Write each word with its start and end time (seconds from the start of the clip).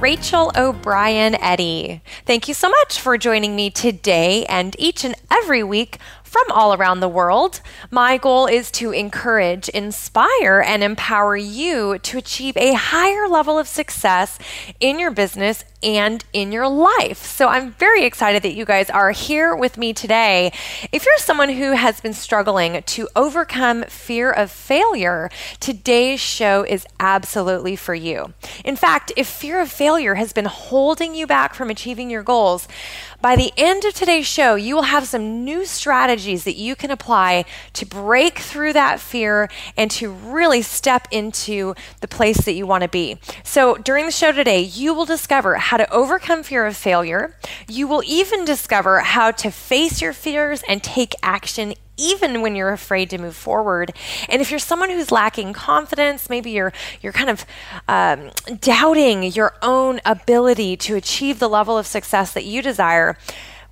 Rachel 0.00 0.50
O'Brien 0.56 1.34
Eddy. 1.42 2.00
Thank 2.24 2.48
you 2.48 2.54
so 2.54 2.70
much 2.70 2.98
for 2.98 3.18
joining 3.18 3.54
me 3.54 3.68
today 3.68 4.46
and 4.46 4.74
each 4.78 5.04
and 5.04 5.14
every 5.30 5.62
week 5.62 5.98
from 6.30 6.44
all 6.52 6.72
around 6.72 7.00
the 7.00 7.08
world. 7.08 7.60
My 7.90 8.16
goal 8.16 8.46
is 8.46 8.70
to 8.72 8.92
encourage, 8.92 9.68
inspire, 9.70 10.62
and 10.64 10.80
empower 10.80 11.36
you 11.36 11.98
to 11.98 12.18
achieve 12.18 12.56
a 12.56 12.74
higher 12.74 13.26
level 13.26 13.58
of 13.58 13.66
success 13.66 14.38
in 14.78 15.00
your 15.00 15.10
business 15.10 15.64
and 15.82 16.24
in 16.32 16.52
your 16.52 16.68
life. 16.68 17.24
So 17.24 17.48
I'm 17.48 17.72
very 17.72 18.04
excited 18.04 18.42
that 18.42 18.54
you 18.54 18.64
guys 18.64 18.90
are 18.90 19.10
here 19.10 19.56
with 19.56 19.76
me 19.76 19.92
today. 19.92 20.52
If 20.92 21.04
you're 21.04 21.18
someone 21.18 21.48
who 21.48 21.72
has 21.72 22.00
been 22.00 22.12
struggling 22.12 22.82
to 22.82 23.08
overcome 23.16 23.84
fear 23.84 24.30
of 24.30 24.52
failure, 24.52 25.30
today's 25.58 26.20
show 26.20 26.64
is 26.64 26.86
absolutely 27.00 27.74
for 27.74 27.94
you. 27.94 28.34
In 28.64 28.76
fact, 28.76 29.10
if 29.16 29.26
fear 29.26 29.60
of 29.60 29.72
failure 29.72 30.14
has 30.14 30.32
been 30.32 30.44
holding 30.44 31.14
you 31.14 31.26
back 31.26 31.54
from 31.54 31.70
achieving 31.70 32.08
your 32.08 32.22
goals, 32.22 32.68
by 33.20 33.36
the 33.36 33.52
end 33.56 33.84
of 33.84 33.94
today's 33.94 34.26
show, 34.26 34.54
you 34.54 34.74
will 34.74 34.82
have 34.82 35.06
some 35.06 35.44
new 35.44 35.64
strategies 35.64 36.44
that 36.44 36.56
you 36.56 36.74
can 36.74 36.90
apply 36.90 37.44
to 37.74 37.86
break 37.86 38.38
through 38.38 38.72
that 38.72 39.00
fear 39.00 39.48
and 39.76 39.90
to 39.92 40.10
really 40.10 40.62
step 40.62 41.06
into 41.10 41.74
the 42.00 42.08
place 42.08 42.44
that 42.44 42.52
you 42.52 42.66
want 42.66 42.82
to 42.82 42.88
be. 42.88 43.18
So, 43.44 43.76
during 43.76 44.06
the 44.06 44.12
show 44.12 44.32
today, 44.32 44.60
you 44.60 44.94
will 44.94 45.04
discover 45.04 45.56
how 45.56 45.76
to 45.76 45.90
overcome 45.92 46.42
fear 46.42 46.66
of 46.66 46.76
failure. 46.76 47.36
You 47.68 47.86
will 47.86 48.02
even 48.06 48.44
discover 48.44 49.00
how 49.00 49.30
to 49.32 49.50
face 49.50 50.00
your 50.00 50.12
fears 50.12 50.62
and 50.68 50.82
take 50.82 51.14
action 51.22 51.74
even 52.00 52.40
when 52.40 52.56
you're 52.56 52.72
afraid 52.72 53.10
to 53.10 53.18
move 53.18 53.36
forward. 53.36 53.92
And 54.28 54.40
if 54.40 54.50
you're 54.50 54.58
someone 54.58 54.90
who's 54.90 55.12
lacking 55.12 55.52
confidence, 55.52 56.30
maybe 56.30 56.50
you're 56.50 56.72
you're 57.02 57.12
kind 57.12 57.30
of 57.30 57.44
um, 57.88 58.30
doubting 58.60 59.22
your 59.24 59.54
own 59.62 60.00
ability 60.04 60.76
to 60.78 60.96
achieve 60.96 61.38
the 61.38 61.48
level 61.48 61.76
of 61.76 61.86
success 61.86 62.32
that 62.32 62.44
you 62.44 62.62
desire. 62.62 63.16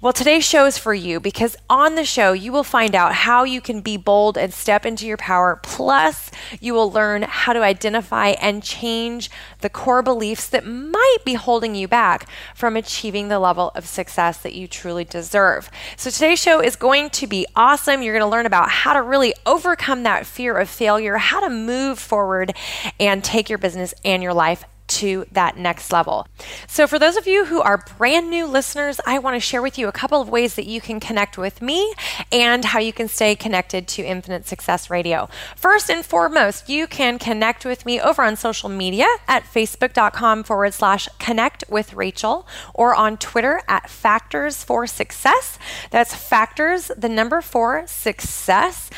Well, 0.00 0.12
today's 0.12 0.44
show 0.44 0.64
is 0.64 0.78
for 0.78 0.94
you 0.94 1.18
because 1.18 1.56
on 1.68 1.96
the 1.96 2.04
show, 2.04 2.32
you 2.32 2.52
will 2.52 2.62
find 2.62 2.94
out 2.94 3.12
how 3.12 3.42
you 3.42 3.60
can 3.60 3.80
be 3.80 3.96
bold 3.96 4.38
and 4.38 4.54
step 4.54 4.86
into 4.86 5.08
your 5.08 5.16
power. 5.16 5.58
Plus, 5.60 6.30
you 6.60 6.72
will 6.72 6.88
learn 6.88 7.22
how 7.22 7.52
to 7.52 7.64
identify 7.64 8.28
and 8.40 8.62
change 8.62 9.28
the 9.58 9.68
core 9.68 10.02
beliefs 10.02 10.48
that 10.50 10.64
might 10.64 11.16
be 11.24 11.34
holding 11.34 11.74
you 11.74 11.88
back 11.88 12.28
from 12.54 12.76
achieving 12.76 13.26
the 13.26 13.40
level 13.40 13.72
of 13.74 13.88
success 13.88 14.38
that 14.38 14.54
you 14.54 14.68
truly 14.68 15.02
deserve. 15.02 15.68
So, 15.96 16.10
today's 16.10 16.40
show 16.40 16.62
is 16.62 16.76
going 16.76 17.10
to 17.10 17.26
be 17.26 17.44
awesome. 17.56 18.00
You're 18.00 18.16
going 18.16 18.30
to 18.30 18.30
learn 18.30 18.46
about 18.46 18.70
how 18.70 18.92
to 18.92 19.02
really 19.02 19.34
overcome 19.46 20.04
that 20.04 20.26
fear 20.26 20.56
of 20.58 20.68
failure, 20.68 21.16
how 21.16 21.40
to 21.40 21.50
move 21.50 21.98
forward 21.98 22.54
and 23.00 23.24
take 23.24 23.48
your 23.48 23.58
business 23.58 23.94
and 24.04 24.22
your 24.22 24.32
life 24.32 24.64
to 24.88 25.26
that 25.32 25.56
next 25.56 25.92
level. 25.92 26.26
So, 26.66 26.86
for 26.86 26.98
those 26.98 27.16
of 27.16 27.26
you 27.26 27.44
who 27.44 27.60
are 27.60 27.84
brand 27.96 28.30
new 28.30 28.46
listeners, 28.46 29.00
I 29.06 29.18
want 29.18 29.36
to 29.36 29.40
share 29.40 29.62
with 29.62 29.78
you 29.78 29.88
a 29.88 29.92
couple 29.92 30.20
of 30.20 30.28
ways 30.28 30.54
that 30.54 30.66
you 30.66 30.80
can 30.80 31.00
connect 31.00 31.38
with 31.38 31.62
me 31.62 31.94
and 32.32 32.64
how 32.64 32.78
you 32.78 32.92
can 32.92 33.08
stay 33.08 33.36
connected 33.36 33.86
to 33.88 34.02
Infinite 34.02 34.46
Success 34.46 34.90
Radio. 34.90 35.28
First 35.56 35.90
and 35.90 36.04
foremost, 36.04 36.68
you 36.68 36.86
can 36.86 37.18
connect 37.18 37.64
with 37.64 37.86
me 37.86 38.00
over 38.00 38.22
on 38.22 38.36
social 38.36 38.68
media 38.68 39.06
at 39.26 39.44
facebook.com 39.44 40.44
forward 40.44 40.74
slash 40.74 41.08
connect 41.18 41.64
with 41.68 41.94
Rachel 41.94 42.46
or 42.74 42.94
on 42.94 43.16
Twitter 43.16 43.62
at 43.68 43.88
Factors 43.90 44.64
for 44.64 44.86
Success. 44.86 45.58
That's 45.90 46.14
Factors, 46.14 46.90
the 46.96 47.08
number 47.08 47.40
four, 47.40 47.86
success. 47.86 48.90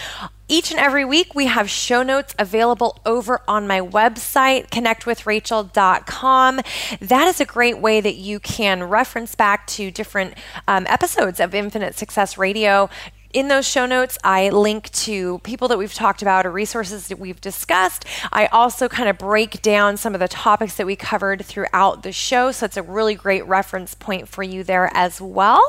Each 0.51 0.73
and 0.73 0.81
every 0.81 1.05
week, 1.05 1.33
we 1.33 1.47
have 1.47 1.71
show 1.71 2.03
notes 2.03 2.35
available 2.37 3.01
over 3.07 3.41
on 3.47 3.69
my 3.69 3.81
website, 3.81 4.69
connectwithrachel.com. 4.71 6.61
That 7.01 7.29
is 7.29 7.41
a 7.41 7.45
great 7.45 7.79
way 7.79 8.01
that 8.01 8.17
you 8.17 8.41
can 8.41 8.83
reference 8.83 9.37
back 9.37 9.69
to 9.69 9.93
different 9.93 10.35
um, 10.67 10.89
episodes 10.89 11.39
of 11.39 11.55
Infinite 11.55 11.95
Success 11.95 12.37
Radio 12.37 12.91
in 13.33 13.49
those 13.49 13.67
show 13.67 13.87
notes, 13.87 14.19
I 14.25 14.51
link 14.51 14.91
to 14.91 15.39
people 15.41 15.69
that 15.69 15.79
we've 15.79 15.95
talked 15.95 16.23
about 16.23 16.47
or 16.47 16.51
resources 16.51 17.09
that 17.09 17.19
we've 17.19 17.41
discussed. 17.41 18.05
I 18.33 18.47
also 18.47 18.89
kind 18.89 19.09
of 19.09 19.19
break 19.19 19.63
down 19.63 19.97
some 19.97 20.15
of 20.15 20.21
the 20.21 20.29
topics 20.29 20.77
that 20.77 20.87
we 20.87 20.97
covered 20.97 21.45
throughout 21.45 22.03
the 22.03 22.13
show. 22.13 22.51
So 22.53 22.67
it's 22.67 22.77
a 22.77 22.83
really 22.83 23.15
great 23.15 23.47
reference 23.47 23.95
point 23.95 24.29
for 24.29 24.43
you 24.43 24.65
there 24.65 24.91
as 24.95 25.21
well. 25.21 25.63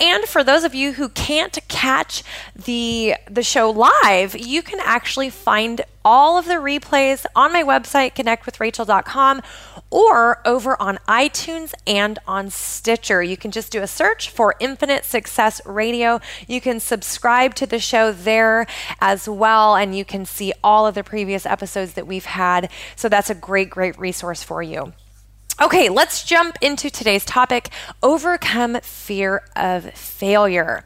And 0.00 0.24
for 0.24 0.44
those 0.44 0.64
of 0.64 0.74
you 0.74 0.92
who 0.92 1.08
can't 1.08 1.58
catch 1.68 2.22
the, 2.54 3.14
the 3.30 3.42
show 3.42 3.70
live, 3.70 4.38
you 4.38 4.62
can 4.62 4.80
actually 4.80 5.30
find 5.30 5.82
all 6.08 6.38
of 6.38 6.46
the 6.46 6.54
replays 6.54 7.26
on 7.36 7.52
my 7.52 7.62
website, 7.62 8.14
connectwithrachel.com, 8.14 9.42
or 9.90 10.40
over 10.48 10.80
on 10.80 10.96
iTunes 11.06 11.74
and 11.86 12.18
on 12.26 12.48
Stitcher. 12.48 13.22
You 13.22 13.36
can 13.36 13.50
just 13.50 13.70
do 13.70 13.82
a 13.82 13.86
search 13.86 14.30
for 14.30 14.54
Infinite 14.58 15.04
Success 15.04 15.60
Radio. 15.66 16.18
You 16.46 16.62
can 16.62 16.80
subscribe 16.80 17.54
to 17.56 17.66
the 17.66 17.78
show 17.78 18.10
there 18.10 18.66
as 19.02 19.28
well, 19.28 19.76
and 19.76 19.94
you 19.94 20.06
can 20.06 20.24
see 20.24 20.54
all 20.64 20.86
of 20.86 20.94
the 20.94 21.04
previous 21.04 21.44
episodes 21.44 21.92
that 21.92 22.06
we've 22.06 22.24
had. 22.24 22.70
So 22.96 23.10
that's 23.10 23.28
a 23.28 23.34
great, 23.34 23.68
great 23.68 23.98
resource 23.98 24.42
for 24.42 24.62
you. 24.62 24.94
Okay, 25.60 25.88
let's 25.88 26.22
jump 26.22 26.56
into 26.60 26.88
today's 26.88 27.24
topic 27.24 27.70
overcome 28.00 28.78
fear 28.80 29.42
of 29.56 29.92
failure. 29.92 30.84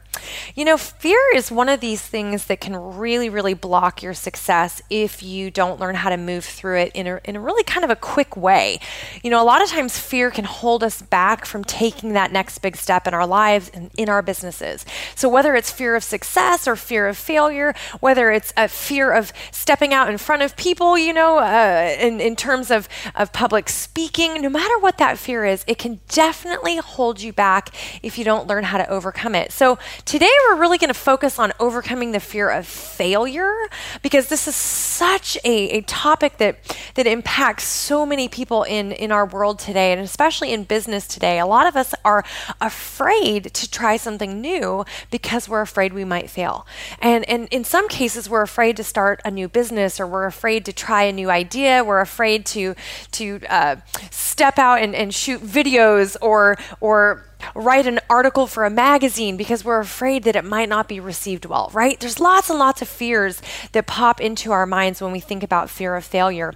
You 0.55 0.65
know, 0.65 0.77
fear 0.77 1.19
is 1.35 1.51
one 1.51 1.69
of 1.69 1.79
these 1.79 2.01
things 2.01 2.45
that 2.45 2.59
can 2.59 2.75
really, 2.75 3.29
really 3.29 3.53
block 3.53 4.01
your 4.01 4.13
success 4.13 4.81
if 4.89 5.21
you 5.21 5.51
don't 5.51 5.79
learn 5.79 5.95
how 5.95 6.09
to 6.09 6.17
move 6.17 6.45
through 6.45 6.79
it 6.79 6.91
in 6.93 7.07
a, 7.07 7.19
in 7.25 7.35
a 7.35 7.39
really 7.39 7.63
kind 7.63 7.83
of 7.83 7.89
a 7.89 7.95
quick 7.95 8.37
way. 8.37 8.79
You 9.23 9.29
know, 9.29 9.41
a 9.41 9.45
lot 9.45 9.61
of 9.61 9.69
times 9.69 9.97
fear 9.97 10.31
can 10.31 10.45
hold 10.45 10.83
us 10.83 11.01
back 11.01 11.45
from 11.45 11.63
taking 11.63 12.13
that 12.13 12.31
next 12.31 12.59
big 12.59 12.75
step 12.75 13.07
in 13.07 13.13
our 13.13 13.27
lives 13.27 13.69
and 13.73 13.91
in 13.97 14.09
our 14.09 14.21
businesses. 14.21 14.85
So, 15.15 15.27
whether 15.29 15.55
it's 15.55 15.71
fear 15.71 15.95
of 15.95 16.03
success 16.03 16.67
or 16.67 16.75
fear 16.75 17.07
of 17.07 17.17
failure, 17.17 17.73
whether 17.99 18.31
it's 18.31 18.53
a 18.55 18.67
fear 18.67 19.11
of 19.11 19.33
stepping 19.51 19.93
out 19.93 20.09
in 20.09 20.17
front 20.17 20.41
of 20.41 20.55
people, 20.55 20.97
you 20.97 21.13
know, 21.13 21.39
uh, 21.39 21.95
in, 21.99 22.21
in 22.21 22.35
terms 22.35 22.71
of, 22.71 22.87
of 23.15 23.33
public 23.33 23.69
speaking, 23.69 24.41
no 24.41 24.49
matter 24.49 24.62
what 24.79 24.97
that 24.97 25.17
fear 25.17 25.45
is, 25.45 25.63
it 25.67 25.77
can 25.77 25.99
definitely 26.09 26.77
hold 26.77 27.21
you 27.21 27.33
back 27.33 27.69
if 28.01 28.17
you 28.17 28.23
don't 28.23 28.47
learn 28.47 28.65
how 28.65 28.77
to 28.77 28.89
overcome 28.89 29.35
it. 29.35 29.51
So, 29.51 29.77
Today, 30.05 30.29
we're 30.47 30.57
really 30.57 30.77
going 30.77 30.89
to 30.89 30.93
focus 30.93 31.39
on 31.39 31.53
overcoming 31.59 32.11
the 32.11 32.19
fear 32.19 32.49
of 32.49 32.67
failure 32.67 33.51
because 34.01 34.27
this 34.27 34.47
is 34.47 34.55
such 34.55 35.37
a, 35.43 35.77
a 35.77 35.81
topic 35.81 36.37
that, 36.37 36.59
that 36.95 37.07
impacts 37.07 37.63
so 37.63 38.05
many 38.05 38.27
people 38.27 38.63
in, 38.63 38.91
in 38.91 39.11
our 39.11 39.25
world 39.25 39.59
today, 39.59 39.91
and 39.91 40.01
especially 40.01 40.53
in 40.53 40.65
business 40.65 41.07
today. 41.07 41.39
A 41.39 41.45
lot 41.45 41.65
of 41.67 41.75
us 41.75 41.95
are 42.05 42.23
afraid 42.61 43.53
to 43.53 43.69
try 43.69 43.97
something 43.97 44.39
new 44.39 44.85
because 45.09 45.49
we're 45.49 45.61
afraid 45.61 45.93
we 45.93 46.05
might 46.05 46.29
fail. 46.29 46.67
And, 46.99 47.27
and 47.29 47.47
in 47.49 47.63
some 47.63 47.87
cases, 47.87 48.29
we're 48.29 48.43
afraid 48.43 48.77
to 48.77 48.83
start 48.83 49.21
a 49.25 49.31
new 49.31 49.47
business 49.47 49.99
or 49.99 50.05
we're 50.05 50.25
afraid 50.25 50.65
to 50.65 50.73
try 50.73 51.03
a 51.03 51.11
new 51.11 51.29
idea. 51.29 51.83
We're 51.83 52.01
afraid 52.01 52.45
to, 52.47 52.75
to 53.13 53.39
uh, 53.49 53.77
step 54.11 54.52
out 54.59 54.81
and, 54.81 54.95
and 54.95 55.13
shoot 55.13 55.41
videos 55.41 56.15
or, 56.21 56.57
or 56.79 57.25
write 57.55 57.87
an 57.87 57.99
article 58.09 58.47
for 58.47 58.65
a 58.65 58.69
magazine 58.69 59.37
because 59.37 59.63
we're 59.65 59.79
afraid 59.79 60.23
that 60.23 60.35
it 60.35 60.45
might 60.45 60.69
not 60.69 60.87
be 60.87 60.99
received 60.99 61.45
well, 61.45 61.69
right? 61.73 61.99
There's 61.99 62.19
lots 62.19 62.49
and 62.49 62.59
lots 62.59 62.81
of 62.81 62.87
fears 62.87 63.41
that 63.73 63.87
pop 63.87 64.21
into 64.21 64.51
our 64.51 64.65
minds 64.65 65.01
when 65.01 65.11
we 65.11 65.19
think 65.19 65.43
about 65.43 65.69
fear 65.69 65.95
of 65.95 66.03
failure. 66.03 66.53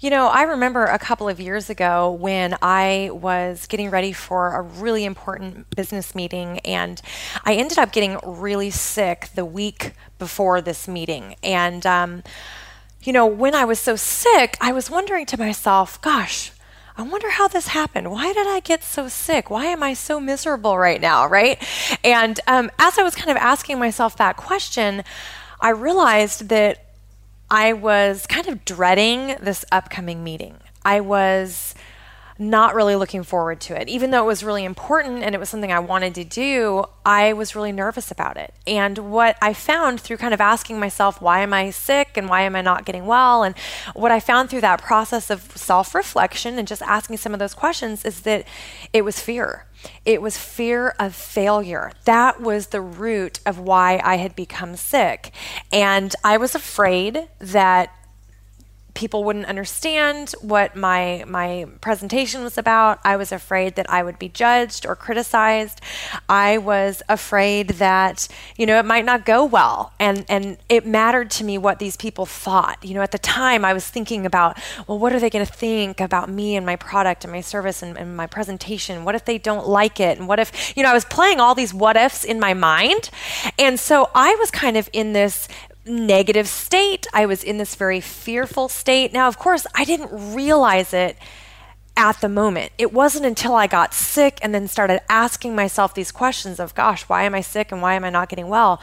You 0.00 0.10
know, 0.10 0.28
I 0.28 0.42
remember 0.42 0.84
a 0.84 0.98
couple 0.98 1.28
of 1.28 1.40
years 1.40 1.70
ago 1.70 2.12
when 2.12 2.56
I 2.60 3.10
was 3.12 3.66
getting 3.66 3.90
ready 3.90 4.12
for 4.12 4.54
a 4.54 4.60
really 4.60 5.04
important 5.04 5.70
business 5.74 6.14
meeting, 6.14 6.58
and 6.60 7.00
I 7.44 7.54
ended 7.54 7.78
up 7.78 7.92
getting 7.92 8.18
really 8.24 8.70
sick 8.70 9.30
the 9.34 9.44
week 9.44 9.92
before 10.18 10.60
this 10.60 10.86
meeting. 10.86 11.36
And, 11.42 11.86
um, 11.86 12.22
you 13.02 13.12
know, 13.12 13.26
when 13.26 13.54
I 13.54 13.64
was 13.64 13.80
so 13.80 13.96
sick, 13.96 14.56
I 14.60 14.72
was 14.72 14.90
wondering 14.90 15.26
to 15.26 15.38
myself, 15.38 16.00
gosh, 16.02 16.52
I 16.96 17.02
wonder 17.02 17.30
how 17.30 17.48
this 17.48 17.68
happened. 17.68 18.10
Why 18.10 18.32
did 18.32 18.46
I 18.46 18.60
get 18.60 18.84
so 18.84 19.08
sick? 19.08 19.50
Why 19.50 19.66
am 19.66 19.82
I 19.82 19.94
so 19.94 20.20
miserable 20.20 20.78
right 20.78 21.00
now? 21.00 21.26
Right. 21.26 21.60
And 22.04 22.38
um, 22.46 22.70
as 22.78 22.98
I 22.98 23.02
was 23.02 23.16
kind 23.16 23.30
of 23.30 23.36
asking 23.36 23.80
myself 23.80 24.16
that 24.18 24.36
question, 24.36 25.02
I 25.60 25.70
realized 25.70 26.48
that 26.50 26.84
I 27.50 27.72
was 27.72 28.26
kind 28.26 28.46
of 28.46 28.64
dreading 28.64 29.36
this 29.40 29.64
upcoming 29.72 30.22
meeting. 30.22 30.58
I 30.84 31.00
was 31.00 31.74
not 32.38 32.74
really 32.74 32.96
looking 32.96 33.22
forward 33.22 33.60
to 33.60 33.80
it. 33.80 33.88
Even 33.88 34.10
though 34.10 34.24
it 34.24 34.26
was 34.26 34.42
really 34.42 34.64
important 34.64 35.22
and 35.22 35.34
it 35.34 35.38
was 35.38 35.48
something 35.48 35.70
I 35.70 35.78
wanted 35.78 36.14
to 36.16 36.24
do, 36.24 36.84
I 37.04 37.32
was 37.32 37.54
really 37.54 37.72
nervous 37.72 38.10
about 38.10 38.36
it. 38.36 38.52
And 38.66 38.98
what 39.12 39.36
I 39.40 39.52
found 39.52 40.00
through 40.00 40.16
kind 40.16 40.34
of 40.34 40.40
asking 40.40 40.80
myself, 40.80 41.22
why 41.22 41.40
am 41.40 41.52
I 41.52 41.70
sick 41.70 42.16
and 42.16 42.28
why 42.28 42.42
am 42.42 42.56
I 42.56 42.62
not 42.62 42.84
getting 42.84 43.06
well? 43.06 43.44
And 43.44 43.56
what 43.94 44.10
I 44.10 44.18
found 44.18 44.50
through 44.50 44.62
that 44.62 44.82
process 44.82 45.30
of 45.30 45.56
self 45.56 45.94
reflection 45.94 46.58
and 46.58 46.66
just 46.66 46.82
asking 46.82 47.18
some 47.18 47.32
of 47.32 47.38
those 47.38 47.54
questions 47.54 48.04
is 48.04 48.22
that 48.22 48.46
it 48.92 49.02
was 49.04 49.20
fear. 49.20 49.66
It 50.04 50.22
was 50.22 50.38
fear 50.38 50.94
of 50.98 51.14
failure. 51.14 51.92
That 52.04 52.40
was 52.40 52.68
the 52.68 52.80
root 52.80 53.40
of 53.46 53.58
why 53.58 54.00
I 54.02 54.16
had 54.16 54.34
become 54.34 54.76
sick. 54.76 55.30
And 55.72 56.14
I 56.24 56.36
was 56.36 56.54
afraid 56.54 57.28
that 57.38 57.90
people 58.94 59.24
wouldn't 59.24 59.46
understand 59.46 60.34
what 60.40 60.76
my 60.76 61.24
my 61.26 61.66
presentation 61.80 62.42
was 62.42 62.56
about. 62.56 63.00
I 63.04 63.16
was 63.16 63.32
afraid 63.32 63.74
that 63.74 63.90
I 63.90 64.02
would 64.02 64.18
be 64.18 64.28
judged 64.28 64.86
or 64.86 64.96
criticized. 64.96 65.80
I 66.28 66.58
was 66.58 67.02
afraid 67.08 67.70
that, 67.70 68.28
you 68.56 68.66
know, 68.66 68.78
it 68.78 68.84
might 68.84 69.04
not 69.04 69.26
go 69.26 69.44
well. 69.44 69.92
And 69.98 70.24
and 70.28 70.58
it 70.68 70.86
mattered 70.86 71.30
to 71.32 71.44
me 71.44 71.58
what 71.58 71.78
these 71.78 71.96
people 71.96 72.26
thought. 72.26 72.78
You 72.84 72.94
know, 72.94 73.02
at 73.02 73.10
the 73.10 73.18
time 73.18 73.64
I 73.64 73.72
was 73.72 73.86
thinking 73.86 74.24
about, 74.24 74.58
well, 74.86 74.98
what 74.98 75.12
are 75.12 75.20
they 75.20 75.30
going 75.30 75.44
to 75.44 75.52
think 75.52 76.00
about 76.00 76.28
me 76.28 76.56
and 76.56 76.64
my 76.64 76.76
product 76.76 77.24
and 77.24 77.32
my 77.32 77.40
service 77.40 77.82
and, 77.82 77.98
and 77.98 78.16
my 78.16 78.26
presentation? 78.26 79.04
What 79.04 79.14
if 79.14 79.24
they 79.24 79.38
don't 79.38 79.66
like 79.68 80.00
it? 80.00 80.18
And 80.18 80.28
what 80.28 80.38
if, 80.38 80.76
you 80.76 80.82
know, 80.82 80.90
I 80.90 80.94
was 80.94 81.04
playing 81.04 81.40
all 81.40 81.54
these 81.54 81.74
what 81.74 81.96
ifs 81.96 82.24
in 82.24 82.38
my 82.38 82.54
mind. 82.54 83.10
And 83.58 83.78
so 83.78 84.10
I 84.14 84.34
was 84.36 84.50
kind 84.50 84.76
of 84.76 84.88
in 84.92 85.12
this 85.12 85.48
negative 85.86 86.48
state. 86.48 87.06
I 87.12 87.26
was 87.26 87.42
in 87.42 87.58
this 87.58 87.74
very 87.74 88.00
fearful 88.00 88.68
state. 88.68 89.12
Now, 89.12 89.28
of 89.28 89.38
course, 89.38 89.66
I 89.74 89.84
didn't 89.84 90.34
realize 90.34 90.92
it 90.92 91.16
at 91.96 92.20
the 92.20 92.28
moment. 92.28 92.72
It 92.76 92.92
wasn't 92.92 93.26
until 93.26 93.54
I 93.54 93.66
got 93.66 93.94
sick 93.94 94.38
and 94.42 94.54
then 94.54 94.66
started 94.66 95.00
asking 95.08 95.54
myself 95.54 95.94
these 95.94 96.10
questions 96.10 96.58
of, 96.58 96.74
gosh, 96.74 97.02
why 97.02 97.22
am 97.22 97.34
I 97.34 97.40
sick 97.40 97.70
and 97.70 97.80
why 97.80 97.94
am 97.94 98.04
I 98.04 98.10
not 98.10 98.28
getting 98.28 98.48
well? 98.48 98.80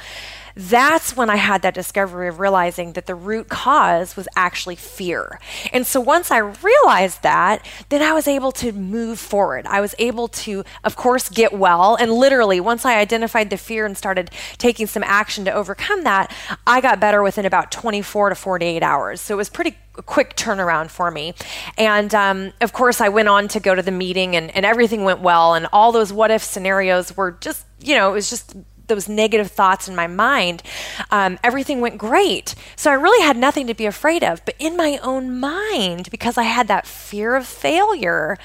That's 0.55 1.15
when 1.15 1.29
I 1.29 1.37
had 1.37 1.61
that 1.61 1.73
discovery 1.73 2.27
of 2.27 2.39
realizing 2.39 2.93
that 2.93 3.05
the 3.05 3.15
root 3.15 3.49
cause 3.49 4.15
was 4.15 4.27
actually 4.35 4.75
fear. 4.75 5.39
And 5.71 5.85
so 5.85 5.99
once 5.99 6.31
I 6.31 6.37
realized 6.37 7.23
that, 7.23 7.65
then 7.89 8.01
I 8.01 8.13
was 8.13 8.27
able 8.27 8.51
to 8.53 8.71
move 8.71 9.19
forward. 9.19 9.65
I 9.67 9.81
was 9.81 9.95
able 9.99 10.27
to, 10.29 10.63
of 10.83 10.95
course, 10.95 11.29
get 11.29 11.53
well. 11.53 11.95
And 11.95 12.11
literally, 12.11 12.59
once 12.59 12.85
I 12.85 12.97
identified 12.97 13.49
the 13.49 13.57
fear 13.57 13.85
and 13.85 13.97
started 13.97 14.31
taking 14.57 14.87
some 14.87 15.03
action 15.03 15.45
to 15.45 15.51
overcome 15.51 16.03
that, 16.03 16.35
I 16.65 16.81
got 16.81 16.99
better 16.99 17.23
within 17.23 17.45
about 17.45 17.71
24 17.71 18.29
to 18.29 18.35
48 18.35 18.83
hours. 18.83 19.21
So 19.21 19.35
it 19.35 19.37
was 19.37 19.49
pretty 19.49 19.75
quick 20.05 20.35
turnaround 20.35 20.89
for 20.89 21.11
me. 21.11 21.33
And 21.77 22.13
um, 22.15 22.53
of 22.61 22.73
course, 22.73 23.01
I 23.01 23.09
went 23.09 23.27
on 23.27 23.47
to 23.49 23.59
go 23.59 23.75
to 23.75 23.81
the 23.81 23.91
meeting 23.91 24.35
and, 24.35 24.55
and 24.55 24.65
everything 24.65 25.03
went 25.03 25.21
well. 25.21 25.53
And 25.53 25.67
all 25.73 25.91
those 25.91 26.13
what 26.13 26.31
if 26.31 26.43
scenarios 26.43 27.15
were 27.15 27.31
just, 27.31 27.65
you 27.79 27.95
know, 27.95 28.09
it 28.09 28.13
was 28.13 28.29
just 28.29 28.55
those 28.91 29.09
negative 29.09 29.49
thoughts 29.49 29.87
in 29.87 29.95
my 29.95 30.07
mind, 30.07 30.61
um, 31.09 31.39
everything 31.43 31.81
went 31.81 31.97
great. 31.97 32.53
So 32.75 32.91
I 32.91 32.95
really 32.95 33.25
had 33.25 33.37
nothing 33.37 33.67
to 33.67 33.73
be 33.73 33.85
afraid 33.85 34.23
of. 34.23 34.43
But 34.45 34.55
in 34.59 34.75
my 34.75 34.99
own 35.01 35.39
mind, 35.39 36.09
because 36.11 36.37
I 36.37 36.43
had 36.43 36.67
that 36.67 36.85
fear 36.85 37.35
of 37.35 37.47
failure, 37.47 38.37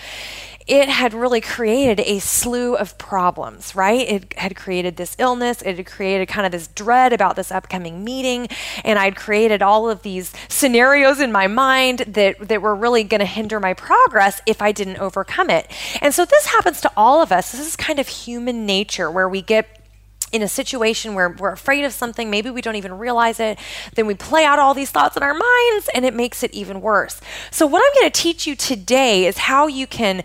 it 0.67 0.89
had 0.89 1.15
really 1.15 1.41
created 1.41 2.01
a 2.01 2.19
slew 2.19 2.75
of 2.75 2.99
problems, 2.99 3.77
right? 3.77 4.09
It 4.09 4.35
had 4.37 4.57
created 4.57 4.97
this 4.97 5.15
illness. 5.19 5.63
It 5.63 5.77
had 5.77 5.87
created 5.87 6.27
kind 6.27 6.45
of 6.45 6.51
this 6.51 6.67
dread 6.67 7.13
about 7.13 7.37
this 7.37 7.53
upcoming 7.53 8.03
meeting. 8.03 8.49
And 8.85 8.99
I'd 8.99 9.15
created 9.15 9.63
all 9.63 9.89
of 9.89 10.03
these 10.03 10.33
scenarios 10.49 11.21
in 11.21 11.31
my 11.31 11.47
mind 11.47 12.01
that, 12.01 12.49
that 12.49 12.63
were 12.63 12.75
really 12.75 13.05
going 13.05 13.21
to 13.21 13.27
hinder 13.27 13.61
my 13.61 13.75
progress 13.75 14.43
if 14.45 14.61
I 14.61 14.73
didn't 14.73 14.99
overcome 14.99 15.51
it. 15.51 15.71
And 16.01 16.13
so 16.13 16.25
this 16.25 16.47
happens 16.47 16.81
to 16.81 16.91
all 16.97 17.23
of 17.23 17.31
us. 17.31 17.53
This 17.53 17.65
is 17.65 17.77
kind 17.77 18.01
of 18.01 18.09
human 18.09 18.67
nature 18.67 19.09
where 19.09 19.29
we 19.29 19.43
get 19.43 19.86
in 20.33 20.43
a 20.43 20.49
situation 20.49 21.15
where 21.15 21.31
we're 21.31 21.53
afraid 21.53 21.85
of 21.85 21.93
something, 21.93 22.31
maybe 22.31 22.51
we 22.51 22.61
don't 22.61 22.77
even 22.77 22.99
realize 22.99 23.39
it, 23.39 23.59
then 23.95 24.07
we 24.07 24.15
play 24.15 24.45
out 24.45 24.59
all 24.59 24.75
these 24.75 24.91
thoughts 24.91 25.17
in 25.17 25.23
our 25.23 25.35
minds 25.35 25.89
and 25.95 26.05
it 26.05 26.15
makes 26.15 26.43
it 26.43 26.53
even 26.53 26.81
worse. 26.81 27.21
So, 27.51 27.67
what 27.67 27.83
I'm 27.85 28.01
going 28.01 28.11
to 28.11 28.21
teach 28.21 28.47
you 28.47 28.57
today 28.57 29.27
is 29.27 29.39
how 29.39 29.67
you 29.67 29.87
can 29.87 30.23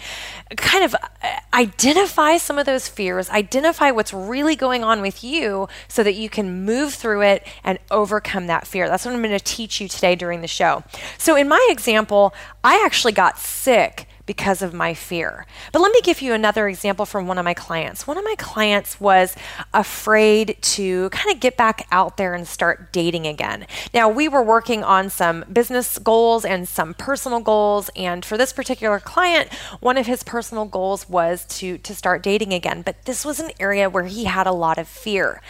kind 0.57 0.83
of 0.83 0.95
uh, 0.95 1.39
identify 1.53 2.38
some 2.38 2.57
of 2.57 2.65
those 2.65 2.88
fears, 2.88 3.30
identify 3.30 3.92
what's 3.92 4.13
really 4.13 4.56
going 4.56 4.83
on 4.83 5.01
with 5.01 5.24
you 5.24 5.68
so 5.88 6.03
that 6.03 6.13
you 6.13 6.30
can 6.30 6.65
move 6.65 6.94
through 6.94 7.21
it 7.21 7.48
and 7.63 7.77
overcome 7.89 8.48
that 8.48 8.68
fear. 8.68 8.89
That's 8.89 9.06
what 9.06 9.13
I'm 9.13 9.21
going 9.21 9.38
to 9.38 9.44
teach 9.44 9.80
you 9.80 9.88
today 9.88 10.15
during 10.15 10.42
the 10.42 10.48
show. 10.48 10.83
So, 11.18 11.36
in 11.36 11.48
my 11.48 11.65
example, 11.69 12.33
I 12.63 12.83
actually 12.83 13.13
got 13.13 13.38
sick 13.38 14.07
because 14.31 14.62
of 14.62 14.74
my 14.74 14.94
fear. 14.94 15.45
But 15.74 15.81
let 15.81 15.92
me 15.92 16.00
give 16.00 16.22
you 16.22 16.31
another 16.31 16.69
example 16.69 17.06
from 17.06 17.28
one 17.28 17.38
of 17.38 17.44
my 17.44 17.54
clients. 17.54 18.07
One 18.07 18.18
of 18.18 18.24
my 18.24 18.36
clients 18.38 18.98
was 18.98 19.36
afraid 19.74 20.56
to 20.62 21.10
kind 21.10 21.36
of 21.36 21.42
get 21.42 21.57
back 21.57 21.86
out 21.92 22.16
there 22.16 22.33
and 22.33 22.48
start 22.48 22.94
dating 22.94 23.28
again. 23.28 23.68
Now, 23.94 24.07
we 24.07 24.30
were 24.30 24.42
working 24.42 24.86
on 24.86 25.10
some 25.10 25.44
business 25.51 26.00
goals 26.00 26.45
and 26.45 26.66
some 26.66 26.94
personal 26.94 27.42
goals, 27.42 27.89
and 27.94 28.24
for 28.24 28.38
this 28.38 28.54
particular 28.54 29.01
client, 29.01 29.51
one 29.81 29.98
of 29.98 30.06
his 30.06 30.24
personal 30.24 30.63
goals 30.63 31.10
was 31.10 31.44
to 31.57 31.77
to 31.80 31.94
start 31.94 32.24
dating 32.24 32.54
again, 32.54 32.84
but 32.84 33.04
this 33.04 33.25
was 33.25 33.42
an 33.42 33.51
area 33.60 33.89
where 33.89 34.06
he 34.06 34.24
had 34.24 34.48
a 34.48 34.54
lot 34.54 34.77
of 34.77 34.88
fear. 34.88 35.42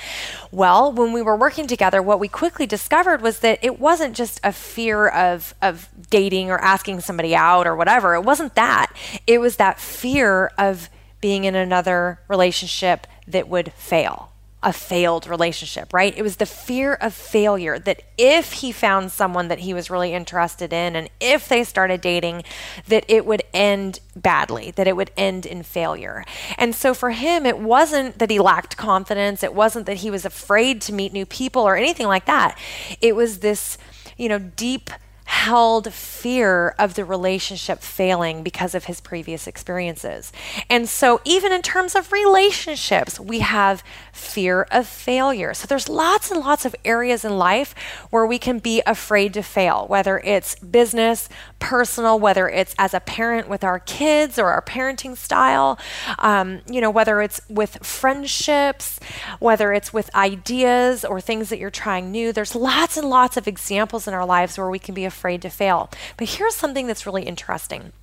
Well, 0.52 0.92
when 0.92 1.14
we 1.14 1.22
were 1.22 1.36
working 1.36 1.68
together, 1.68 2.02
what 2.02 2.20
we 2.20 2.28
quickly 2.28 2.66
discovered 2.66 3.22
was 3.22 3.40
that 3.40 3.60
it 3.62 3.80
wasn't 3.80 4.16
just 4.16 4.40
a 4.44 4.52
fear 4.52 5.08
of 5.08 5.54
of 5.62 5.88
dating 6.10 6.50
or 6.50 6.58
asking 6.58 7.02
somebody 7.02 7.36
out 7.36 7.68
or 7.68 7.76
whatever. 7.76 8.16
It 8.16 8.22
wasn't 8.22 8.56
that 8.56 8.71
that. 8.72 8.96
It 9.28 9.40
was 9.40 9.58
that 9.58 9.80
fear 9.80 10.52
of 10.58 10.90
being 11.20 11.44
in 11.44 11.56
another 11.56 12.20
relationship 12.28 13.06
that 13.28 13.48
would 13.48 13.74
fail 13.74 14.32
a 14.64 14.72
failed 14.72 15.26
relationship, 15.26 15.92
right? 15.92 16.16
It 16.16 16.22
was 16.22 16.36
the 16.36 16.46
fear 16.46 16.94
of 16.94 17.16
failure 17.16 17.80
that 17.80 18.04
if 18.16 18.54
he 18.54 18.72
found 18.72 19.12
someone 19.12 19.48
that 19.48 19.60
he 19.60 19.74
was 19.74 19.90
really 19.90 20.14
interested 20.14 20.72
in 20.72 20.96
and 20.96 21.10
if 21.20 21.50
they 21.50 21.64
started 21.64 22.00
dating, 22.00 22.44
that 22.88 23.04
it 23.08 23.26
would 23.26 23.42
end 23.56 24.02
badly, 24.16 24.70
that 24.72 24.88
it 24.88 24.96
would 24.96 25.10
end 25.18 25.48
in 25.48 25.64
failure. 25.64 26.24
And 26.60 26.76
so 26.76 26.94
for 26.94 27.10
him, 27.10 27.48
it 27.48 27.58
wasn't 27.58 28.20
that 28.20 28.30
he 28.30 28.40
lacked 28.40 28.78
confidence, 28.78 29.42
it 29.42 29.56
wasn't 29.56 29.88
that 29.88 29.98
he 29.98 30.12
was 30.12 30.26
afraid 30.26 30.80
to 30.84 30.94
meet 30.94 31.12
new 31.12 31.26
people 31.26 31.64
or 31.64 31.76
anything 31.76 32.06
like 32.06 32.26
that. 32.26 32.56
It 33.02 33.16
was 33.16 33.40
this, 33.40 33.80
you 34.16 34.30
know, 34.30 34.38
deep 34.38 34.92
held 35.32 35.94
fear 35.94 36.76
of 36.78 36.96
the 36.96 37.06
relationship 37.06 37.80
failing 37.80 38.44
because 38.44 38.76
of 38.76 38.84
his 38.84 39.00
previous 39.00 39.48
experiences. 39.48 40.32
And 40.70 40.90
so, 40.90 41.22
even 41.24 41.54
in 41.54 41.62
terms 41.62 41.96
of 41.96 42.12
relationships, 42.12 43.18
we 43.18 43.40
have 43.40 43.82
fear 44.12 44.68
of 44.72 44.86
failure. 44.86 45.54
So, 45.54 45.68
there's 45.68 45.88
lots 45.88 46.32
and 46.32 46.42
lots 46.42 46.66
of 46.66 46.76
areas 46.84 47.24
in 47.24 47.38
life 47.38 47.74
where 48.10 48.26
we 48.26 48.38
can 48.38 48.60
be 48.60 48.84
afraid 48.86 49.34
to 49.36 49.42
fail, 49.42 49.88
whether 49.88 50.20
it's 50.20 50.56
business, 50.56 51.30
personal, 51.60 52.20
whether 52.20 52.50
it's 52.50 52.76
as 52.78 52.94
a 52.94 53.00
parent 53.00 53.48
with 53.48 53.64
our 53.64 53.80
kids 53.80 54.38
or 54.38 54.50
our 54.50 54.62
parenting 54.62 55.16
style, 55.16 55.80
um, 56.20 56.60
you 56.70 56.82
know, 56.82 56.92
whether 56.92 57.22
it's 57.22 57.40
with 57.50 57.78
friendships, 57.82 59.00
whether 59.40 59.72
it's 59.72 59.94
with 59.94 60.14
ideas 60.14 61.06
or 61.06 61.22
things 61.22 61.48
that 61.50 61.58
you're 61.58 61.72
trying 61.72 62.12
new. 62.12 62.34
There's 62.34 62.54
lots 62.54 62.98
and 62.98 63.10
lots 63.10 63.38
of 63.38 63.48
examples 63.48 64.10
in 64.10 64.14
our 64.14 64.26
lives 64.26 64.58
where 64.58 64.70
we 64.70 64.78
can 64.78 64.94
be 64.94 65.06
afraid 65.06 65.21
to 65.22 65.50
fail. 65.50 65.90
But 66.18 66.30
here's 66.30 66.56
something 66.56 66.88
that's 66.88 67.06
really 67.06 67.24
interesting. 67.24 67.94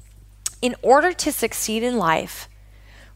In 0.60 0.74
order 0.82 1.12
to 1.12 1.32
succeed 1.32 1.82
in 1.82 1.98
life, 1.98 2.48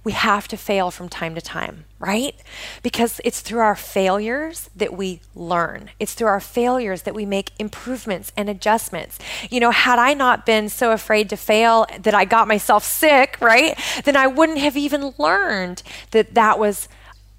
we 0.04 0.12
have 0.12 0.48
to 0.48 0.56
fail 0.56 0.90
from 0.90 1.08
time 1.08 1.34
to 1.36 1.40
time, 1.40 1.84
right? 2.00 2.34
Because 2.82 3.20
it's 3.24 3.40
through 3.40 3.60
our 3.60 3.76
failures 3.76 4.68
that 4.74 4.92
we 4.92 5.20
learn. 5.34 5.90
It's 6.00 6.14
through 6.14 6.26
our 6.26 6.40
failures 6.40 7.02
that 7.02 7.14
we 7.14 7.24
make 7.24 7.52
improvements 7.58 8.32
and 8.36 8.48
adjustments. 8.48 9.18
You 9.48 9.60
know, 9.60 9.70
had 9.70 10.00
I 10.00 10.14
not 10.14 10.44
been 10.44 10.68
so 10.68 10.90
afraid 10.90 11.30
to 11.30 11.36
fail 11.36 11.86
that 12.00 12.14
I 12.14 12.24
got 12.24 12.48
myself 12.48 12.82
sick, 12.82 13.38
right? 13.40 13.78
Then 14.04 14.16
I 14.16 14.26
wouldn't 14.26 14.58
have 14.58 14.76
even 14.76 15.14
learned 15.18 15.84
that 16.10 16.34
that 16.34 16.58
was 16.58 16.88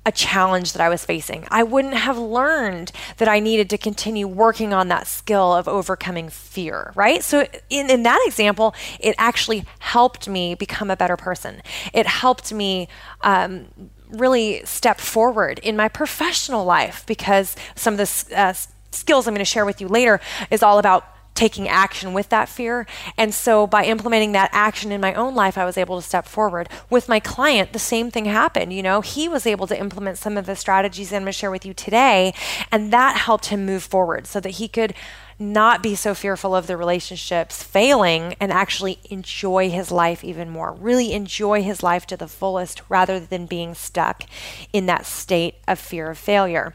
a 0.06 0.12
challenge 0.12 0.74
that 0.74 0.82
I 0.82 0.90
was 0.90 1.06
facing. 1.06 1.48
I 1.50 1.64
wouldn't 1.64 1.94
have 1.94 2.18
learned 2.18 2.92
that 3.18 3.28
I 3.28 3.40
needed 3.40 3.70
to 3.70 3.78
continue 3.78 4.28
working 4.28 4.74
on 4.74 4.90
that 4.90 5.08
skill 5.08 5.54
of 5.54 5.68
overcoming 5.68 6.30
fear, 6.30 6.92
right? 6.96 7.24
So, 7.24 7.48
in, 7.70 7.90
in 7.90 8.04
that 8.04 8.22
example, 8.26 8.76
it 9.00 9.16
actually 9.18 9.66
helped 9.80 10.28
me 10.28 10.56
become 10.56 10.92
a 10.92 10.98
better 10.98 11.18
person. 11.18 11.62
It 11.94 12.08
helped 12.08 12.54
me. 12.54 12.88
Um, 13.22 13.68
really 14.10 14.64
step 14.64 15.00
forward 15.00 15.58
in 15.64 15.76
my 15.76 15.88
professional 15.90 16.64
life 16.64 17.04
because 17.08 17.56
some 17.74 17.96
of 17.96 17.98
the 17.98 18.38
uh, 18.38 18.54
skills 18.92 19.28
I'm 19.28 19.34
going 19.34 19.40
to 19.40 19.46
share 19.46 19.66
with 19.66 19.82
you 19.82 19.88
later 19.88 20.22
is 20.52 20.62
all 20.62 20.78
about 20.78 21.13
taking 21.36 21.68
action 21.68 22.14
with 22.14 22.30
that 22.30 22.50
fear. 22.50 22.86
And 23.18 23.34
so 23.34 23.66
by 23.68 23.86
implementing 23.86 24.34
that 24.34 24.50
action 24.52 24.92
in 24.92 25.02
my 25.02 25.14
own 25.14 25.36
life, 25.36 25.58
I 25.58 25.66
was 25.66 25.78
able 25.78 26.00
to 26.00 26.08
step 26.08 26.26
forward. 26.26 26.70
With 26.90 27.10
my 27.10 27.20
client, 27.20 27.74
the 27.74 27.80
same 27.80 28.12
thing 28.12 28.26
happened. 28.26 28.74
You 28.74 28.84
know, 28.84 29.02
he 29.02 29.28
was 29.28 29.46
able 29.46 29.68
to 29.68 29.80
implement 29.80 30.18
some 30.18 30.38
of 30.38 30.46
the 30.46 30.56
strategies 30.56 31.12
I'm 31.12 31.24
going 31.24 31.26
to 31.28 31.32
share 31.32 31.52
with 31.52 31.66
you 31.66 31.74
today, 31.74 32.34
and 32.72 32.92
that 32.94 33.18
helped 33.18 33.48
him 33.48 33.66
move 33.66 33.84
forward 33.84 34.28
so 34.28 34.40
that 34.40 34.52
he 34.52 34.68
could 34.68 34.94
not 35.40 35.82
be 35.82 35.96
so 35.96 36.14
fearful 36.14 36.56
of 36.56 36.68
the 36.68 36.78
relationships 36.78 37.64
failing 37.64 38.36
and 38.40 38.52
actually 38.52 39.00
enjoy 39.10 39.70
his 39.70 39.92
life 39.92 40.24
even 40.24 40.50
more. 40.50 40.74
Really 40.74 41.12
enjoy 41.12 41.64
his 41.64 41.82
life 41.82 42.06
to 42.08 42.18
the 42.18 42.28
fullest 42.28 42.82
rather 42.90 43.20
than 43.20 43.46
being 43.46 43.74
stuck 43.74 44.24
in 44.72 44.86
that 44.86 45.06
state 45.06 45.56
of 45.68 45.80
fear 45.80 46.12
of 46.12 46.18
failure. 46.18 46.74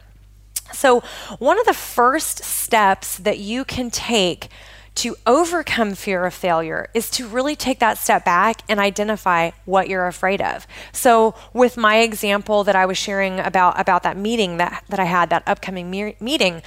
So, 0.73 1.01
one 1.39 1.59
of 1.59 1.65
the 1.65 1.73
first 1.73 2.43
steps 2.43 3.17
that 3.17 3.39
you 3.39 3.63
can 3.65 3.89
take 3.89 4.49
to 4.99 5.15
overcome 5.25 5.95
fear 5.95 6.25
of 6.25 6.33
failure 6.33 6.89
is 6.93 7.09
to 7.09 7.25
really 7.25 7.55
take 7.55 7.79
that 7.79 7.97
step 7.97 8.25
back 8.25 8.63
and 8.67 8.81
identify 8.81 9.51
what 9.63 9.87
you're 9.87 10.07
afraid 10.07 10.41
of. 10.41 10.67
So, 10.91 11.35
with 11.53 11.77
my 11.77 11.99
example 11.99 12.65
that 12.65 12.75
I 12.75 12.85
was 12.85 12.97
sharing 12.97 13.39
about 13.39 13.79
about 13.79 14.03
that 14.03 14.17
meeting 14.17 14.57
that 14.57 14.83
that 14.89 14.99
I 14.99 15.05
had, 15.05 15.29
that 15.29 15.43
upcoming 15.47 15.89
me- 15.89 16.17
meeting, 16.19 16.61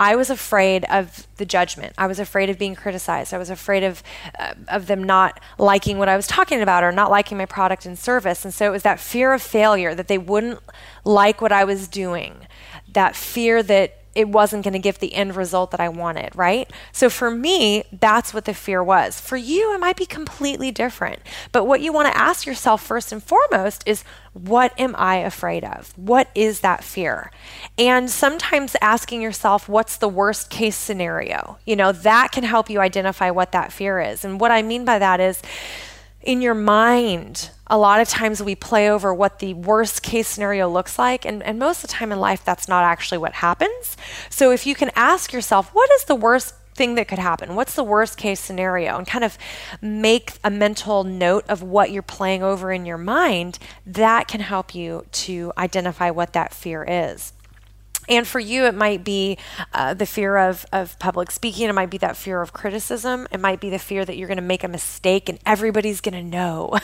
I 0.00 0.16
was 0.16 0.30
afraid 0.30 0.86
of 0.86 1.26
the 1.36 1.44
judgment. 1.44 1.92
I 1.98 2.06
was 2.06 2.18
afraid 2.18 2.48
of 2.48 2.58
being 2.58 2.74
criticized. 2.74 3.34
I 3.34 3.38
was 3.38 3.50
afraid 3.50 3.82
of 3.82 4.02
uh, 4.38 4.54
of 4.68 4.86
them 4.86 5.04
not 5.04 5.38
liking 5.58 5.98
what 5.98 6.08
I 6.08 6.16
was 6.16 6.26
talking 6.26 6.62
about 6.62 6.84
or 6.84 6.92
not 6.92 7.10
liking 7.10 7.36
my 7.36 7.46
product 7.46 7.84
and 7.84 7.98
service. 7.98 8.46
And 8.46 8.54
so 8.54 8.66
it 8.66 8.70
was 8.70 8.82
that 8.84 8.98
fear 8.98 9.34
of 9.34 9.42
failure 9.42 9.94
that 9.94 10.08
they 10.08 10.16
wouldn't 10.16 10.60
like 11.04 11.42
what 11.42 11.52
I 11.52 11.64
was 11.64 11.86
doing. 11.86 12.46
That 12.94 13.14
fear 13.14 13.62
that 13.62 13.98
it 14.14 14.28
wasn't 14.28 14.62
going 14.62 14.72
to 14.72 14.78
give 14.78 14.98
the 14.98 15.14
end 15.14 15.34
result 15.34 15.70
that 15.72 15.80
I 15.80 15.88
wanted, 15.88 16.34
right? 16.36 16.70
So 16.92 17.10
for 17.10 17.30
me, 17.30 17.84
that's 17.92 18.32
what 18.32 18.44
the 18.44 18.54
fear 18.54 18.82
was. 18.82 19.20
For 19.20 19.36
you, 19.36 19.74
it 19.74 19.80
might 19.80 19.96
be 19.96 20.06
completely 20.06 20.70
different. 20.70 21.20
But 21.52 21.64
what 21.64 21.80
you 21.80 21.92
want 21.92 22.08
to 22.08 22.16
ask 22.16 22.46
yourself 22.46 22.82
first 22.82 23.12
and 23.12 23.22
foremost 23.22 23.82
is 23.86 24.04
what 24.32 24.78
am 24.78 24.94
I 24.96 25.16
afraid 25.16 25.64
of? 25.64 25.92
What 25.96 26.30
is 26.34 26.60
that 26.60 26.84
fear? 26.84 27.30
And 27.76 28.08
sometimes 28.08 28.76
asking 28.80 29.22
yourself, 29.22 29.68
what's 29.68 29.96
the 29.96 30.08
worst 30.08 30.50
case 30.50 30.76
scenario? 30.76 31.58
You 31.66 31.76
know, 31.76 31.92
that 31.92 32.32
can 32.32 32.44
help 32.44 32.70
you 32.70 32.80
identify 32.80 33.30
what 33.30 33.52
that 33.52 33.72
fear 33.72 34.00
is. 34.00 34.24
And 34.24 34.40
what 34.40 34.50
I 34.50 34.62
mean 34.62 34.84
by 34.84 34.98
that 34.98 35.20
is, 35.20 35.42
in 36.24 36.40
your 36.40 36.54
mind, 36.54 37.50
a 37.66 37.78
lot 37.78 38.00
of 38.00 38.08
times 38.08 38.42
we 38.42 38.54
play 38.54 38.90
over 38.90 39.12
what 39.12 39.38
the 39.38 39.54
worst 39.54 40.02
case 40.02 40.26
scenario 40.26 40.68
looks 40.68 40.98
like. 40.98 41.24
And, 41.24 41.42
and 41.42 41.58
most 41.58 41.84
of 41.84 41.90
the 41.90 41.94
time 41.94 42.12
in 42.12 42.20
life, 42.20 42.44
that's 42.44 42.68
not 42.68 42.84
actually 42.84 43.18
what 43.18 43.34
happens. 43.34 43.96
So 44.30 44.50
if 44.50 44.66
you 44.66 44.74
can 44.74 44.90
ask 44.96 45.32
yourself, 45.32 45.70
what 45.74 45.90
is 45.92 46.04
the 46.04 46.14
worst 46.14 46.54
thing 46.74 46.94
that 46.96 47.08
could 47.08 47.18
happen? 47.18 47.54
What's 47.54 47.74
the 47.74 47.84
worst 47.84 48.16
case 48.16 48.40
scenario? 48.40 48.96
And 48.96 49.06
kind 49.06 49.24
of 49.24 49.38
make 49.80 50.32
a 50.42 50.50
mental 50.50 51.04
note 51.04 51.44
of 51.48 51.62
what 51.62 51.90
you're 51.90 52.02
playing 52.02 52.42
over 52.42 52.72
in 52.72 52.84
your 52.84 52.98
mind, 52.98 53.58
that 53.86 54.26
can 54.26 54.40
help 54.40 54.74
you 54.74 55.06
to 55.12 55.52
identify 55.56 56.10
what 56.10 56.32
that 56.32 56.52
fear 56.52 56.84
is. 56.88 57.32
And 58.08 58.26
for 58.26 58.40
you, 58.40 58.64
it 58.64 58.74
might 58.74 59.04
be 59.04 59.38
uh, 59.72 59.94
the 59.94 60.06
fear 60.06 60.36
of, 60.36 60.66
of 60.72 60.98
public 60.98 61.30
speaking. 61.30 61.68
It 61.68 61.74
might 61.74 61.90
be 61.90 61.98
that 61.98 62.16
fear 62.16 62.40
of 62.42 62.52
criticism. 62.52 63.26
It 63.30 63.40
might 63.40 63.60
be 63.60 63.70
the 63.70 63.78
fear 63.78 64.04
that 64.04 64.16
you're 64.16 64.28
going 64.28 64.36
to 64.36 64.42
make 64.42 64.64
a 64.64 64.68
mistake 64.68 65.28
and 65.28 65.38
everybody's 65.46 66.00
going 66.00 66.14
to 66.14 66.22
know, 66.22 66.78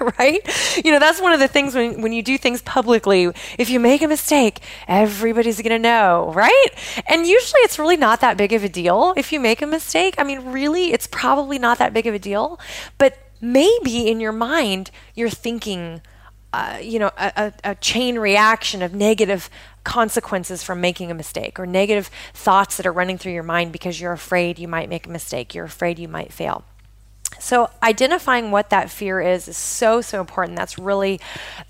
right? 0.18 0.40
You 0.84 0.92
know, 0.92 0.98
that's 0.98 1.20
one 1.20 1.32
of 1.32 1.40
the 1.40 1.48
things 1.48 1.74
when, 1.74 2.02
when 2.02 2.12
you 2.12 2.22
do 2.22 2.38
things 2.38 2.62
publicly. 2.62 3.30
If 3.58 3.70
you 3.70 3.80
make 3.80 4.02
a 4.02 4.08
mistake, 4.08 4.60
everybody's 4.88 5.60
going 5.60 5.70
to 5.70 5.78
know, 5.78 6.32
right? 6.34 6.68
And 7.08 7.26
usually 7.26 7.60
it's 7.60 7.78
really 7.78 7.96
not 7.96 8.20
that 8.20 8.36
big 8.36 8.52
of 8.52 8.64
a 8.64 8.68
deal 8.68 9.14
if 9.16 9.32
you 9.32 9.40
make 9.40 9.62
a 9.62 9.66
mistake. 9.66 10.14
I 10.18 10.24
mean, 10.24 10.52
really, 10.52 10.92
it's 10.92 11.06
probably 11.06 11.58
not 11.58 11.78
that 11.78 11.92
big 11.92 12.06
of 12.06 12.14
a 12.14 12.18
deal. 12.18 12.60
But 12.98 13.18
maybe 13.40 14.08
in 14.08 14.20
your 14.20 14.32
mind, 14.32 14.90
you're 15.14 15.28
thinking, 15.28 16.00
uh, 16.52 16.78
you 16.80 16.98
know, 16.98 17.10
a, 17.18 17.52
a, 17.64 17.74
chain 17.76 18.18
reaction 18.18 18.82
of 18.82 18.94
negative 18.94 19.50
consequences 19.84 20.62
from 20.62 20.80
making 20.80 21.10
a 21.10 21.14
mistake 21.14 21.58
or 21.58 21.66
negative 21.66 22.10
thoughts 22.34 22.76
that 22.76 22.86
are 22.86 22.92
running 22.92 23.18
through 23.18 23.32
your 23.32 23.42
mind 23.42 23.72
because 23.72 24.00
you're 24.00 24.12
afraid 24.12 24.58
you 24.58 24.68
might 24.68 24.88
make 24.88 25.06
a 25.06 25.10
mistake, 25.10 25.54
you're 25.54 25.64
afraid 25.64 25.98
you 25.98 26.08
might 26.08 26.32
fail. 26.32 26.64
So, 27.38 27.70
identifying 27.82 28.50
what 28.50 28.70
that 28.70 28.90
fear 28.90 29.20
is 29.20 29.48
is 29.48 29.56
so, 29.56 30.00
so 30.00 30.20
important. 30.20 30.56
That's 30.56 30.78
really 30.78 31.20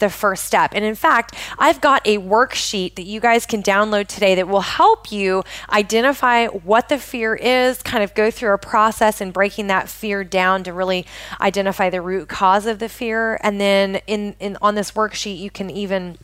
the 0.00 0.10
first 0.10 0.44
step. 0.44 0.72
And 0.74 0.84
in 0.84 0.94
fact, 0.94 1.34
I've 1.58 1.80
got 1.80 2.06
a 2.06 2.18
worksheet 2.18 2.96
that 2.96 3.04
you 3.04 3.20
guys 3.20 3.46
can 3.46 3.62
download 3.62 4.08
today 4.08 4.34
that 4.34 4.48
will 4.48 4.60
help 4.60 5.10
you 5.10 5.44
identify 5.70 6.46
what 6.48 6.88
the 6.88 6.98
fear 6.98 7.34
is, 7.34 7.82
kind 7.82 8.04
of 8.04 8.14
go 8.14 8.30
through 8.30 8.52
a 8.52 8.58
process 8.58 9.20
and 9.20 9.32
breaking 9.32 9.68
that 9.68 9.88
fear 9.88 10.24
down 10.24 10.62
to 10.64 10.72
really 10.72 11.06
identify 11.40 11.88
the 11.88 12.02
root 12.02 12.28
cause 12.28 12.66
of 12.66 12.78
the 12.78 12.88
fear. 12.88 13.38
And 13.42 13.60
then 13.60 13.96
in, 14.06 14.36
in 14.40 14.58
on 14.60 14.74
this 14.74 14.92
worksheet, 14.92 15.38
you 15.38 15.50
can 15.50 15.70
even 15.70 16.18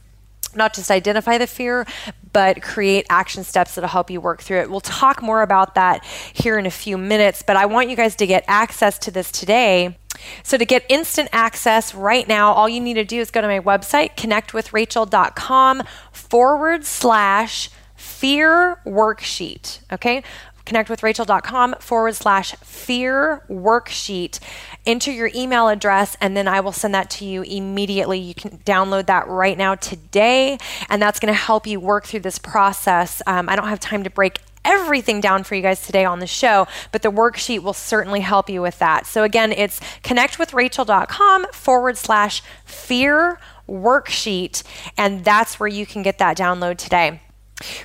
not 0.55 0.75
just 0.75 0.91
identify 0.91 1.39
the 1.39 1.47
fear, 1.47 1.87
but 2.33 2.63
create 2.63 3.07
action 3.11 3.45
steps 3.45 3.75
that'll 3.75 3.89
help 3.89 4.11
you 4.11 4.21
work 4.21 4.43
through 4.43 4.61
it. 4.61 4.71
We'll 4.71 4.81
talk 4.81 5.23
more 5.23 5.43
about 5.43 5.75
that 5.75 6.05
here 6.05 6.59
in 6.59 6.67
a 6.67 6.71
few 6.71 6.99
minutes, 6.99 7.43
but 7.43 7.57
I 7.57 7.67
want 7.67 7.91
you 7.91 7.97
guys 7.97 8.15
to 8.17 8.27
get 8.27 8.45
access 8.47 8.99
to 9.01 9.11
this 9.11 9.31
today. 9.31 9.97
So, 10.43 10.59
to 10.59 10.65
get 10.65 10.85
instant 10.89 11.29
access 11.33 11.95
right 11.95 12.27
now, 12.27 12.53
all 12.53 12.69
you 12.69 12.81
need 12.81 12.95
to 12.95 13.05
do 13.05 13.21
is 13.21 13.31
go 13.31 13.41
to 13.41 13.47
my 13.47 13.61
website, 13.61 14.17
connectwithrachel.com 14.17 15.83
forward 16.11 16.85
slash 16.85 17.71
fear 17.95 18.81
worksheet. 18.85 19.81
Okay 19.93 20.25
connectwithrachel.com 20.69 21.77
forward 21.81 22.15
slash 22.15 22.55
fear 22.57 23.43
worksheet. 23.49 24.39
Enter 24.87 25.11
your 25.11 25.31
email 25.35 25.69
address, 25.69 26.17
and 26.21 26.37
then 26.37 26.47
I 26.47 26.61
will 26.61 26.73
send 26.73 26.95
that 26.95 27.11
to 27.11 27.25
you 27.25 27.43
immediately. 27.43 28.19
You 28.19 28.35
can 28.35 28.59
download 28.59 29.07
that 29.07 29.27
right 29.29 29.57
now 29.57 29.75
today, 29.75 30.59
and 30.89 31.01
that's 31.01 31.19
going 31.19 31.33
to 31.33 31.39
help 31.39 31.67
you 31.67 31.81
work 31.81 32.07
through 32.07 32.21
this 32.21 32.39
process. 32.39 33.23
Um, 33.27 33.49
I 33.49 33.57
don't 33.57 33.69
have 33.69 33.81
time 33.81 34.05
to 34.05 34.11
break 34.11 34.41
everything 34.65 35.21
down 35.21 35.45
for 35.45 35.55
you 35.55 35.63
guys 35.63 35.85
today 35.85 36.05
on 36.05 36.19
the 36.19 36.27
show, 36.27 36.67
but 36.93 37.03
the 37.03 37.11
worksheet 37.11 37.63
will 37.63 37.73
certainly 37.73 38.21
help 38.21 38.51
you 38.51 38.61
with 38.61 38.79
that. 38.79 39.07
So 39.07 39.25
again, 39.25 39.53
it's 39.53 39.81
connectwithrachel.com 40.03 41.47
forward 41.53 41.97
slash 41.97 42.43
fear 42.65 43.41
worksheet, 43.69 44.63
and 44.97 45.25
that's 45.25 45.59
where 45.59 45.69
you 45.69 45.87
can 45.87 46.03
get 46.03 46.19
that 46.19 46.37
download 46.37 46.77
today. 46.77 47.21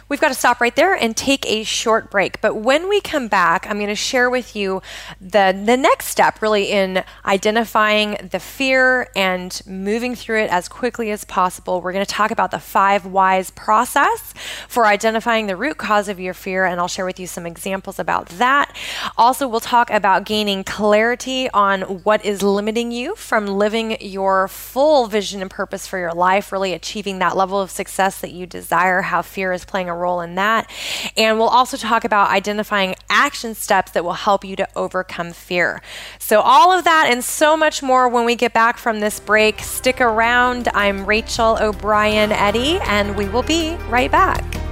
We've 0.08 0.22
got 0.22 0.28
to 0.28 0.36
stop 0.36 0.62
right 0.62 0.76
there 0.76 0.94
and 0.94 1.18
take 1.18 1.46
a 1.48 1.64
short 1.64 2.12
break. 2.12 2.40
But 2.42 2.56
when 2.56 2.88
we 2.88 3.02
come 3.02 3.28
back, 3.28 3.66
I'm 3.68 3.78
going 3.78 3.88
to 3.88 3.96
share 3.96 4.30
with 4.30 4.56
you 4.56 4.82
the, 5.20 5.60
the 5.66 5.78
next 5.78 6.08
step 6.08 6.42
really 6.42 6.72
in 6.72 7.04
identifying 7.26 8.30
the 8.32 8.40
fear 8.40 9.10
and 9.16 9.60
moving 9.66 10.16
through 10.16 10.44
it 10.44 10.52
as 10.52 10.68
quickly 10.68 11.10
as 11.12 11.24
possible. 11.24 11.82
We're 11.82 11.94
going 11.94 12.06
to 12.06 12.12
talk 12.12 12.32
about 12.32 12.52
the 12.52 12.60
five 12.60 13.06
whys 13.06 13.50
process 13.52 14.34
for 14.68 14.86
identifying 14.86 15.48
the 15.48 15.56
root 15.56 15.78
cause 15.78 16.08
of 16.08 16.20
your 16.20 16.34
fear, 16.34 16.66
and 16.66 16.80
I'll 16.80 16.88
share 16.88 17.06
with 17.06 17.20
you 17.20 17.28
some 17.28 17.46
examples 17.46 17.98
about 17.98 18.28
that. 18.30 18.76
Also, 19.18 19.48
we'll 19.48 19.60
talk 19.60 19.90
about 19.90 20.26
gaining 20.26 20.64
clarity 20.64 21.50
on 21.52 21.82
what 22.04 22.24
is 22.24 22.44
limiting 22.44 22.92
you 22.92 23.16
from 23.16 23.48
living 23.48 23.98
your 24.02 24.48
full 24.48 25.08
vision 25.08 25.42
and 25.42 25.50
purpose 25.50 25.88
for 25.88 25.98
your 25.98 26.14
life, 26.14 26.52
really 26.52 26.74
achieving 26.74 27.20
that 27.20 27.36
level 27.36 27.60
of 27.60 27.72
success 27.72 28.22
that 28.22 28.32
you 28.32 28.46
desire, 28.46 29.02
how 29.02 29.22
fear 29.22 29.52
is 29.52 29.63
is 29.64 29.70
playing 29.70 29.90
a 29.90 29.96
role 29.96 30.22
in 30.22 30.36
that. 30.36 30.70
And 31.18 31.40
we'll 31.40 31.48
also 31.48 31.78
talk 31.78 32.04
about 32.04 32.30
identifying 32.30 32.96
action 33.10 33.56
steps 33.56 33.92
that 33.92 34.04
will 34.04 34.14
help 34.14 34.44
you 34.44 34.56
to 34.58 34.68
overcome 34.76 35.34
fear. 35.34 35.82
So, 36.20 36.42
all 36.42 36.72
of 36.72 36.84
that 36.84 37.08
and 37.10 37.24
so 37.24 37.58
much 37.58 37.82
more 37.82 38.08
when 38.10 38.26
we 38.26 38.36
get 38.36 38.54
back 38.54 38.78
from 38.78 39.00
this 39.00 39.20
break. 39.20 39.60
Stick 39.60 40.02
around. 40.02 40.68
I'm 40.74 41.06
Rachel 41.06 41.58
O'Brien 41.60 42.32
Eddy, 42.32 42.80
and 42.82 43.16
we 43.16 43.28
will 43.30 43.44
be 43.44 43.76
right 43.90 44.12
back. 44.12 44.63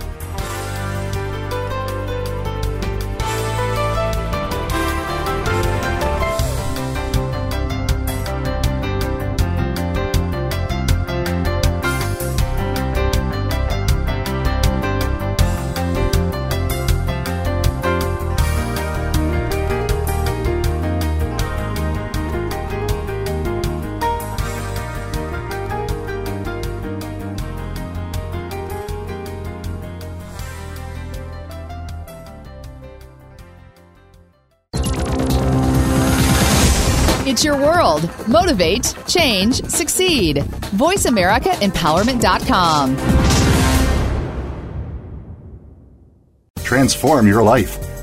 World. 37.61 38.09
Motivate, 38.27 38.95
change, 39.07 39.63
succeed. 39.65 40.37
VoiceAmericaEmpowerment.com. 40.37 42.97
Transform 46.63 47.27
your 47.27 47.43
life, 47.43 47.77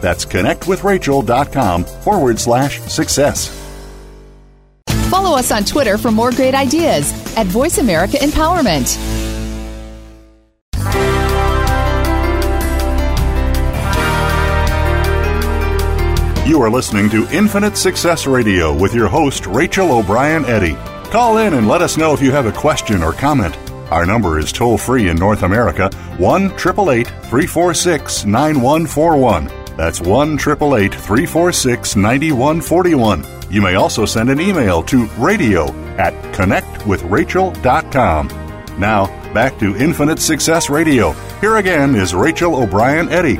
That's 0.00 0.24
connectwithrachel.com 0.24 1.84
forward 1.84 2.38
slash 2.38 2.80
success. 2.80 3.66
Follow 5.10 5.36
us 5.36 5.52
on 5.52 5.64
Twitter 5.64 5.98
for 5.98 6.10
more 6.10 6.32
great 6.32 6.54
ideas 6.54 7.12
at 7.36 7.46
Voice 7.46 7.78
America 7.78 8.16
Empowerment. 8.16 8.96
You 16.46 16.62
are 16.62 16.70
listening 16.70 17.10
to 17.10 17.28
Infinite 17.36 17.76
Success 17.76 18.26
Radio 18.26 18.72
with 18.72 18.94
your 18.94 19.08
host, 19.08 19.46
Rachel 19.46 19.90
O'Brien 19.90 20.44
Eddy. 20.44 20.76
Call 21.10 21.38
in 21.38 21.54
and 21.54 21.66
let 21.66 21.82
us 21.82 21.96
know 21.96 22.14
if 22.14 22.22
you 22.22 22.30
have 22.30 22.46
a 22.46 22.52
question 22.52 23.02
or 23.02 23.12
comment. 23.12 23.56
Our 23.90 24.06
number 24.06 24.38
is 24.38 24.52
toll 24.52 24.78
free 24.78 25.08
in 25.08 25.16
North 25.16 25.42
America 25.42 25.90
1 26.18 26.44
888 26.44 27.06
346 27.06 28.24
9141. 28.26 29.65
That's 29.76 30.00
1 30.00 30.34
888 30.34 30.94
346 30.94 31.96
9141. 31.96 33.24
You 33.50 33.60
may 33.62 33.74
also 33.74 34.06
send 34.06 34.30
an 34.30 34.40
email 34.40 34.82
to 34.84 35.04
radio 35.18 35.66
at 35.98 36.14
connectwithrachel.com. 36.34 38.28
Now, 38.78 39.06
back 39.32 39.58
to 39.58 39.76
Infinite 39.76 40.18
Success 40.18 40.68
Radio. 40.70 41.12
Here 41.40 41.56
again 41.56 41.94
is 41.94 42.14
Rachel 42.14 42.56
O'Brien 42.56 43.08
Eddy. 43.10 43.38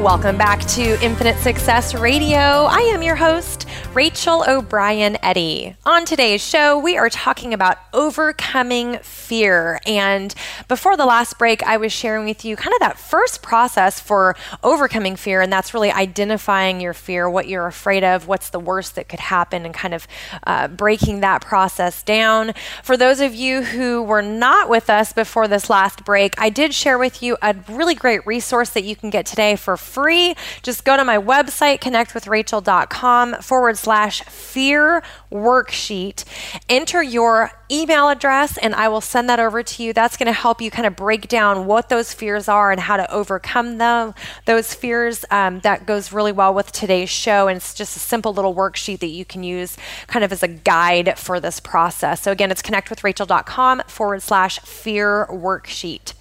Welcome 0.00 0.38
back 0.38 0.60
to 0.68 1.02
Infinite 1.04 1.36
Success 1.38 1.94
Radio. 1.94 2.38
I 2.38 2.80
am 2.94 3.02
your 3.02 3.16
host, 3.16 3.67
Rachel 3.94 4.44
O'Brien 4.46 5.16
Eddy. 5.22 5.74
On 5.86 6.04
today's 6.04 6.46
show, 6.46 6.78
we 6.78 6.98
are 6.98 7.08
talking 7.08 7.54
about 7.54 7.78
overcoming 7.94 8.98
fear. 8.98 9.80
And 9.86 10.34
before 10.68 10.94
the 10.96 11.06
last 11.06 11.38
break, 11.38 11.62
I 11.62 11.78
was 11.78 11.90
sharing 11.90 12.26
with 12.26 12.44
you 12.44 12.54
kind 12.54 12.74
of 12.74 12.80
that 12.80 12.98
first 12.98 13.42
process 13.42 13.98
for 13.98 14.36
overcoming 14.62 15.16
fear, 15.16 15.40
and 15.40 15.50
that's 15.50 15.72
really 15.72 15.90
identifying 15.90 16.82
your 16.82 16.92
fear, 16.92 17.30
what 17.30 17.48
you're 17.48 17.66
afraid 17.66 18.04
of, 18.04 18.28
what's 18.28 18.50
the 18.50 18.60
worst 18.60 18.94
that 18.96 19.08
could 19.08 19.20
happen, 19.20 19.64
and 19.64 19.74
kind 19.74 19.94
of 19.94 20.06
uh, 20.46 20.68
breaking 20.68 21.20
that 21.20 21.40
process 21.40 22.02
down. 22.02 22.52
For 22.84 22.96
those 22.96 23.20
of 23.20 23.34
you 23.34 23.62
who 23.62 24.02
were 24.02 24.22
not 24.22 24.68
with 24.68 24.90
us 24.90 25.14
before 25.14 25.48
this 25.48 25.70
last 25.70 26.04
break, 26.04 26.34
I 26.38 26.50
did 26.50 26.74
share 26.74 26.98
with 26.98 27.22
you 27.22 27.38
a 27.40 27.56
really 27.68 27.94
great 27.94 28.26
resource 28.26 28.68
that 28.70 28.84
you 28.84 28.94
can 28.94 29.08
get 29.08 29.24
today 29.24 29.56
for 29.56 29.78
free. 29.78 30.34
Just 30.62 30.84
go 30.84 30.94
to 30.94 31.04
my 31.04 31.16
website, 31.16 31.80
connectwithrachel.com 31.80 33.36
forward 33.40 33.77
slash 33.78 34.22
fear 34.24 35.02
worksheet. 35.30 36.24
Enter 36.68 37.02
your 37.02 37.52
email 37.70 38.08
address 38.08 38.56
and 38.58 38.74
I 38.74 38.88
will 38.88 39.00
send 39.00 39.28
that 39.28 39.40
over 39.40 39.62
to 39.62 39.82
you. 39.82 39.92
That's 39.92 40.16
going 40.16 40.26
to 40.26 40.32
help 40.32 40.60
you 40.60 40.70
kind 40.70 40.86
of 40.86 40.96
break 40.96 41.28
down 41.28 41.66
what 41.66 41.88
those 41.88 42.12
fears 42.12 42.48
are 42.48 42.70
and 42.70 42.80
how 42.80 42.96
to 42.96 43.10
overcome 43.12 43.78
them. 43.78 44.14
Those 44.46 44.74
fears 44.74 45.24
um, 45.30 45.60
that 45.60 45.86
goes 45.86 46.12
really 46.12 46.32
well 46.32 46.54
with 46.54 46.72
today's 46.72 47.10
show. 47.10 47.48
And 47.48 47.56
it's 47.56 47.74
just 47.74 47.96
a 47.96 48.00
simple 48.00 48.32
little 48.32 48.54
worksheet 48.54 49.00
that 49.00 49.08
you 49.08 49.24
can 49.24 49.42
use 49.42 49.76
kind 50.06 50.24
of 50.24 50.32
as 50.32 50.42
a 50.42 50.48
guide 50.48 51.18
for 51.18 51.40
this 51.40 51.60
process. 51.60 52.22
So 52.22 52.32
again, 52.32 52.50
it's 52.50 52.62
connectwithrachel.com 52.62 53.82
forward 53.86 54.22
slash 54.22 54.60
fear 54.60 55.26
worksheet. 55.30 56.14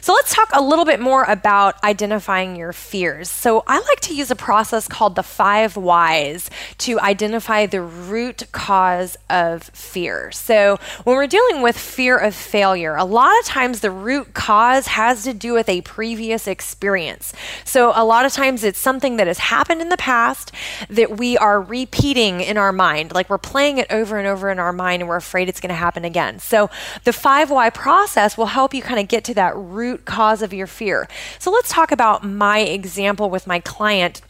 So 0.00 0.12
let's 0.12 0.34
talk 0.34 0.50
a 0.52 0.62
little 0.62 0.84
bit 0.84 1.00
more 1.00 1.24
about 1.24 1.82
identifying 1.82 2.56
your 2.56 2.72
fears. 2.72 3.28
So 3.28 3.64
I 3.66 3.78
like 3.80 4.00
to 4.00 4.14
use 4.14 4.30
a 4.30 4.36
process 4.36 4.88
called 4.88 5.16
the 5.16 5.22
five 5.22 5.76
whys 5.76 6.50
to 6.78 7.00
identify 7.00 7.66
the 7.66 7.80
root 7.82 8.44
cause 8.52 9.16
of 9.30 9.64
fear. 9.64 10.30
So 10.32 10.78
when 11.04 11.16
we're 11.16 11.26
dealing 11.26 11.62
with 11.62 11.76
fear 11.76 12.16
of 12.16 12.34
failure, 12.34 12.96
a 12.96 13.04
lot 13.04 13.38
of 13.40 13.46
times 13.46 13.80
the 13.80 13.90
root 13.90 14.34
cause 14.34 14.88
has 14.88 15.24
to 15.24 15.34
do 15.34 15.52
with 15.52 15.68
a 15.68 15.80
previous 15.82 16.46
experience. 16.46 17.32
So 17.64 17.92
a 17.94 18.04
lot 18.04 18.24
of 18.24 18.32
times 18.32 18.64
it's 18.64 18.78
something 18.78 19.16
that 19.16 19.26
has 19.26 19.38
happened 19.38 19.80
in 19.80 19.88
the 19.88 19.96
past 19.96 20.52
that 20.88 21.18
we 21.18 21.36
are 21.38 21.60
repeating 21.60 22.40
in 22.40 22.56
our 22.56 22.72
mind. 22.72 23.12
Like 23.12 23.30
we're 23.30 23.38
playing 23.38 23.78
it 23.78 23.86
over 23.90 24.18
and 24.18 24.26
over 24.26 24.50
in 24.50 24.58
our 24.58 24.72
mind 24.72 25.02
and 25.02 25.08
we're 25.08 25.16
afraid 25.16 25.48
it's 25.48 25.60
going 25.60 25.70
to 25.70 25.74
happen 25.74 26.04
again. 26.04 26.38
So 26.38 26.70
the 27.04 27.12
five 27.12 27.50
why 27.50 27.70
process 27.70 28.36
will 28.36 28.46
help 28.46 28.74
you 28.74 28.82
kind 28.82 29.00
of 29.00 29.08
get 29.08 29.24
to 29.24 29.34
that 29.34 29.56
root 29.64 30.04
cause 30.04 30.42
of 30.42 30.52
your 30.52 30.66
fear. 30.66 31.08
So 31.38 31.50
let's 31.50 31.70
talk 31.70 31.92
about 31.92 32.24
my 32.24 32.60
example 32.60 33.30
with 33.30 33.46
my 33.46 33.60
client 33.60 34.20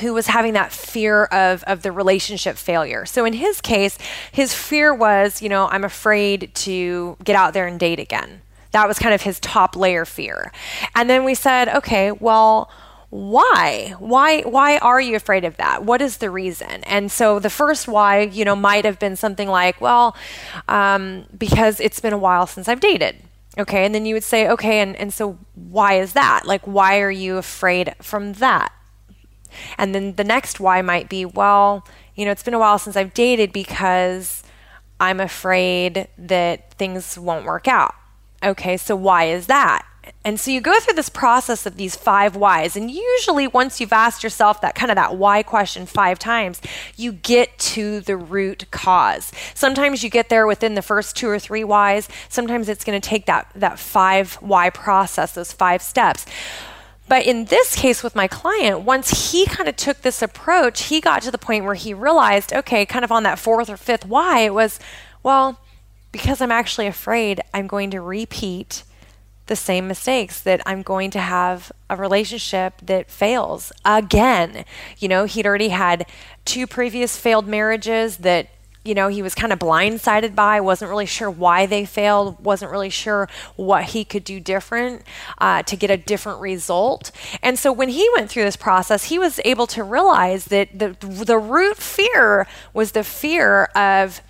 who 0.00 0.12
was 0.14 0.26
having 0.28 0.52
that 0.52 0.72
fear 0.72 1.24
of, 1.24 1.62
of 1.64 1.82
the 1.82 1.90
relationship 1.90 2.56
failure. 2.56 3.06
So 3.06 3.24
in 3.24 3.32
his 3.32 3.60
case, 3.60 3.98
his 4.30 4.54
fear 4.54 4.94
was, 4.94 5.42
you 5.42 5.48
know, 5.48 5.68
I'm 5.68 5.84
afraid 5.84 6.54
to 6.56 7.16
get 7.24 7.36
out 7.36 7.54
there 7.54 7.66
and 7.66 7.80
date 7.80 7.98
again. 7.98 8.42
That 8.72 8.86
was 8.86 8.98
kind 8.98 9.14
of 9.14 9.22
his 9.22 9.40
top 9.40 9.76
layer 9.76 10.04
fear. 10.04 10.52
And 10.94 11.08
then 11.08 11.24
we 11.24 11.34
said, 11.34 11.68
okay, 11.68 12.12
well, 12.12 12.70
why 13.10 13.94
why 13.98 14.42
why 14.42 14.76
are 14.78 15.00
you 15.00 15.16
afraid 15.16 15.42
of 15.42 15.56
that 15.56 15.82
what 15.82 16.02
is 16.02 16.18
the 16.18 16.28
reason 16.28 16.84
and 16.84 17.10
so 17.10 17.38
the 17.38 17.48
first 17.48 17.88
why 17.88 18.20
you 18.20 18.44
know 18.44 18.54
might 18.54 18.84
have 18.84 18.98
been 18.98 19.16
something 19.16 19.48
like 19.48 19.80
well 19.80 20.14
um, 20.68 21.24
because 21.38 21.80
it's 21.80 22.00
been 22.00 22.12
a 22.12 22.18
while 22.18 22.46
since 22.46 22.68
i've 22.68 22.80
dated 22.80 23.16
Okay, 23.56 23.84
and 23.84 23.94
then 23.94 24.06
you 24.06 24.14
would 24.14 24.24
say, 24.24 24.48
okay, 24.48 24.80
and, 24.80 24.94
and 24.96 25.12
so 25.12 25.38
why 25.54 25.94
is 25.94 26.12
that? 26.12 26.44
Like, 26.44 26.62
why 26.64 27.00
are 27.00 27.10
you 27.10 27.38
afraid 27.38 27.94
from 28.00 28.34
that? 28.34 28.72
And 29.78 29.94
then 29.94 30.14
the 30.14 30.24
next 30.24 30.60
why 30.60 30.82
might 30.82 31.08
be, 31.08 31.24
well, 31.24 31.86
you 32.14 32.24
know, 32.24 32.30
it's 32.30 32.42
been 32.42 32.54
a 32.54 32.58
while 32.58 32.78
since 32.78 32.96
I've 32.96 33.14
dated 33.14 33.52
because 33.52 34.42
I'm 35.00 35.20
afraid 35.20 36.08
that 36.18 36.74
things 36.74 37.18
won't 37.18 37.46
work 37.46 37.66
out. 37.66 37.94
Okay, 38.42 38.76
so 38.76 38.94
why 38.94 39.24
is 39.24 39.46
that? 39.46 39.84
And 40.24 40.38
so 40.38 40.50
you 40.50 40.60
go 40.60 40.78
through 40.80 40.94
this 40.94 41.08
process 41.08 41.66
of 41.66 41.76
these 41.76 41.96
five 41.96 42.36
whys. 42.36 42.76
And 42.76 42.90
usually, 42.90 43.46
once 43.46 43.80
you've 43.80 43.92
asked 43.92 44.22
yourself 44.22 44.60
that 44.60 44.74
kind 44.74 44.90
of 44.90 44.96
that 44.96 45.16
why 45.16 45.42
question 45.42 45.86
five 45.86 46.18
times, 46.18 46.60
you 46.96 47.12
get 47.12 47.58
to 47.58 48.00
the 48.00 48.16
root 48.16 48.70
cause. 48.70 49.32
Sometimes 49.54 50.02
you 50.02 50.10
get 50.10 50.28
there 50.28 50.46
within 50.46 50.74
the 50.74 50.82
first 50.82 51.16
two 51.16 51.28
or 51.28 51.38
three 51.38 51.64
whys. 51.64 52.08
Sometimes 52.28 52.68
it's 52.68 52.84
going 52.84 53.00
to 53.00 53.08
take 53.08 53.26
that, 53.26 53.50
that 53.54 53.78
five 53.78 54.34
why 54.34 54.70
process, 54.70 55.32
those 55.32 55.52
five 55.52 55.82
steps. 55.82 56.26
But 57.08 57.24
in 57.24 57.46
this 57.46 57.74
case 57.74 58.02
with 58.02 58.14
my 58.14 58.28
client, 58.28 58.80
once 58.80 59.32
he 59.32 59.46
kind 59.46 59.68
of 59.68 59.76
took 59.76 60.02
this 60.02 60.20
approach, 60.20 60.84
he 60.84 61.00
got 61.00 61.22
to 61.22 61.30
the 61.30 61.38
point 61.38 61.64
where 61.64 61.74
he 61.74 61.94
realized, 61.94 62.52
okay, 62.52 62.84
kind 62.84 63.04
of 63.04 63.10
on 63.10 63.22
that 63.22 63.38
fourth 63.38 63.70
or 63.70 63.78
fifth 63.78 64.04
why, 64.04 64.40
it 64.40 64.52
was, 64.52 64.78
well, 65.22 65.58
because 66.12 66.42
I'm 66.42 66.52
actually 66.52 66.86
afraid 66.86 67.40
I'm 67.54 67.66
going 67.66 67.90
to 67.92 68.00
repeat 68.00 68.82
the 69.48 69.56
same 69.56 69.88
mistakes 69.88 70.40
that 70.40 70.60
I'm 70.64 70.82
going 70.82 71.10
to 71.10 71.20
have 71.20 71.72
a 71.90 71.96
relationship 71.96 72.74
that 72.82 73.10
fails 73.10 73.72
again. 73.84 74.64
You 74.98 75.08
know, 75.08 75.24
he'd 75.24 75.46
already 75.46 75.68
had 75.68 76.06
two 76.44 76.66
previous 76.66 77.16
failed 77.16 77.46
marriages 77.46 78.18
that 78.18 78.48
you 78.84 78.94
know, 78.94 79.08
he 79.08 79.20
was 79.20 79.34
kind 79.34 79.52
of 79.52 79.58
blindsided 79.58 80.34
by, 80.34 80.60
wasn't 80.60 80.88
really 80.88 81.04
sure 81.04 81.30
why 81.30 81.66
they 81.66 81.84
failed, 81.84 82.42
wasn't 82.42 82.70
really 82.70 82.88
sure 82.88 83.28
what 83.56 83.84
he 83.84 84.02
could 84.02 84.24
do 84.24 84.40
different 84.40 85.02
uh, 85.38 85.62
to 85.64 85.76
get 85.76 85.90
a 85.90 85.96
different 85.98 86.40
result. 86.40 87.10
And 87.42 87.58
so 87.58 87.70
when 87.70 87.90
he 87.90 88.08
went 88.16 88.30
through 88.30 88.44
this 88.44 88.56
process, 88.56 89.04
he 89.04 89.18
was 89.18 89.40
able 89.44 89.66
to 89.68 89.84
realize 89.84 90.46
that 90.46 90.78
the, 90.78 90.96
the 91.00 91.38
root 91.38 91.76
fear 91.76 92.46
was 92.72 92.92
the 92.92 93.04
fear 93.04 93.64
of 93.74 94.22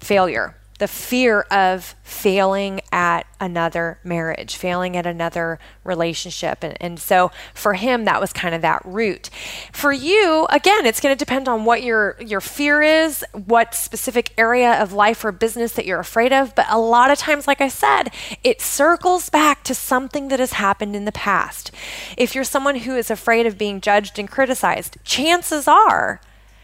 failure 0.00 0.56
the 0.78 0.88
fear 0.88 1.42
of 1.50 1.94
failing 2.02 2.80
at 2.92 3.26
another 3.40 3.98
marriage, 4.04 4.56
failing 4.56 4.96
at 4.96 5.06
another 5.06 5.58
relationship. 5.84 6.62
And, 6.62 6.76
and 6.80 6.98
so 6.98 7.30
for 7.54 7.74
him, 7.74 8.04
that 8.04 8.20
was 8.20 8.32
kind 8.32 8.54
of 8.54 8.62
that 8.62 8.82
root. 8.84 9.30
For 9.72 9.92
you, 9.92 10.46
again, 10.50 10.86
it's 10.86 11.00
going 11.00 11.16
to 11.16 11.18
depend 11.18 11.48
on 11.48 11.64
what 11.64 11.82
your, 11.82 12.16
your 12.20 12.40
fear 12.40 12.82
is, 12.82 13.24
what 13.32 13.74
specific 13.74 14.32
area 14.36 14.80
of 14.80 14.92
life 14.92 15.24
or 15.24 15.32
business 15.32 15.72
that 15.72 15.86
you're 15.86 16.00
afraid 16.00 16.32
of. 16.32 16.54
But 16.54 16.66
a 16.68 16.78
lot 16.78 17.10
of 17.10 17.18
times, 17.18 17.46
like 17.46 17.60
I 17.60 17.68
said, 17.68 18.12
it 18.44 18.60
circles 18.60 19.30
back 19.30 19.64
to 19.64 19.74
something 19.74 20.28
that 20.28 20.40
has 20.40 20.54
happened 20.54 20.94
in 20.94 21.04
the 21.04 21.12
past. 21.12 21.70
If 22.16 22.34
you're 22.34 22.44
someone 22.44 22.76
who 22.76 22.96
is 22.96 23.10
afraid 23.10 23.46
of 23.46 23.58
being 23.58 23.80
judged 23.80 24.18
and 24.18 24.30
criticized, 24.30 24.98
chances 25.04 25.66
are, 25.66 26.20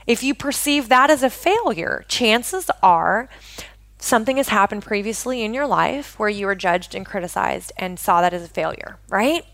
if 0.06 0.22
you 0.22 0.34
perceive 0.34 0.88
that 0.88 1.10
as 1.10 1.22
a 1.22 1.30
failure, 1.30 2.04
chances 2.08 2.70
are 2.82 3.28
something 4.02 4.36
has 4.36 4.48
happened 4.48 4.82
previously 4.82 5.42
in 5.42 5.54
your 5.54 5.66
life 5.66 6.18
where 6.18 6.28
you 6.28 6.46
were 6.46 6.54
judged 6.54 6.94
and 6.94 7.06
criticized 7.06 7.72
and 7.76 7.98
saw 7.98 8.20
that 8.20 8.34
as 8.34 8.42
a 8.42 8.48
failure, 8.48 8.98
right? 9.08 9.44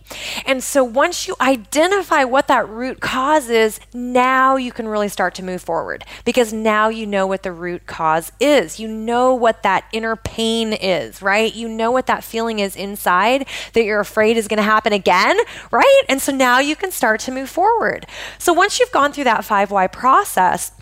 And 0.46 0.62
so 0.62 0.82
once 0.82 1.28
you 1.28 1.36
identify 1.40 2.24
what 2.24 2.48
that 2.48 2.66
root 2.68 3.00
cause 3.00 3.50
is, 3.50 3.78
now 3.92 4.56
you 4.56 4.72
can 4.72 4.88
really 4.88 5.08
start 5.08 5.34
to 5.34 5.44
move 5.44 5.60
forward 5.60 6.04
because 6.24 6.52
now 6.52 6.88
you 6.88 7.06
know 7.06 7.26
what 7.26 7.42
the 7.42 7.52
root 7.52 7.86
cause 7.86 8.32
is. 8.40 8.80
You 8.80 8.88
know 8.88 9.34
what 9.34 9.62
that 9.64 9.84
inner 9.92 10.16
pain 10.16 10.72
is, 10.72 11.20
right? 11.20 11.54
You 11.54 11.68
know 11.68 11.90
what 11.90 12.06
that 12.06 12.24
feeling 12.24 12.58
is 12.58 12.74
inside 12.74 13.46
that 13.74 13.84
you're 13.84 14.00
afraid 14.00 14.38
is 14.38 14.48
going 14.48 14.56
to 14.56 14.62
happen 14.62 14.94
again, 14.94 15.36
right? 15.70 16.02
And 16.08 16.22
so 16.22 16.32
now 16.32 16.58
you 16.58 16.74
can 16.74 16.90
start 16.90 17.20
to 17.20 17.32
move 17.32 17.50
forward. 17.50 18.06
So 18.38 18.54
once 18.54 18.80
you've 18.80 18.92
gone 18.92 19.12
through 19.12 19.24
that 19.24 19.44
5 19.44 19.70
why 19.70 19.88
process, 19.88 20.72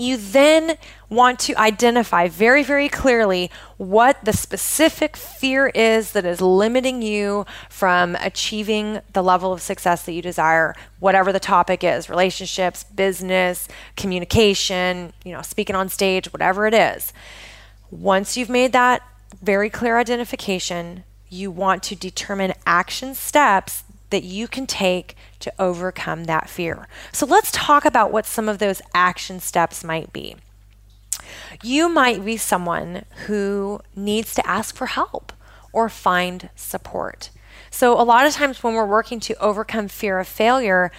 you 0.00 0.16
then 0.16 0.76
want 1.08 1.38
to 1.40 1.54
identify 1.56 2.28
very, 2.28 2.62
very 2.62 2.88
clearly 2.88 3.50
what 3.76 4.24
the 4.24 4.32
specific 4.32 5.16
fear 5.16 5.68
is 5.68 6.12
that 6.12 6.24
is 6.24 6.40
limiting 6.40 7.02
you 7.02 7.44
from 7.68 8.16
achieving 8.16 9.00
the 9.12 9.22
level 9.22 9.52
of 9.52 9.60
success 9.60 10.04
that 10.04 10.12
you 10.12 10.22
desire, 10.22 10.74
whatever 11.00 11.32
the 11.32 11.40
topic 11.40 11.82
is 11.82 12.08
relationships, 12.08 12.84
business, 12.84 13.68
communication, 13.96 15.12
you 15.24 15.32
know, 15.32 15.42
speaking 15.42 15.76
on 15.76 15.88
stage, 15.88 16.32
whatever 16.32 16.66
it 16.66 16.74
is. 16.74 17.12
Once 17.90 18.36
you've 18.36 18.48
made 18.48 18.72
that 18.72 19.02
very 19.42 19.68
clear 19.68 19.98
identification, 19.98 21.04
you 21.28 21.50
want 21.50 21.82
to 21.82 21.94
determine 21.94 22.52
action 22.66 23.14
steps 23.14 23.84
that 24.10 24.24
you 24.24 24.48
can 24.48 24.66
take 24.66 25.16
to 25.40 25.52
overcome 25.58 26.24
that 26.24 26.48
fear. 26.48 26.86
So 27.12 27.26
let's 27.26 27.50
talk 27.50 27.84
about 27.84 28.12
what 28.12 28.26
some 28.26 28.48
of 28.48 28.58
those 28.58 28.80
action 28.94 29.40
steps 29.40 29.82
might 29.82 30.12
be. 30.12 30.36
You 31.62 31.88
might 31.88 32.24
be 32.24 32.36
someone 32.36 33.04
who 33.26 33.80
needs 33.94 34.34
to 34.34 34.46
ask 34.46 34.74
for 34.76 34.86
help 34.86 35.32
or 35.72 35.88
find 35.88 36.50
support. 36.56 37.30
So, 37.70 38.00
a 38.00 38.02
lot 38.02 38.26
of 38.26 38.32
times 38.32 38.62
when 38.62 38.74
we're 38.74 38.86
working 38.86 39.20
to 39.20 39.38
overcome 39.40 39.88
fear 39.88 40.18
of 40.18 40.26
failure, 40.26 40.90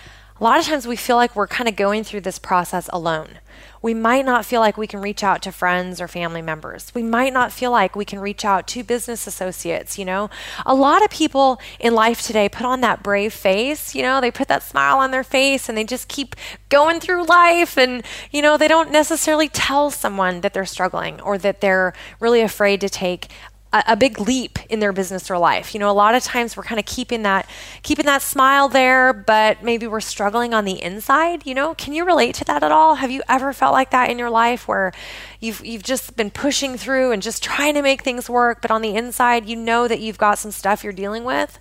a 0.41 0.43
lot 0.43 0.59
of 0.59 0.65
times 0.65 0.87
we 0.87 0.95
feel 0.95 1.15
like 1.15 1.35
we're 1.35 1.47
kind 1.47 1.69
of 1.69 1.75
going 1.75 2.03
through 2.03 2.21
this 2.21 2.39
process 2.39 2.89
alone 2.91 3.37
we 3.81 3.93
might 3.93 4.25
not 4.25 4.45
feel 4.45 4.61
like 4.61 4.77
we 4.77 4.87
can 4.87 5.01
reach 5.01 5.23
out 5.23 5.41
to 5.41 5.51
friends 5.51 5.99
or 5.99 6.07
family 6.07 6.41
members. 6.41 6.91
We 6.93 7.01
might 7.01 7.33
not 7.33 7.51
feel 7.51 7.71
like 7.71 7.95
we 7.95 8.05
can 8.05 8.19
reach 8.19 8.45
out 8.45 8.67
to 8.67 8.83
business 8.83 9.25
associates, 9.25 9.97
you 9.97 10.05
know. 10.05 10.29
A 10.65 10.75
lot 10.75 11.03
of 11.03 11.09
people 11.09 11.59
in 11.79 11.95
life 11.95 12.21
today 12.21 12.47
put 12.47 12.65
on 12.65 12.81
that 12.81 13.01
brave 13.01 13.33
face, 13.33 13.95
you 13.95 14.03
know, 14.03 14.21
they 14.21 14.29
put 14.29 14.47
that 14.49 14.63
smile 14.63 14.99
on 14.99 15.11
their 15.11 15.23
face 15.23 15.67
and 15.67 15.77
they 15.77 15.83
just 15.83 16.07
keep 16.07 16.35
going 16.69 16.99
through 16.99 17.25
life 17.25 17.77
and, 17.77 18.03
you 18.29 18.41
know, 18.41 18.55
they 18.55 18.67
don't 18.67 18.91
necessarily 18.91 19.49
tell 19.49 19.89
someone 19.89 20.41
that 20.41 20.53
they're 20.53 20.65
struggling 20.65 21.19
or 21.21 21.37
that 21.39 21.61
they're 21.61 21.93
really 22.19 22.41
afraid 22.41 22.81
to 22.81 22.89
take 22.89 23.29
a, 23.73 23.95
big 23.95 24.19
leap 24.19 24.59
in 24.69 24.79
their 24.79 24.91
business 24.91 25.31
or 25.31 25.37
life. 25.37 25.73
You 25.73 25.79
know, 25.79 25.89
a 25.89 25.93
lot 25.93 26.13
of 26.13 26.23
times 26.23 26.57
we're 26.57 26.63
kind 26.63 26.79
of 26.79 26.85
keeping 26.85 27.23
that 27.23 27.49
keeping 27.83 28.05
that 28.05 28.21
smile 28.21 28.67
there, 28.67 29.13
but 29.13 29.63
maybe 29.63 29.87
we're 29.87 30.01
struggling 30.01 30.53
on 30.53 30.65
the 30.65 30.81
inside, 30.81 31.45
you 31.45 31.53
know? 31.53 31.73
Can 31.75 31.93
you 31.93 32.05
relate 32.05 32.35
to 32.35 32.45
that 32.45 32.63
at 32.63 32.71
all? 32.71 32.95
Have 32.95 33.11
you 33.11 33.21
ever 33.29 33.53
felt 33.53 33.71
like 33.73 33.91
that 33.91 34.09
in 34.09 34.19
your 34.19 34.29
life 34.29 34.67
where 34.67 34.91
you've 35.39 35.65
you've 35.65 35.83
just 35.83 36.17
been 36.17 36.31
pushing 36.31 36.77
through 36.77 37.11
and 37.11 37.21
just 37.21 37.43
trying 37.43 37.73
to 37.75 37.81
make 37.81 38.03
things 38.03 38.29
work, 38.29 38.61
but 38.61 38.71
on 38.71 38.81
the 38.81 38.95
inside 38.95 39.47
you 39.47 39.55
know 39.55 39.87
that 39.87 40.01
you've 40.01 40.17
got 40.17 40.37
some 40.37 40.51
stuff 40.51 40.83
you're 40.83 40.93
dealing 40.93 41.23
with? 41.23 41.57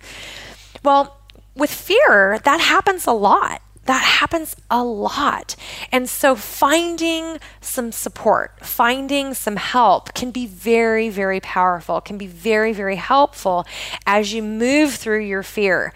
Well, 0.83 1.17
with 1.55 1.71
fear, 1.71 2.39
that 2.43 2.59
happens 2.59 3.07
a 3.07 3.11
lot 3.11 3.61
that 3.85 4.03
happens 4.03 4.55
a 4.69 4.83
lot. 4.83 5.55
And 5.91 6.09
so 6.09 6.35
finding 6.35 7.39
some 7.61 7.91
support, 7.91 8.63
finding 8.65 9.33
some 9.33 9.55
help 9.55 10.13
can 10.13 10.31
be 10.31 10.45
very, 10.45 11.09
very 11.09 11.39
powerful, 11.39 11.99
can 11.99 12.17
be 12.17 12.27
very, 12.27 12.73
very 12.73 12.97
helpful 12.97 13.65
as 14.05 14.33
you 14.33 14.43
move 14.43 14.93
through 14.93 15.21
your 15.21 15.43
fear. 15.43 15.93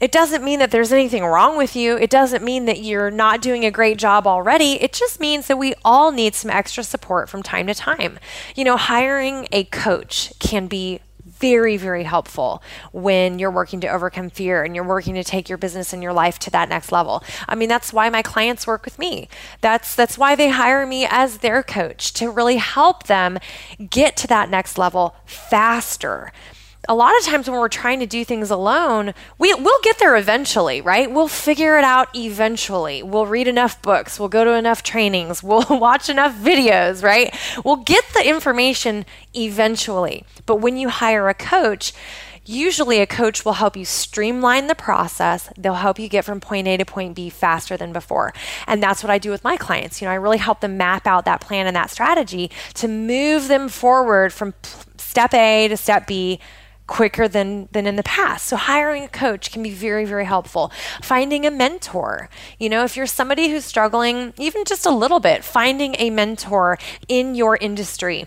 It 0.00 0.10
doesn't 0.10 0.44
mean 0.44 0.58
that 0.58 0.72
there's 0.72 0.92
anything 0.92 1.24
wrong 1.24 1.56
with 1.56 1.76
you. 1.76 1.96
It 1.96 2.10
doesn't 2.10 2.42
mean 2.42 2.64
that 2.64 2.80
you're 2.80 3.12
not 3.12 3.40
doing 3.40 3.64
a 3.64 3.70
great 3.70 3.96
job 3.96 4.26
already. 4.26 4.72
It 4.82 4.92
just 4.92 5.20
means 5.20 5.46
that 5.46 5.56
we 5.56 5.72
all 5.84 6.10
need 6.10 6.34
some 6.34 6.50
extra 6.50 6.82
support 6.82 7.28
from 7.28 7.44
time 7.44 7.68
to 7.68 7.74
time. 7.74 8.18
You 8.56 8.64
know, 8.64 8.76
hiring 8.76 9.46
a 9.52 9.64
coach 9.64 10.32
can 10.40 10.66
be 10.66 11.00
very, 11.44 11.76
very 11.76 12.04
helpful 12.04 12.62
when 12.92 13.38
you're 13.38 13.50
working 13.50 13.78
to 13.78 13.86
overcome 13.86 14.30
fear 14.30 14.64
and 14.64 14.74
you're 14.74 14.82
working 14.82 15.14
to 15.14 15.22
take 15.22 15.46
your 15.46 15.58
business 15.58 15.92
and 15.92 16.02
your 16.02 16.14
life 16.14 16.38
to 16.38 16.50
that 16.50 16.70
next 16.70 16.90
level. 16.90 17.22
I 17.46 17.54
mean, 17.54 17.68
that's 17.68 17.92
why 17.92 18.08
my 18.08 18.22
clients 18.22 18.66
work 18.66 18.86
with 18.86 18.98
me. 18.98 19.28
That's 19.60 19.94
that's 19.94 20.16
why 20.16 20.36
they 20.36 20.48
hire 20.48 20.86
me 20.86 21.06
as 21.06 21.38
their 21.38 21.62
coach 21.62 22.14
to 22.14 22.30
really 22.30 22.56
help 22.56 23.08
them 23.08 23.38
get 23.90 24.16
to 24.16 24.26
that 24.28 24.48
next 24.48 24.78
level 24.78 25.16
faster 25.26 26.32
a 26.88 26.94
lot 26.94 27.16
of 27.18 27.24
times 27.24 27.48
when 27.48 27.58
we're 27.58 27.68
trying 27.68 28.00
to 28.00 28.06
do 28.06 28.24
things 28.24 28.50
alone, 28.50 29.14
we, 29.38 29.54
we'll 29.54 29.80
get 29.82 29.98
there 29.98 30.16
eventually, 30.16 30.80
right? 30.80 31.10
We'll 31.10 31.28
figure 31.28 31.78
it 31.78 31.84
out 31.84 32.08
eventually. 32.14 33.02
We'll 33.02 33.26
read 33.26 33.48
enough 33.48 33.80
books, 33.82 34.18
we'll 34.18 34.28
go 34.28 34.44
to 34.44 34.52
enough 34.54 34.82
trainings, 34.82 35.42
we'll 35.42 35.66
watch 35.68 36.08
enough 36.08 36.34
videos, 36.34 37.02
right? 37.02 37.34
We'll 37.64 37.76
get 37.76 38.04
the 38.14 38.26
information 38.28 39.06
eventually. 39.34 40.24
But 40.46 40.56
when 40.56 40.76
you 40.76 40.88
hire 40.88 41.28
a 41.28 41.34
coach, 41.34 41.92
Usually, 42.46 43.00
a 43.00 43.06
coach 43.06 43.44
will 43.44 43.54
help 43.54 43.74
you 43.74 43.86
streamline 43.86 44.66
the 44.66 44.74
process. 44.74 45.50
They'll 45.56 45.74
help 45.74 45.98
you 45.98 46.10
get 46.10 46.26
from 46.26 46.40
point 46.40 46.68
A 46.68 46.76
to 46.76 46.84
point 46.84 47.14
B 47.14 47.30
faster 47.30 47.78
than 47.78 47.92
before. 47.92 48.34
And 48.66 48.82
that's 48.82 49.02
what 49.02 49.10
I 49.10 49.16
do 49.16 49.30
with 49.30 49.44
my 49.44 49.56
clients. 49.56 50.02
You 50.02 50.06
know, 50.08 50.12
I 50.12 50.16
really 50.16 50.36
help 50.36 50.60
them 50.60 50.76
map 50.76 51.06
out 51.06 51.24
that 51.24 51.40
plan 51.40 51.66
and 51.66 51.74
that 51.74 51.90
strategy 51.90 52.50
to 52.74 52.86
move 52.86 53.48
them 53.48 53.70
forward 53.70 54.30
from 54.30 54.52
step 54.98 55.32
A 55.32 55.68
to 55.68 55.76
step 55.78 56.06
B 56.06 56.38
quicker 56.86 57.28
than 57.28 57.68
than 57.72 57.86
in 57.86 57.96
the 57.96 58.02
past. 58.02 58.46
So 58.46 58.56
hiring 58.56 59.04
a 59.04 59.08
coach 59.08 59.50
can 59.50 59.62
be 59.62 59.70
very 59.70 60.04
very 60.04 60.24
helpful. 60.24 60.70
Finding 61.02 61.46
a 61.46 61.50
mentor. 61.50 62.28
You 62.58 62.68
know, 62.68 62.84
if 62.84 62.96
you're 62.96 63.06
somebody 63.06 63.48
who's 63.48 63.64
struggling 63.64 64.34
even 64.38 64.64
just 64.64 64.86
a 64.86 64.90
little 64.90 65.20
bit, 65.20 65.44
finding 65.44 65.96
a 65.98 66.10
mentor 66.10 66.78
in 67.08 67.34
your 67.34 67.56
industry 67.56 68.26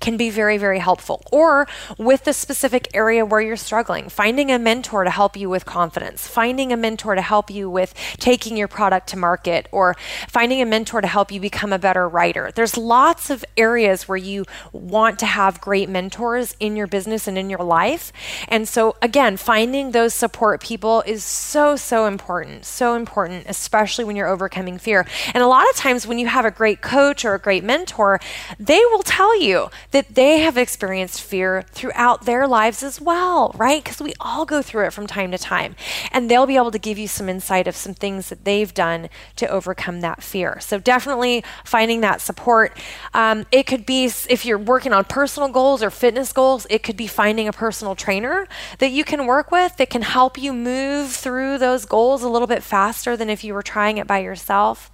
can 0.00 0.16
be 0.16 0.30
very, 0.30 0.58
very 0.58 0.78
helpful. 0.78 1.22
Or 1.30 1.68
with 1.98 2.24
the 2.24 2.32
specific 2.32 2.88
area 2.94 3.24
where 3.24 3.40
you're 3.40 3.56
struggling, 3.56 4.08
finding 4.08 4.50
a 4.50 4.58
mentor 4.58 5.04
to 5.04 5.10
help 5.10 5.36
you 5.36 5.48
with 5.48 5.64
confidence, 5.64 6.26
finding 6.26 6.72
a 6.72 6.76
mentor 6.76 7.14
to 7.14 7.22
help 7.22 7.50
you 7.50 7.70
with 7.70 7.94
taking 8.18 8.56
your 8.56 8.68
product 8.68 9.08
to 9.08 9.16
market, 9.16 9.68
or 9.72 9.94
finding 10.28 10.60
a 10.60 10.66
mentor 10.66 11.00
to 11.00 11.06
help 11.06 11.30
you 11.30 11.40
become 11.40 11.72
a 11.72 11.78
better 11.78 12.08
writer. 12.08 12.50
There's 12.54 12.76
lots 12.76 13.30
of 13.30 13.44
areas 13.56 14.08
where 14.08 14.18
you 14.18 14.44
want 14.72 15.18
to 15.20 15.26
have 15.26 15.60
great 15.60 15.88
mentors 15.88 16.56
in 16.60 16.76
your 16.76 16.86
business 16.86 17.28
and 17.28 17.36
in 17.36 17.50
your 17.50 17.62
life. 17.62 18.12
And 18.48 18.66
so, 18.66 18.96
again, 19.02 19.36
finding 19.36 19.90
those 19.90 20.14
support 20.14 20.62
people 20.62 21.02
is 21.06 21.22
so, 21.24 21.76
so 21.76 22.06
important. 22.06 22.64
So 22.64 22.94
important, 22.94 23.44
especially 23.48 24.04
when 24.04 24.16
you're 24.16 24.28
overcoming 24.28 24.78
fear. 24.78 25.06
And 25.34 25.42
a 25.42 25.46
lot 25.46 25.68
of 25.70 25.76
times, 25.76 26.06
when 26.06 26.18
you 26.18 26.26
have 26.26 26.44
a 26.44 26.50
great 26.50 26.80
coach 26.80 27.24
or 27.24 27.34
a 27.34 27.38
great 27.38 27.64
mentor, 27.64 28.20
they 28.58 28.80
will 28.90 29.02
tell 29.02 29.40
you 29.40 29.70
that 29.90 30.14
they 30.14 30.38
have 30.40 30.56
experienced 30.56 31.20
fear 31.20 31.62
throughout 31.72 32.24
their 32.24 32.46
lives 32.46 32.82
as 32.82 33.00
well, 33.00 33.52
right? 33.56 33.82
Because 33.82 34.00
we 34.00 34.14
all 34.20 34.44
go 34.44 34.62
through 34.62 34.86
it 34.86 34.92
from 34.92 35.06
time 35.06 35.30
to 35.30 35.38
time. 35.38 35.74
And 36.12 36.30
they'll 36.30 36.46
be 36.46 36.56
able 36.56 36.70
to 36.70 36.78
give 36.78 36.98
you 36.98 37.08
some 37.08 37.28
insight 37.28 37.66
of 37.66 37.76
some 37.76 37.94
things 37.94 38.28
that 38.28 38.44
they've 38.44 38.72
done 38.72 39.08
to 39.36 39.48
overcome 39.48 40.00
that 40.00 40.22
fear. 40.22 40.58
So 40.60 40.78
definitely 40.78 41.44
finding 41.64 42.00
that 42.02 42.20
support. 42.20 42.76
Um, 43.14 43.46
it 43.50 43.66
could 43.66 43.86
be 43.86 44.04
if 44.04 44.44
you're 44.44 44.58
working 44.58 44.92
on 44.92 45.04
personal 45.04 45.48
goals 45.48 45.82
or 45.82 45.90
fitness 45.90 46.32
goals, 46.32 46.66
it 46.70 46.82
could 46.82 46.96
be 46.96 47.06
finding 47.06 47.48
a 47.48 47.52
personal 47.52 47.94
trainer 47.94 48.46
that 48.78 48.90
you 48.90 49.04
can 49.04 49.26
work 49.26 49.50
with 49.50 49.76
that 49.76 49.90
can 49.90 50.02
help 50.02 50.38
you 50.38 50.52
move 50.52 51.10
through 51.10 51.58
those 51.58 51.84
goals 51.84 52.22
a 52.22 52.28
little 52.28 52.48
bit 52.48 52.62
faster 52.62 53.16
than 53.16 53.28
if 53.28 53.44
you 53.44 53.54
were 53.54 53.62
trying 53.62 53.98
it 53.98 54.06
by 54.06 54.18
yourself. 54.18 54.90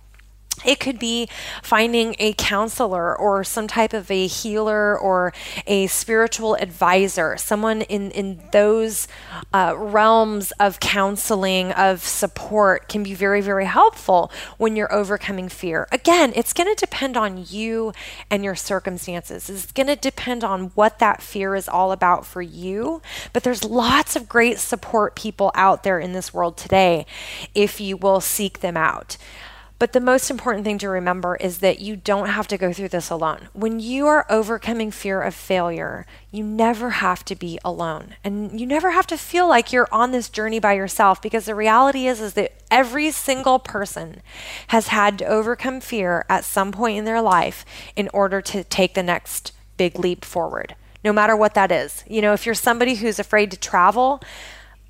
It 0.64 0.81
could 0.81 0.99
be 0.99 1.29
finding 1.62 2.16
a 2.19 2.33
counselor 2.35 3.16
or 3.16 3.45
some 3.45 3.69
type 3.69 3.92
of 3.92 4.11
a 4.11 4.27
healer 4.27 4.99
or 4.99 5.33
a 5.66 5.87
spiritual 5.87 6.55
advisor, 6.57 7.37
someone 7.37 7.83
in, 7.83 8.11
in 8.12 8.42
those 8.53 9.09
uh, 9.53 9.75
realms 9.77 10.53
of 10.59 10.81
counseling, 10.81 11.73
of 11.73 12.03
support 12.03 12.88
can 12.88 13.03
be 13.03 13.14
very, 13.14 13.40
very 13.40 13.66
helpful 13.66 14.31
when 14.59 14.77
you're 14.77 14.92
overcoming 14.92 15.49
fear. 15.49 15.87
Again, 15.92 16.33
it's 16.35 16.53
going 16.53 16.73
to 16.73 16.79
depend 16.79 17.16
on 17.16 17.45
you 17.49 17.92
and 18.31 18.45
your 18.45 18.55
circumstances. 18.55 19.49
It's 19.51 19.73
going 19.73 19.88
to 19.88 19.97
depend 19.97 20.45
on 20.45 20.71
what 20.75 20.99
that 20.99 21.23
fear 21.23 21.55
is 21.55 21.69
all 21.69 21.92
about 21.92 22.25
for 22.27 22.42
you. 22.42 23.03
But 23.33 23.42
there's 23.42 23.64
lots 23.64 24.16
of 24.16 24.29
great 24.29 24.59
support 24.59 25.14
people 25.14 25.51
out 25.55 25.83
there 25.83 25.99
in 25.99 26.12
this 26.12 26.33
world 26.33 26.57
today 26.57 27.07
if 27.55 27.81
you 27.81 27.97
will 27.97 28.21
seek 28.21 28.61
them 28.61 28.77
out. 28.77 29.16
But 29.79 29.93
the 29.93 30.01
most 30.01 30.31
important 30.31 30.65
thing 30.65 30.79
to 30.79 30.89
remember 30.89 31.37
is 31.37 31.59
that 31.59 31.81
you 31.81 31.97
don't 31.97 32.31
have 32.31 32.49
to 32.49 32.57
go 32.57 32.73
through 32.73 32.89
this 32.89 33.11
alone. 33.11 33.49
When 33.53 33.79
you 33.79 34.07
are 34.07 34.25
overcoming 34.31 34.91
fear 34.91 35.21
of 35.21 35.35
failure, 35.35 36.07
you 36.31 36.43
never 36.45 36.91
have 36.91 37.25
to 37.27 37.35
be 37.35 37.59
alone. 37.62 38.15
And 38.25 38.59
you 38.59 38.67
never 38.67 38.93
have 38.93 39.07
to 39.09 39.19
feel 39.19 39.47
like 39.47 39.73
you're 39.73 39.89
on 39.93 40.12
this 40.12 40.31
journey 40.31 40.59
by 40.61 40.73
yourself 40.73 41.21
because 41.21 41.45
the 41.45 41.55
reality 41.55 42.07
is 42.07 42.23
is 42.23 42.33
that 42.35 42.53
every 42.71 43.11
single 43.11 43.59
person 43.59 44.23
has 44.69 44.89
had 44.89 45.19
to 45.19 45.27
overcome 45.27 45.81
fear 45.81 46.25
at 46.31 46.45
some 46.47 46.73
point 46.73 46.97
in 46.97 47.05
their 47.05 47.21
life 47.21 47.65
in 47.97 48.09
order 48.15 48.41
to 48.41 48.65
take 48.65 48.95
the 48.95 49.03
next 49.03 49.53
big 49.77 49.99
leap 49.99 50.25
forward, 50.25 50.75
no 51.05 51.12
matter 51.12 51.37
what 51.37 51.53
that 51.53 51.71
is. 51.71 52.03
You 52.07 52.23
know, 52.23 52.33
if 52.33 52.47
you're 52.47 52.55
somebody 52.55 52.95
who's 52.95 53.19
afraid 53.19 53.51
to 53.51 53.59
travel, 53.59 54.23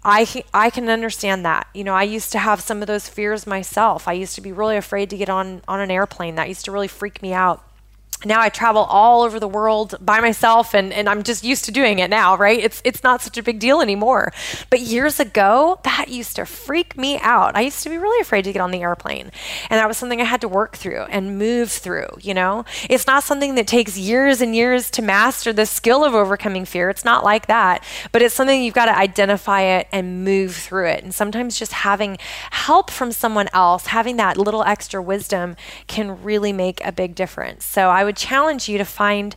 I, 0.09 0.45
I 0.55 0.71
can 0.71 0.89
understand 0.89 1.45
that. 1.45 1.67
You 1.75 1.83
know, 1.83 1.95
I 1.95 2.05
used 2.05 2.31
to 2.31 2.39
have 2.39 2.61
some 2.61 2.81
of 2.81 2.87
those 2.87 3.09
fears 3.09 3.45
myself. 3.45 4.07
I 4.07 4.13
used 4.13 4.37
to 4.37 4.41
be 4.41 4.53
really 4.53 4.77
afraid 4.77 5.11
to 5.11 5.17
get 5.17 5.29
on, 5.29 5.63
on 5.67 5.81
an 5.81 5.91
airplane. 5.91 6.37
That 6.37 6.49
used 6.49 6.65
to 6.67 6.71
really 6.73 6.87
freak 6.87 7.21
me 7.23 7.33
out 7.33 7.65
now 8.25 8.41
I 8.41 8.49
travel 8.49 8.83
all 8.83 9.23
over 9.23 9.39
the 9.39 9.49
world 9.49 9.97
by 10.01 10.21
myself 10.21 10.75
and, 10.75 10.93
and 10.93 11.09
I'm 11.09 11.23
just 11.23 11.45
used 11.45 11.67
to 11.67 11.71
doing 11.71 11.99
it 11.99 12.09
now, 12.09 12.37
right? 12.37 12.59
It's 12.59 12.81
it's 12.85 13.03
not 13.03 13.21
such 13.21 13.37
a 13.37 13.43
big 13.43 13.59
deal 13.59 13.83
anymore. 13.83 14.33
But 14.71 14.81
years 14.81 15.21
ago, 15.21 15.81
that 15.85 16.09
used 16.09 16.37
to 16.37 16.47
freak 16.47 16.97
me 16.97 17.19
out. 17.19 17.55
I 17.55 17.61
used 17.61 17.83
to 17.83 17.91
be 17.91 17.99
really 17.99 18.21
afraid 18.21 18.43
to 18.45 18.53
get 18.53 18.63
on 18.63 18.71
the 18.71 18.81
airplane. 18.81 19.31
And 19.69 19.79
that 19.79 19.87
was 19.87 19.99
something 19.99 20.21
I 20.21 20.25
had 20.25 20.41
to 20.41 20.49
work 20.49 20.77
through 20.77 21.03
and 21.03 21.39
move 21.39 21.71
through, 21.71 22.09
you 22.21 22.33
know? 22.33 22.65
It's 22.89 23.07
not 23.07 23.23
something 23.23 23.55
that 23.57 23.67
takes 23.67 23.99
years 23.99 24.41
and 24.41 24.57
years 24.57 24.91
to 24.93 25.03
master 25.03 25.53
the 25.53 25.67
skill 25.67 26.03
of 26.03 26.15
overcoming 26.15 26.65
fear. 26.65 26.89
It's 26.89 27.05
not 27.05 27.23
like 27.23 27.47
that. 27.49 27.85
But 28.13 28.23
it's 28.23 28.35
something 28.35 28.63
you've 28.63 28.75
got 28.75 28.87
to 28.87 28.97
identify 28.97 29.61
it 29.61 29.89
and 29.93 30.25
move 30.25 30.55
through 30.55 30.89
it. 30.89 31.05
And 31.05 31.15
sometimes 31.15 31.59
just 31.59 31.73
having 31.73 32.17
help 32.51 32.91
from 32.91 33.13
someone 33.13 33.49
else, 33.53 33.89
having 33.89 34.17
that 34.17 34.39
little 34.39 34.63
extra 34.63 35.03
wisdom 35.03 35.55
can 35.87 36.23
really 36.23 36.53
make 36.53 36.85
a 36.85 36.93
big 36.93 37.15
difference. 37.15 37.65
So 37.67 37.91
I 37.91 38.06
would 38.07 38.17
challenge 38.17 38.69
you 38.69 38.79
to 38.79 38.85
find 38.85 39.37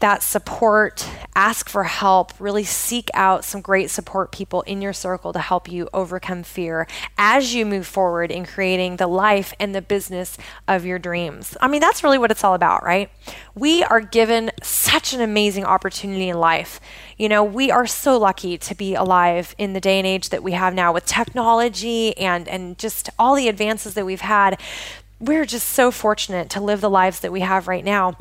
that 0.00 0.22
support, 0.22 1.08
ask 1.34 1.66
for 1.68 1.84
help, 1.84 2.38
really 2.38 2.64
seek 2.64 3.08
out 3.14 3.42
some 3.42 3.62
great 3.62 3.88
support 3.88 4.32
people 4.32 4.60
in 4.62 4.82
your 4.82 4.92
circle 4.92 5.32
to 5.32 5.38
help 5.38 5.66
you 5.66 5.88
overcome 5.94 6.42
fear 6.42 6.86
as 7.16 7.54
you 7.54 7.64
move 7.64 7.86
forward 7.86 8.30
in 8.30 8.44
creating 8.44 8.96
the 8.96 9.06
life 9.06 9.54
and 9.58 9.74
the 9.74 9.80
business 9.80 10.36
of 10.68 10.84
your 10.84 10.98
dreams. 10.98 11.56
I 11.58 11.68
mean, 11.68 11.80
that's 11.80 12.02
really 12.02 12.18
what 12.18 12.30
it's 12.30 12.44
all 12.44 12.52
about, 12.52 12.84
right? 12.84 13.08
We 13.54 13.82
are 13.84 14.00
given 14.00 14.50
such 14.62 15.14
an 15.14 15.22
amazing 15.22 15.64
opportunity 15.64 16.28
in 16.28 16.38
life. 16.38 16.80
You 17.16 17.30
know, 17.30 17.42
we 17.42 17.70
are 17.70 17.86
so 17.86 18.18
lucky 18.18 18.58
to 18.58 18.74
be 18.74 18.94
alive 18.94 19.54
in 19.56 19.72
the 19.72 19.80
day 19.80 19.98
and 19.98 20.06
age 20.06 20.28
that 20.28 20.42
we 20.42 20.52
have 20.52 20.74
now 20.74 20.92
with 20.92 21.06
technology 21.06 22.14
and 22.18 22.46
and 22.48 22.76
just 22.76 23.08
all 23.18 23.36
the 23.36 23.48
advances 23.48 23.94
that 23.94 24.04
we've 24.04 24.20
had 24.20 24.60
we're 25.26 25.44
just 25.44 25.68
so 25.68 25.90
fortunate 25.90 26.50
to 26.50 26.60
live 26.60 26.80
the 26.80 26.90
lives 26.90 27.20
that 27.20 27.32
we 27.32 27.40
have 27.40 27.68
right 27.68 27.84
now. 27.84 28.16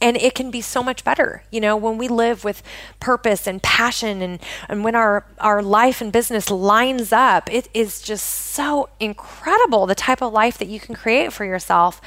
And 0.00 0.16
it 0.18 0.34
can 0.34 0.50
be 0.50 0.60
so 0.60 0.82
much 0.82 1.04
better 1.04 1.42
you 1.50 1.58
know 1.58 1.74
when 1.74 1.96
we 1.96 2.06
live 2.06 2.44
with 2.44 2.62
purpose 3.00 3.46
and 3.46 3.62
passion 3.62 4.20
and, 4.20 4.40
and 4.68 4.84
when 4.84 4.94
our, 4.94 5.24
our 5.38 5.62
life 5.62 6.02
and 6.02 6.12
business 6.12 6.50
lines 6.50 7.12
up 7.12 7.50
it 7.50 7.68
is 7.72 8.02
just 8.02 8.26
so 8.26 8.90
incredible 9.00 9.86
the 9.86 9.94
type 9.94 10.22
of 10.22 10.34
life 10.34 10.58
that 10.58 10.68
you 10.68 10.78
can 10.78 10.94
create 10.94 11.32
for 11.32 11.46
yourself. 11.46 12.00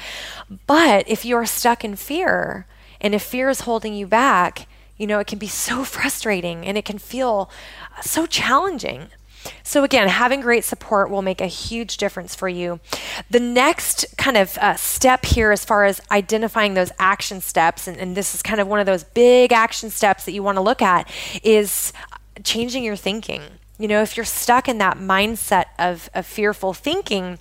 But 0.68 1.08
if 1.08 1.24
you're 1.24 1.46
stuck 1.46 1.84
in 1.84 1.96
fear 1.96 2.66
and 3.00 3.12
if 3.12 3.22
fear 3.22 3.48
is 3.48 3.62
holding 3.62 3.94
you 3.94 4.06
back 4.06 4.68
you 4.96 5.06
know 5.06 5.18
it 5.18 5.26
can 5.26 5.40
be 5.40 5.48
so 5.48 5.82
frustrating 5.96 6.64
and 6.64 6.78
it 6.78 6.84
can 6.84 6.98
feel 6.98 7.50
so 8.02 8.24
challenging 8.24 9.08
so, 9.62 9.84
again, 9.84 10.08
having 10.08 10.40
great 10.40 10.64
support 10.64 11.10
will 11.10 11.22
make 11.22 11.40
a 11.40 11.46
huge 11.46 11.96
difference 11.96 12.34
for 12.34 12.48
you. 12.48 12.80
The 13.30 13.40
next 13.40 14.04
kind 14.16 14.36
of 14.36 14.58
uh, 14.58 14.76
step 14.76 15.24
here, 15.24 15.52
as 15.52 15.64
far 15.64 15.84
as 15.84 16.00
identifying 16.10 16.74
those 16.74 16.92
action 16.98 17.40
steps, 17.40 17.86
and, 17.86 17.96
and 17.96 18.16
this 18.16 18.34
is 18.34 18.42
kind 18.42 18.60
of 18.60 18.68
one 18.68 18.80
of 18.80 18.86
those 18.86 19.04
big 19.04 19.52
action 19.52 19.90
steps 19.90 20.24
that 20.24 20.32
you 20.32 20.42
want 20.42 20.56
to 20.56 20.62
look 20.62 20.82
at, 20.82 21.08
is 21.42 21.92
changing 22.42 22.84
your 22.84 22.96
thinking. 22.96 23.42
You 23.78 23.88
know, 23.88 24.02
if 24.02 24.16
you're 24.16 24.24
stuck 24.24 24.68
in 24.68 24.78
that 24.78 24.98
mindset 24.98 25.66
of, 25.78 26.10
of 26.14 26.26
fearful 26.26 26.74
thinking, 26.74 27.38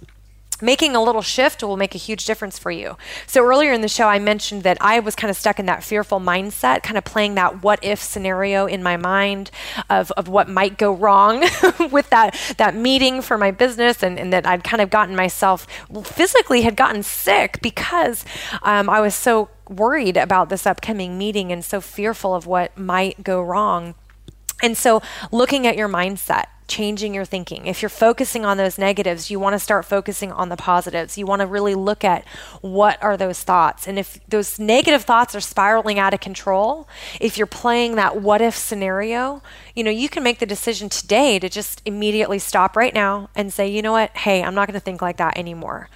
making 0.62 0.96
a 0.96 1.04
little 1.04 1.22
shift 1.22 1.64
will 1.64 1.78
make 1.78 1.96
a 1.96 1.98
huge 1.98 2.26
difference 2.26 2.60
for 2.60 2.72
you. 2.72 2.98
So 3.28 3.44
earlier 3.44 3.72
in 3.72 3.82
the 3.82 3.88
show 3.88 4.08
I 4.08 4.20
mentioned 4.20 4.64
that 4.64 4.78
I 4.82 5.00
was 5.00 5.16
kind 5.16 5.32
of 5.32 5.38
stuck 5.38 5.60
in 5.60 5.66
that 5.68 5.84
fearful 5.84 6.20
mindset, 6.20 6.84
kind 6.84 6.98
of 6.98 7.04
playing 7.04 7.36
that 7.36 7.64
what 7.64 7.80
if 7.84 8.02
scenario 8.02 8.66
in 8.66 8.84
my 8.84 8.98
mind 8.98 9.52
of, 9.90 10.12
of 10.12 10.28
what 10.28 10.50
might 10.50 10.78
go 10.78 10.92
wrong 10.92 11.42
with 11.92 12.10
that 12.10 12.36
that 12.58 12.76
meeting 12.76 13.22
for 13.22 13.38
my 13.38 13.52
business 13.52 14.04
and, 14.04 14.20
and 14.20 14.34
that 14.34 14.46
I'd 14.46 14.64
kind 14.64 14.82
of 14.82 14.90
gotten 14.90 15.16
myself 15.16 15.68
physically 16.04 16.62
had 16.62 16.76
gotten 16.76 17.04
sick 17.04 17.62
because 17.62 18.26
um, 18.64 18.90
I 18.90 19.00
was 19.00 19.16
so 19.16 19.50
worried 19.70 20.18
about 20.18 20.50
this 20.50 20.66
upcoming 20.66 21.18
meeting 21.18 21.52
and 21.52 21.64
so 21.64 21.80
fearful 21.80 22.34
of 22.34 22.48
what 22.48 22.78
might 22.78 23.24
go 23.24 23.42
wrong. 23.42 23.96
And 24.62 24.76
so 24.76 25.02
looking 25.32 25.66
at 25.68 25.78
your 25.78 25.88
mindset 25.88 26.46
changing 26.70 27.14
your 27.14 27.26
thinking. 27.26 27.66
If 27.66 27.82
you're 27.82 27.90
focusing 27.90 28.46
on 28.46 28.58
those 28.58 28.78
negatives, 28.78 29.30
you 29.30 29.40
want 29.40 29.54
to 29.54 29.60
start 29.60 29.86
focusing 29.86 30.32
on 30.32 30.50
the 30.50 30.56
positives. 30.56 31.18
You 31.18 31.26
want 31.26 31.42
to 31.42 31.48
really 31.48 31.76
look 31.76 32.04
at 32.04 32.26
what 32.62 33.02
are 33.04 33.18
those 33.18 33.44
thoughts. 33.44 33.88
And 33.88 34.00
if 34.00 34.20
those 34.28 34.60
negative 34.60 35.04
thoughts 35.04 35.36
are 35.36 35.42
spiraling 35.42 36.00
out 36.00 36.14
of 36.14 36.20
control, 36.20 36.88
if 37.20 37.38
you're 37.38 37.48
playing 37.48 37.96
that 37.96 38.22
what 38.22 38.42
if 38.42 38.56
scenario, 38.56 39.42
you 39.76 39.84
know, 39.84 39.92
you 39.92 40.08
can 40.08 40.24
make 40.24 40.40
the 40.40 40.46
decision 40.46 40.88
today 40.88 41.40
to 41.40 41.50
just 41.50 41.82
immediately 41.86 42.40
stop 42.40 42.78
right 42.78 42.94
now 42.94 43.30
and 43.36 43.52
say, 43.52 43.68
you 43.68 43.82
know 43.82 43.92
what? 43.92 44.16
Hey, 44.16 44.44
I'm 44.44 44.56
not 44.56 44.68
going 44.68 44.80
to 44.80 44.84
think 44.84 45.02
like 45.02 45.18
that 45.18 45.38
anymore. 45.38 45.90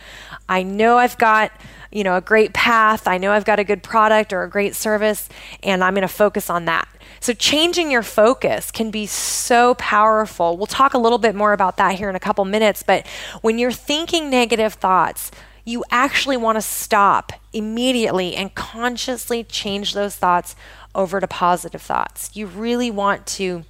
I 0.50 0.64
know 0.64 0.98
I've 0.98 1.18
got 1.18 1.52
you 1.92 2.04
know 2.04 2.18
a 2.18 2.22
great 2.22 2.54
path 2.54 3.08
i 3.08 3.20
know 3.20 3.32
i've 3.32 3.46
got 3.46 3.60
a 3.60 3.64
good 3.64 3.84
product 3.84 4.34
or 4.34 4.42
a 4.42 4.50
great 4.50 4.74
service 4.74 5.30
and 5.62 5.84
i'm 5.84 5.94
going 5.94 6.02
to 6.02 6.08
focus 6.08 6.50
on 6.50 6.66
that 6.66 6.88
so, 7.20 7.34
changing 7.34 7.92
your 7.92 8.04
focus 8.04 8.72
can 8.72 8.92
be 8.92 9.06
so 9.06 9.76
powerful. 9.76 10.58
We'll 10.58 10.66
talk 10.66 10.94
a 10.94 10.98
little 10.98 11.18
bit 11.18 11.36
more 11.36 11.54
about 11.54 11.78
that 11.78 11.96
here 11.96 12.10
in 12.10 12.16
a 12.16 12.20
couple 12.20 12.44
minutes, 12.46 12.84
but 12.84 13.08
when 13.42 13.58
you're 13.58 13.72
thinking 13.72 14.30
negative 14.30 14.74
thoughts, 14.74 15.32
you 15.66 15.84
actually 15.90 16.38
want 16.38 16.58
to 16.58 16.62
stop 16.62 17.32
immediately 17.54 18.36
and 18.36 18.54
consciously 18.54 19.44
change 19.44 19.94
those 19.94 20.16
thoughts 20.16 20.56
over 20.94 21.20
to 21.20 21.28
positive 21.28 21.82
thoughts. 21.82 22.36
You 22.36 22.48
really 22.48 22.92
want 22.92 23.26
to 23.28 23.64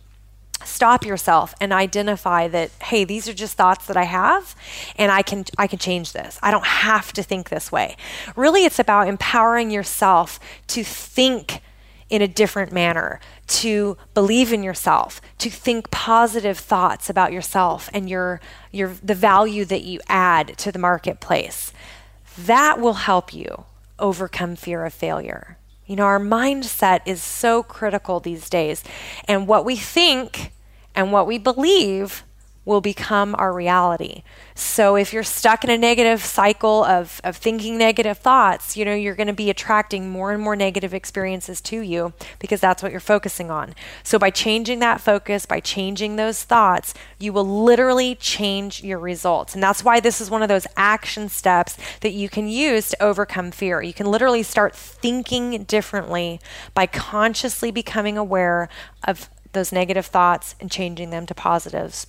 stop 0.65 1.05
yourself 1.05 1.53
and 1.59 1.73
identify 1.73 2.47
that 2.47 2.71
hey 2.83 3.03
these 3.03 3.27
are 3.27 3.33
just 3.33 3.57
thoughts 3.57 3.85
that 3.87 3.97
i 3.97 4.03
have 4.03 4.55
and 4.95 5.11
i 5.11 5.21
can 5.21 5.43
i 5.57 5.67
can 5.67 5.77
change 5.77 6.13
this 6.13 6.39
i 6.41 6.51
don't 6.51 6.65
have 6.65 7.11
to 7.11 7.21
think 7.21 7.49
this 7.49 7.69
way 7.69 7.97
really 8.37 8.63
it's 8.63 8.79
about 8.79 9.09
empowering 9.09 9.69
yourself 9.69 10.39
to 10.67 10.81
think 10.81 11.61
in 12.13 12.21
a 12.21 12.27
different 12.27 12.71
manner, 12.71 13.19
to 13.47 13.97
believe 14.13 14.53
in 14.53 14.61
yourself, 14.61 15.19
to 15.39 15.49
think 15.49 15.89
positive 15.89 16.59
thoughts 16.59 17.09
about 17.09 17.33
yourself 17.33 17.89
and 17.91 18.07
your, 18.07 18.39
your, 18.71 18.93
the 19.01 19.15
value 19.15 19.65
that 19.65 19.81
you 19.81 19.99
add 20.07 20.55
to 20.55 20.71
the 20.71 20.77
marketplace. 20.77 21.73
That 22.37 22.79
will 22.79 22.93
help 22.93 23.33
you 23.33 23.65
overcome 23.97 24.55
fear 24.55 24.85
of 24.85 24.93
failure. 24.93 25.57
You 25.87 25.95
know, 25.95 26.03
our 26.03 26.19
mindset 26.19 26.99
is 27.07 27.23
so 27.23 27.63
critical 27.63 28.19
these 28.19 28.47
days, 28.47 28.83
and 29.27 29.47
what 29.47 29.65
we 29.65 29.75
think 29.75 30.51
and 30.93 31.11
what 31.11 31.25
we 31.25 31.39
believe 31.39 32.23
will 32.65 32.81
become 32.81 33.35
our 33.37 33.53
reality. 33.53 34.23
So 34.55 34.95
if 34.95 35.11
you're 35.11 35.23
stuck 35.23 35.63
in 35.63 35.69
a 35.69 35.77
negative 35.77 36.23
cycle 36.23 36.83
of, 36.85 37.19
of 37.23 37.35
thinking 37.35 37.77
negative 37.77 38.19
thoughts, 38.19 38.77
you 38.77 38.85
know, 38.85 38.93
you're 38.93 39.15
going 39.15 39.27
to 39.27 39.33
be 39.33 39.49
attracting 39.49 40.09
more 40.09 40.31
and 40.31 40.41
more 40.41 40.55
negative 40.55 40.93
experiences 40.93 41.59
to 41.61 41.81
you 41.81 42.13
because 42.39 42.61
that's 42.61 42.81
what 42.81 42.91
you're 42.91 43.01
focusing 43.01 43.51
on. 43.51 43.73
So 44.03 44.17
by 44.17 44.29
changing 44.29 44.79
that 44.79 45.01
focus, 45.01 45.45
by 45.45 45.59
changing 45.59 46.15
those 46.15 46.43
thoughts, 46.43 46.93
you 47.19 47.33
will 47.33 47.63
literally 47.63 48.15
change 48.15 48.83
your 48.83 48.99
results. 48.99 49.53
And 49.53 49.63
that's 49.63 49.83
why 49.83 49.99
this 49.99 50.21
is 50.21 50.29
one 50.29 50.41
of 50.41 50.49
those 50.49 50.67
action 50.77 51.27
steps 51.27 51.77
that 51.99 52.13
you 52.13 52.29
can 52.29 52.47
use 52.47 52.89
to 52.89 53.03
overcome 53.03 53.51
fear. 53.51 53.81
You 53.81 53.93
can 53.93 54.07
literally 54.07 54.43
start 54.43 54.75
thinking 54.75 55.63
differently 55.63 56.39
by 56.73 56.85
consciously 56.85 57.71
becoming 57.71 58.17
aware 58.17 58.69
of 59.05 59.29
those 59.51 59.71
negative 59.71 60.05
thoughts 60.05 60.55
and 60.59 60.71
changing 60.71 61.09
them 61.09 61.25
to 61.25 61.35
positives 61.35 62.07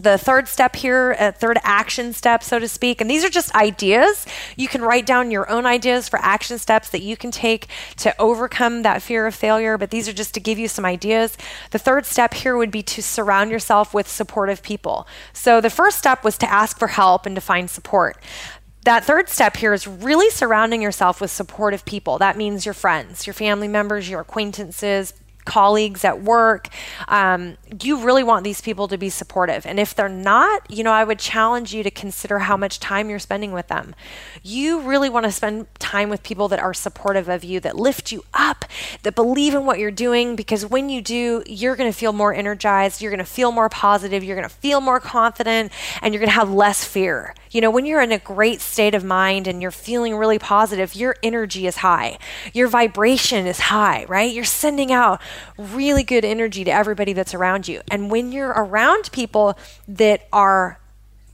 the 0.00 0.18
third 0.18 0.48
step 0.48 0.76
here, 0.76 1.12
a 1.18 1.32
third 1.32 1.58
action 1.62 2.12
step, 2.12 2.42
so 2.42 2.58
to 2.58 2.68
speak. 2.68 3.00
And 3.00 3.10
these 3.10 3.24
are 3.24 3.28
just 3.28 3.54
ideas. 3.54 4.26
You 4.56 4.68
can 4.68 4.82
write 4.82 5.06
down 5.06 5.30
your 5.30 5.48
own 5.50 5.66
ideas 5.66 6.08
for 6.08 6.18
action 6.20 6.58
steps 6.58 6.88
that 6.90 7.02
you 7.02 7.16
can 7.16 7.30
take 7.30 7.66
to 7.98 8.18
overcome 8.20 8.82
that 8.82 9.02
fear 9.02 9.26
of 9.26 9.34
failure, 9.34 9.76
but 9.76 9.90
these 9.90 10.08
are 10.08 10.12
just 10.12 10.34
to 10.34 10.40
give 10.40 10.58
you 10.58 10.68
some 10.68 10.84
ideas. 10.84 11.36
The 11.70 11.78
third 11.78 12.06
step 12.06 12.34
here 12.34 12.56
would 12.56 12.70
be 12.70 12.82
to 12.84 13.02
surround 13.02 13.50
yourself 13.50 13.92
with 13.92 14.08
supportive 14.08 14.62
people. 14.62 15.06
So 15.32 15.60
the 15.60 15.70
first 15.70 15.98
step 15.98 16.24
was 16.24 16.38
to 16.38 16.50
ask 16.50 16.78
for 16.78 16.88
help 16.88 17.26
and 17.26 17.34
to 17.34 17.40
find 17.40 17.68
support 17.68 18.16
that 18.84 19.04
third 19.04 19.28
step 19.28 19.58
here 19.58 19.74
is 19.74 19.86
really 19.86 20.30
surrounding 20.30 20.80
yourself 20.80 21.20
with 21.20 21.30
supportive 21.30 21.84
people. 21.84 22.16
That 22.16 22.38
means 22.38 22.64
your 22.64 22.72
friends, 22.72 23.26
your 23.26 23.34
family 23.34 23.68
members, 23.68 24.08
your 24.08 24.20
acquaintances, 24.20 25.12
colleagues 25.44 26.04
at 26.04 26.22
work. 26.22 26.68
Um, 27.08 27.56
you 27.82 28.04
really 28.04 28.22
want 28.22 28.44
these 28.44 28.60
people 28.60 28.88
to 28.88 28.98
be 28.98 29.08
supportive. 29.08 29.66
And 29.66 29.78
if 29.78 29.94
they're 29.94 30.08
not, 30.08 30.70
you 30.70 30.84
know, 30.84 30.92
I 30.92 31.04
would 31.04 31.18
challenge 31.18 31.74
you 31.74 31.82
to 31.82 31.90
consider 31.90 32.40
how 32.40 32.56
much 32.56 32.80
time 32.80 33.10
you're 33.10 33.18
spending 33.18 33.52
with 33.52 33.68
them. 33.68 33.94
You 34.42 34.80
really 34.80 35.08
want 35.08 35.26
to 35.26 35.32
spend 35.32 35.66
time 35.78 36.08
with 36.10 36.22
people 36.22 36.48
that 36.48 36.58
are 36.58 36.74
supportive 36.74 37.28
of 37.28 37.44
you, 37.44 37.60
that 37.60 37.76
lift 37.76 38.12
you 38.12 38.24
up, 38.34 38.64
that 39.02 39.14
believe 39.14 39.54
in 39.54 39.66
what 39.66 39.78
you're 39.78 39.90
doing, 39.90 40.36
because 40.36 40.66
when 40.66 40.88
you 40.88 41.00
do, 41.02 41.42
you're 41.46 41.76
going 41.76 41.90
to 41.90 41.96
feel 41.96 42.12
more 42.12 42.34
energized, 42.34 43.00
you're 43.00 43.10
going 43.10 43.18
to 43.18 43.24
feel 43.24 43.52
more 43.52 43.68
positive, 43.68 44.24
you're 44.24 44.36
going 44.36 44.48
to 44.48 44.54
feel 44.54 44.80
more 44.80 45.00
confident, 45.00 45.72
and 46.02 46.14
you're 46.14 46.20
going 46.20 46.30
to 46.30 46.34
have 46.34 46.50
less 46.50 46.84
fear. 46.84 47.34
You 47.50 47.60
know, 47.60 47.70
when 47.70 47.86
you're 47.86 48.00
in 48.00 48.12
a 48.12 48.18
great 48.18 48.60
state 48.60 48.94
of 48.94 49.04
mind 49.04 49.46
and 49.46 49.60
you're 49.60 49.70
feeling 49.70 50.16
really 50.16 50.38
positive, 50.38 50.94
your 50.94 51.16
energy 51.22 51.66
is 51.66 51.76
high. 51.76 52.18
Your 52.52 52.68
vibration 52.68 53.46
is 53.46 53.58
high, 53.58 54.04
right? 54.08 54.32
You're 54.32 54.44
sending 54.44 54.92
out 54.92 55.20
really 55.56 56.02
good 56.02 56.24
energy 56.24 56.64
to 56.64 56.70
everybody 56.70 57.12
that's 57.12 57.34
around 57.34 57.68
you. 57.68 57.80
And 57.90 58.10
when 58.10 58.32
you're 58.32 58.50
around 58.50 59.10
people 59.12 59.58
that 59.88 60.26
are 60.32 60.79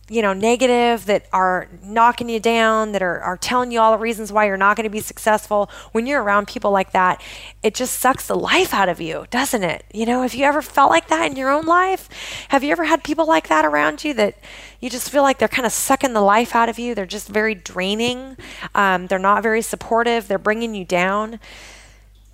you 0.09 0.23
know, 0.23 0.33
negative, 0.33 1.07
that 1.07 1.27
are 1.33 1.69
knocking 1.83 2.29
you 2.29 2.39
down, 2.39 2.93
that 2.93 3.03
are, 3.03 3.21
are 3.21 3.37
telling 3.37 3.73
you 3.73 3.81
all 3.81 3.91
the 3.91 3.99
reasons 3.99 4.31
why 4.31 4.47
you're 4.47 4.57
not 4.57 4.77
going 4.77 4.85
to 4.85 4.91
be 4.91 5.01
successful, 5.01 5.69
when 5.93 6.07
you're 6.07 6.23
around 6.23 6.47
people 6.47 6.71
like 6.71 6.93
that, 6.93 7.21
it 7.63 7.75
just 7.75 7.99
sucks 7.99 8.27
the 8.27 8.37
life 8.37 8.73
out 8.73 8.89
of 8.89 9.01
you, 9.01 9.27
doesn't 9.31 9.65
it? 9.65 9.85
You 9.93 10.07
know, 10.07 10.23
have 10.23 10.35
you 10.35 10.45
ever 10.45 10.63
felt 10.63 10.91
like 10.91 11.09
that 11.09 11.31
in 11.31 11.37
your 11.37 11.51
own 11.51 11.67
life? 11.67 12.09
Have 12.49 12.63
you 12.63 12.71
ever 12.71 12.85
had 12.85 13.03
people 13.03 13.27
like 13.27 13.49
that 13.49 13.65
around 13.65 14.05
you 14.05 14.15
that 14.15 14.39
you 14.81 14.89
just 14.89 15.11
feel 15.11 15.23
like 15.23 15.39
they're 15.39 15.49
kind 15.49 15.67
of 15.67 15.73
sucking 15.73 16.13
the 16.13 16.21
life 16.21 16.55
out 16.55 16.69
of 16.69 16.79
you? 16.79 16.95
They're 16.95 17.07
just 17.07 17.29
very 17.29 17.55
draining. 17.55 18.37
Um, 18.75 19.09
they're 19.09 19.19
not 19.19 19.43
very 19.43 19.63
supportive. 19.63 20.29
They're 20.29 20.39
bringing 20.39 20.75
you 20.75 20.85
down. 20.85 21.41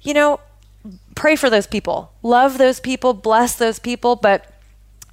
You 0.02 0.12
know, 0.14 0.40
pray 1.14 1.36
for 1.36 1.48
those 1.48 1.66
people, 1.66 2.12
love 2.22 2.58
those 2.58 2.80
people, 2.80 3.14
bless 3.14 3.54
those 3.54 3.78
people, 3.78 4.16
but 4.16 4.51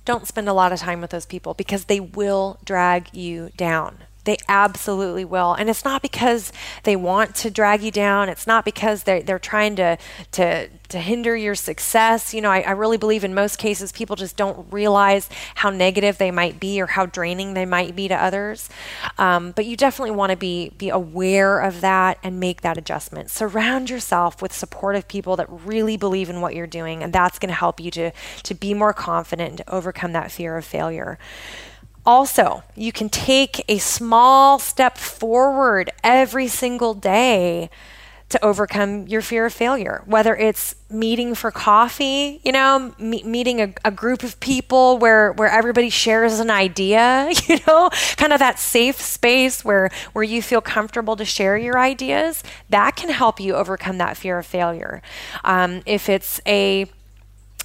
don't 0.10 0.26
spend 0.26 0.50
a 0.50 0.54
lot 0.54 0.74
of 0.74 0.80
time 0.80 1.02
with 1.02 1.12
those 1.12 1.28
people 1.28 1.54
because 1.54 1.86
they 1.86 2.00
will 2.00 2.58
drag 2.66 3.16
you 3.16 3.52
down. 3.56 3.96
They 4.30 4.38
absolutely 4.48 5.26
will. 5.26 5.56
And 5.56 5.72
it's 5.72 5.84
not 5.84 6.04
because 6.04 6.54
they 6.84 6.96
want 6.96 7.34
to 7.38 7.50
drag 7.50 7.82
you 7.82 7.90
down. 7.90 8.30
It's 8.30 8.46
not 8.46 8.64
because 8.64 9.02
they're, 9.02 9.24
they're 9.24 9.40
trying 9.40 9.76
to, 9.78 9.98
to, 10.34 10.70
to 10.70 11.00
hinder 11.00 11.36
your 11.36 11.56
success. 11.56 12.32
You 12.32 12.42
know, 12.42 12.52
I, 12.52 12.60
I 12.60 12.72
really 12.74 12.98
believe 12.98 13.24
in 13.24 13.34
most 13.34 13.58
cases 13.58 13.92
people 13.92 14.16
just 14.16 14.38
don't 14.38 14.72
realize 14.72 15.30
how 15.56 15.72
negative 15.72 16.20
they 16.20 16.30
might 16.30 16.60
be 16.60 16.80
or 16.80 16.86
how 16.86 17.08
draining 17.08 17.56
they 17.56 17.66
might 17.66 17.96
be 17.96 18.08
to 18.08 18.14
others. 18.14 18.70
Um, 19.18 19.50
but 19.50 19.66
you 19.66 19.76
definitely 19.76 20.16
want 20.16 20.30
to 20.30 20.38
be, 20.38 20.74
be 20.78 20.90
aware 20.90 21.60
of 21.62 21.82
that 21.82 22.20
and 22.22 22.40
make 22.40 22.62
that 22.62 22.78
adjustment. 22.78 23.32
Surround 23.32 23.90
yourself 23.90 24.44
with 24.44 24.54
supportive 24.54 25.08
people 25.08 25.38
that 25.38 25.48
really 25.50 25.98
believe 25.98 26.30
in 26.30 26.40
what 26.40 26.54
you're 26.54 26.68
doing, 26.68 27.02
and 27.02 27.12
that's 27.12 27.40
going 27.40 27.50
to 27.50 27.56
help 27.56 27.80
you 27.80 27.90
to, 27.90 28.12
to 28.44 28.54
be 28.54 28.76
more 28.76 28.94
confident 28.94 29.50
and 29.50 29.58
to 29.58 29.74
overcome 29.74 30.14
that 30.14 30.32
fear 30.32 30.56
of 30.56 30.66
failure. 30.66 31.18
Also, 32.06 32.64
you 32.76 32.92
can 32.92 33.10
take 33.10 33.64
a 33.68 33.78
small 33.78 34.60
step 34.60 34.98
forward 34.98 35.92
every 36.04 36.48
single 36.48 36.94
day 36.94 37.70
to 38.30 38.44
overcome 38.46 39.08
your 39.08 39.22
fear 39.22 39.48
of 39.48 39.54
failure, 39.54 40.04
whether 40.06 40.36
it's 40.36 40.76
meeting 40.92 41.34
for 41.34 41.50
coffee, 41.50 42.40
you 42.44 42.52
know, 42.52 42.94
me- 43.00 43.24
meeting 43.24 43.60
a, 43.60 43.74
a, 43.84 43.90
group 43.90 44.22
of 44.22 44.40
people 44.40 45.00
where, 45.00 45.32
where 45.34 45.50
everybody 45.50 45.90
shares 45.90 46.40
an 46.40 46.52
idea, 46.52 47.32
you 47.48 47.58
know, 47.66 47.90
kind 48.18 48.32
of 48.32 48.40
that 48.40 48.60
safe 48.60 49.02
space 49.02 49.66
where, 49.66 49.90
where 50.14 50.24
you 50.24 50.44
feel 50.44 50.62
comfortable 50.62 51.16
to 51.16 51.26
share 51.26 51.58
your 51.58 51.80
ideas, 51.80 52.44
that 52.70 52.96
can 52.96 53.10
help 53.10 53.40
you 53.40 53.56
overcome 53.56 53.98
that 53.98 54.16
fear 54.16 54.38
of 54.38 54.46
failure. 54.46 55.02
Um, 55.44 55.82
if 55.88 56.08
it's 56.08 56.40
a 56.46 56.86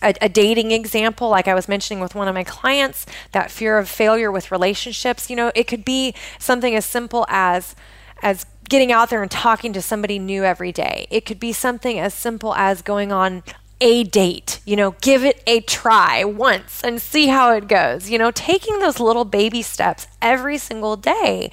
a, 0.05 0.14
a, 0.23 0.29
dating 0.29 0.71
example, 0.71 1.29
like 1.29 1.49
I 1.49 1.55
was 1.55 1.69
mentioning 1.69 2.01
with 2.01 2.14
one 2.14 2.29
of 2.29 2.35
my 2.35 2.45
clients, 2.45 3.07
that 3.33 3.51
fear 3.51 3.79
of 3.79 3.88
failure 3.88 4.31
with 4.31 4.53
relationships, 4.53 5.31
you 5.31 5.37
know, 5.37 5.51
it 5.55 5.64
could 5.64 5.85
be 5.85 6.14
something 6.38 6.75
as 6.75 6.85
simple 6.85 7.27
as 7.29 7.75
as 8.23 8.47
getting 8.69 8.93
out 8.93 9.11
there 9.11 9.23
and 9.23 9.31
talking 9.31 9.73
to 9.73 9.83
somebody 9.83 10.19
new 10.19 10.45
every 10.45 10.73
day. 10.73 11.07
It 11.11 11.27
could 11.27 11.38
be 11.38 11.53
something 11.53 11.99
as 11.99 12.14
simple 12.14 12.55
as 12.55 12.81
going 12.81 13.12
on 13.12 13.43
a 13.81 14.05
date, 14.05 14.61
you 14.64 14.77
know, 14.77 14.93
give 15.03 15.25
it 15.25 15.43
a 15.47 15.61
try 15.61 16.25
once 16.25 16.83
and 16.83 17.03
see 17.03 17.27
how 17.27 17.53
it 17.53 17.69
goes. 17.69 18.09
You 18.09 18.19
know, 18.19 18.31
taking 18.31 18.79
those 18.79 19.01
little 19.01 19.25
baby 19.25 19.62
steps 19.62 20.07
every 20.23 20.59
single 20.59 20.97
day 20.97 21.51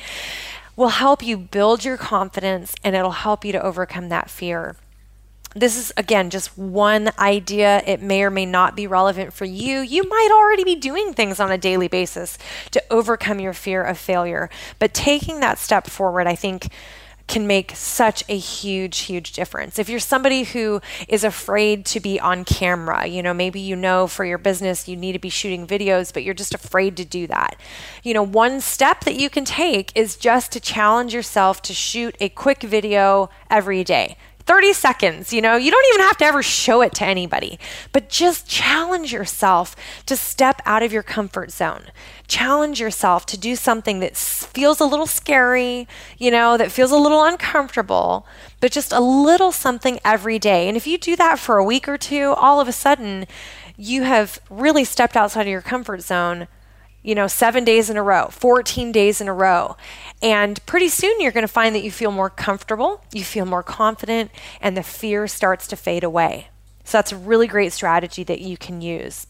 will 0.76 0.90
help 0.90 1.22
you 1.22 1.38
build 1.38 1.84
your 1.84 1.98
confidence 1.98 2.74
and 2.84 2.96
it'll 2.96 3.12
help 3.12 3.44
you 3.44 3.52
to 3.52 3.62
overcome 3.62 4.10
that 4.10 4.30
fear 4.30 4.78
this 5.56 5.78
is 5.78 5.92
again 5.98 6.30
just 6.30 6.58
one 6.58 7.12
idea. 7.20 7.82
It 7.86 8.02
may 8.02 8.24
or 8.24 8.30
may 8.30 8.46
not 8.46 8.76
be 8.76 8.88
relevant 8.88 9.34
for 9.34 9.46
you. 9.46 9.80
You 9.80 10.08
might 10.08 10.30
already 10.32 10.64
be 10.64 10.76
doing 10.76 11.14
things 11.14 11.40
on 11.40 11.52
a 11.52 11.58
daily 11.58 11.88
basis 11.88 12.38
to 12.72 12.84
overcome 12.90 13.40
your 13.40 13.54
fear 13.54 13.84
of 13.84 13.98
failure. 13.98 14.50
But 14.80 14.94
taking 14.94 15.40
that 15.42 15.60
step 15.60 15.88
forward, 15.88 16.28
I 16.28 16.36
think, 16.36 16.70
can 17.32 17.48
make 17.48 17.72
such 17.76 18.26
a 18.28 18.38
huge, 18.38 19.00
huge 19.00 19.32
difference. 19.32 19.80
If 19.80 19.88
you're 19.88 20.02
somebody 20.02 20.44
who 20.44 20.82
is 21.08 21.24
afraid 21.24 21.86
to 21.86 22.02
be 22.02 22.20
on 22.20 22.44
camera, 22.44 23.08
you 23.08 23.24
know, 23.24 23.34
maybe 23.34 23.60
you 23.60 23.78
know 23.78 24.08
for 24.08 24.26
your 24.26 24.38
business 24.38 24.90
you 24.90 24.98
need 24.98 25.14
to 25.14 25.20
be 25.20 25.30
shooting 25.30 25.66
videos, 25.66 26.12
but 26.14 26.24
you're 26.24 26.34
just 26.34 26.54
afraid 26.54 26.98
to 26.98 27.06
do 27.06 27.28
that. 27.28 27.56
You 28.04 28.14
know, 28.14 28.24
one 28.24 28.60
step 28.60 29.06
that 29.06 29.16
you 29.16 29.30
can 29.30 29.46
take 29.46 29.92
is 29.96 30.18
just 30.18 30.52
to 30.52 30.60
challenge 30.60 31.14
yourself 31.14 31.62
to 31.64 31.74
shoot 31.74 32.18
a 32.20 32.28
quick 32.28 32.64
video 32.64 33.30
every 33.50 33.86
day. 33.86 34.18
30 34.46 34.74
seconds, 34.74 35.34
you 35.34 35.42
know, 35.42 35.56
you 35.56 35.72
don't 35.72 35.86
even 35.94 36.06
have 36.06 36.18
to 36.18 36.26
ever 36.26 36.44
show 36.44 36.82
it 36.82 36.94
to 36.96 37.06
anybody, 37.06 37.60
but 37.92 38.10
just 38.10 38.48
challenge 38.48 39.14
yourself 39.14 39.76
to 40.06 40.16
step 40.16 40.62
out 40.66 40.84
of 40.84 40.92
your 40.92 41.04
comfort 41.04 41.52
zone. 41.52 41.84
Challenge 42.28 42.80
yourself 42.80 43.26
to 43.28 43.38
do 43.38 43.56
something 43.56 44.00
that 44.00 44.16
feels 44.16 44.80
a 44.80 44.86
little 44.86 45.08
scary, 45.08 45.88
you 46.18 46.32
know, 46.32 46.58
that 46.58 46.72
feels 46.72 46.92
a 46.92 46.98
little 46.98 47.24
uncomfortable, 47.24 48.26
but 48.60 48.72
just 48.72 48.92
a 48.92 49.00
little 49.00 49.52
something 49.52 50.00
every 50.04 50.40
day. 50.40 50.68
And 50.68 50.78
if 50.78 50.88
you 50.88 50.98
do 50.98 51.16
that 51.16 51.40
for 51.40 51.58
a 51.58 51.64
week 51.64 51.88
or 51.88 51.98
two, 51.98 52.34
all 52.38 52.60
of 52.60 52.68
a 52.68 52.74
sudden, 52.74 53.28
you 53.78 54.04
have 54.04 54.40
really 54.50 54.84
stepped 54.84 55.16
outside 55.16 55.42
of 55.42 55.48
your 55.48 55.62
comfort 55.62 56.02
zone 56.02 56.48
you 57.04 57.16
know, 57.16 57.28
seven 57.28 57.64
days 57.64 57.90
in 57.90 57.98
a 57.98 58.04
row, 58.04 58.28
14 58.28 58.92
days 58.92 59.22
in 59.22 59.28
a 59.28 59.34
row. 59.34 59.76
And 60.22 60.64
pretty 60.66 60.90
soon 60.90 61.20
you're 61.20 61.32
going 61.32 61.48
to 61.48 61.52
find 61.52 61.74
that 61.76 61.84
you 61.84 61.92
feel 61.92 62.12
more 62.12 62.30
comfortable, 62.30 63.04
you 63.12 63.24
feel 63.24 63.46
more 63.46 63.64
confident, 63.64 64.32
and 64.62 64.78
the 64.78 64.84
fear 64.84 65.28
starts 65.28 65.68
to 65.68 65.76
fade 65.76 66.04
away. 66.04 66.50
So 66.84 66.98
that's 66.98 67.12
a 67.12 67.18
really 67.18 67.48
great 67.48 67.74
strategy 67.74 68.24
that 68.26 68.42
you 68.42 68.58
can 68.58 68.82
use. 68.82 69.28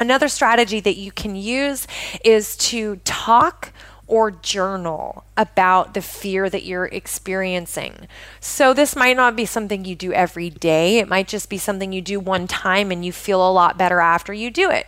Another 0.00 0.28
strategy 0.28 0.80
that 0.80 0.96
you 0.96 1.10
can 1.10 1.34
use 1.34 1.86
is 2.24 2.56
to 2.58 2.96
talk 3.04 3.72
or 4.08 4.30
journal 4.30 5.24
about 5.36 5.94
the 5.94 6.02
fear 6.02 6.50
that 6.50 6.64
you're 6.64 6.86
experiencing. 6.86 8.08
So, 8.40 8.74
this 8.74 8.96
might 8.96 9.16
not 9.16 9.36
be 9.36 9.44
something 9.44 9.84
you 9.84 9.94
do 9.94 10.12
every 10.12 10.50
day. 10.50 10.98
It 10.98 11.08
might 11.08 11.28
just 11.28 11.48
be 11.48 11.58
something 11.58 11.92
you 11.92 12.00
do 12.00 12.18
one 12.18 12.48
time 12.48 12.90
and 12.90 13.04
you 13.04 13.12
feel 13.12 13.48
a 13.48 13.52
lot 13.52 13.78
better 13.78 14.00
after 14.00 14.32
you 14.32 14.50
do 14.50 14.70
it. 14.70 14.86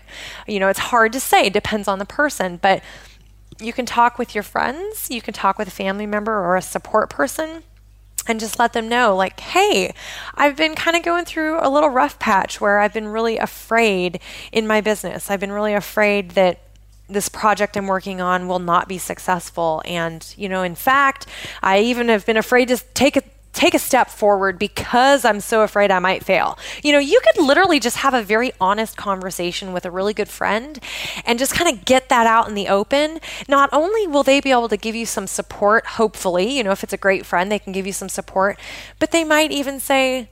You 0.48 0.58
know, 0.58 0.68
it's 0.68 0.78
hard 0.80 1.12
to 1.12 1.20
say, 1.20 1.46
it 1.46 1.52
depends 1.52 1.86
on 1.86 1.98
the 1.98 2.06
person, 2.06 2.58
but 2.60 2.82
you 3.60 3.72
can 3.72 3.86
talk 3.86 4.18
with 4.18 4.34
your 4.34 4.42
friends, 4.42 5.08
you 5.10 5.20
can 5.20 5.34
talk 5.34 5.58
with 5.58 5.68
a 5.68 5.72
family 5.72 6.06
member 6.06 6.32
or 6.32 6.56
a 6.56 6.62
support 6.62 7.10
person 7.10 7.62
and 8.26 8.38
just 8.38 8.58
let 8.58 8.74
them 8.74 8.88
know 8.88 9.16
like 9.16 9.40
hey 9.40 9.94
i've 10.34 10.54
been 10.54 10.74
kind 10.74 10.96
of 10.96 11.02
going 11.02 11.24
through 11.24 11.58
a 11.60 11.70
little 11.70 11.88
rough 11.88 12.18
patch 12.18 12.60
where 12.60 12.78
i've 12.78 12.92
been 12.92 13.08
really 13.08 13.38
afraid 13.38 14.20
in 14.52 14.66
my 14.66 14.80
business 14.80 15.30
i've 15.30 15.40
been 15.40 15.50
really 15.50 15.72
afraid 15.72 16.32
that 16.32 16.60
this 17.10 17.28
project 17.28 17.76
I'm 17.76 17.86
working 17.86 18.20
on 18.20 18.48
will 18.48 18.58
not 18.58 18.88
be 18.88 18.98
successful. 18.98 19.82
And, 19.84 20.32
you 20.36 20.48
know, 20.48 20.62
in 20.62 20.74
fact, 20.74 21.26
I 21.62 21.80
even 21.80 22.08
have 22.08 22.24
been 22.26 22.36
afraid 22.36 22.68
to 22.68 22.78
take 22.94 23.16
a 23.16 23.22
take 23.52 23.74
a 23.74 23.78
step 23.78 24.08
forward 24.08 24.58
because 24.58 25.24
I'm 25.24 25.40
so 25.40 25.62
afraid 25.62 25.90
I 25.90 25.98
might 25.98 26.24
fail. 26.24 26.58
You 26.82 26.92
know, 26.92 26.98
you 26.98 27.20
could 27.20 27.44
literally 27.44 27.80
just 27.80 27.98
have 27.98 28.14
a 28.14 28.22
very 28.22 28.52
honest 28.60 28.96
conversation 28.96 29.72
with 29.72 29.84
a 29.84 29.90
really 29.90 30.14
good 30.14 30.28
friend 30.28 30.78
and 31.24 31.38
just 31.38 31.54
kind 31.54 31.76
of 31.76 31.84
get 31.84 32.08
that 32.10 32.26
out 32.26 32.48
in 32.48 32.54
the 32.54 32.68
open. 32.68 33.18
Not 33.48 33.68
only 33.72 34.06
will 34.06 34.22
they 34.22 34.40
be 34.40 34.52
able 34.52 34.68
to 34.68 34.76
give 34.76 34.94
you 34.94 35.06
some 35.06 35.26
support, 35.26 35.84
hopefully, 35.86 36.56
you 36.56 36.62
know, 36.62 36.70
if 36.70 36.84
it's 36.84 36.92
a 36.92 36.98
great 36.98 37.26
friend, 37.26 37.50
they 37.50 37.58
can 37.58 37.72
give 37.72 37.86
you 37.86 37.92
some 37.92 38.08
support, 38.08 38.58
but 38.98 39.10
they 39.10 39.24
might 39.24 39.50
even 39.50 39.80
say, 39.80 40.28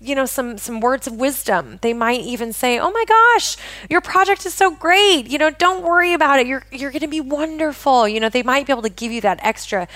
you 0.00 0.14
know 0.14 0.24
some 0.24 0.56
some 0.56 0.80
words 0.80 1.06
of 1.06 1.14
wisdom 1.14 1.78
they 1.82 1.92
might 1.92 2.20
even 2.20 2.52
say 2.52 2.78
oh 2.78 2.90
my 2.90 3.04
gosh 3.04 3.56
your 3.90 4.00
project 4.00 4.46
is 4.46 4.54
so 4.54 4.70
great 4.70 5.28
you 5.28 5.38
know 5.38 5.50
don't 5.50 5.82
worry 5.82 6.14
about 6.14 6.40
it 6.40 6.46
you're 6.46 6.64
you're 6.72 6.90
going 6.90 7.00
to 7.00 7.08
be 7.08 7.20
wonderful 7.20 8.08
you 8.08 8.18
know 8.18 8.28
they 8.28 8.42
might 8.42 8.66
be 8.66 8.72
able 8.72 8.82
to 8.82 8.88
give 8.88 9.12
you 9.12 9.20
that 9.20 9.38
extra 9.42 9.86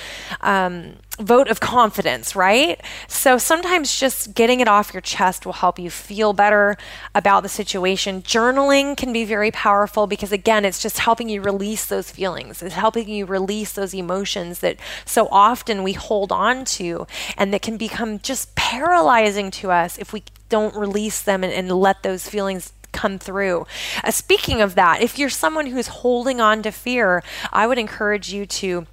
um, 0.42 0.94
vote 1.18 1.48
of 1.48 1.60
confidence, 1.60 2.34
right? 2.34 2.80
So 3.06 3.38
sometimes 3.38 3.98
just 3.98 4.34
getting 4.34 4.60
it 4.60 4.66
off 4.66 4.92
your 4.92 5.00
chest 5.00 5.46
will 5.46 5.52
help 5.52 5.78
you 5.78 5.88
feel 5.90 6.32
better 6.32 6.76
about 7.14 7.42
the 7.42 7.48
situation. 7.48 8.22
Journaling 8.22 8.96
can 8.96 9.12
be 9.12 9.24
very 9.24 9.50
powerful 9.50 10.06
because, 10.06 10.32
again, 10.32 10.64
it's 10.64 10.82
just 10.82 10.98
helping 10.98 11.28
you 11.28 11.40
release 11.40 11.86
those 11.86 12.10
feelings. 12.10 12.62
It's 12.62 12.74
helping 12.74 13.08
you 13.08 13.26
release 13.26 13.72
those 13.72 13.94
emotions 13.94 14.58
that 14.60 14.76
so 15.04 15.28
often 15.30 15.82
we 15.82 15.92
hold 15.92 16.32
on 16.32 16.64
to 16.64 17.06
and 17.36 17.52
that 17.52 17.62
can 17.62 17.76
become 17.76 18.18
just 18.18 18.54
paralyzing 18.56 19.50
to 19.52 19.70
us 19.70 19.93
if 19.98 20.12
we 20.12 20.24
don't 20.48 20.74
release 20.74 21.22
them 21.22 21.44
and, 21.44 21.52
and 21.52 21.70
let 21.70 22.02
those 22.02 22.28
feelings 22.28 22.72
come 22.92 23.18
through. 23.18 23.66
Uh, 24.02 24.11
speaking 24.11 24.61
of 24.61 24.74
that, 24.76 25.02
if 25.02 25.18
you're 25.18 25.28
someone 25.28 25.66
who's 25.66 25.88
holding 25.88 26.40
on 26.40 26.62
to 26.62 26.70
fear, 26.70 27.22
I 27.53 27.66
would 27.66 27.78
encourage 27.78 28.32
you 28.32 28.47
to 28.47 28.86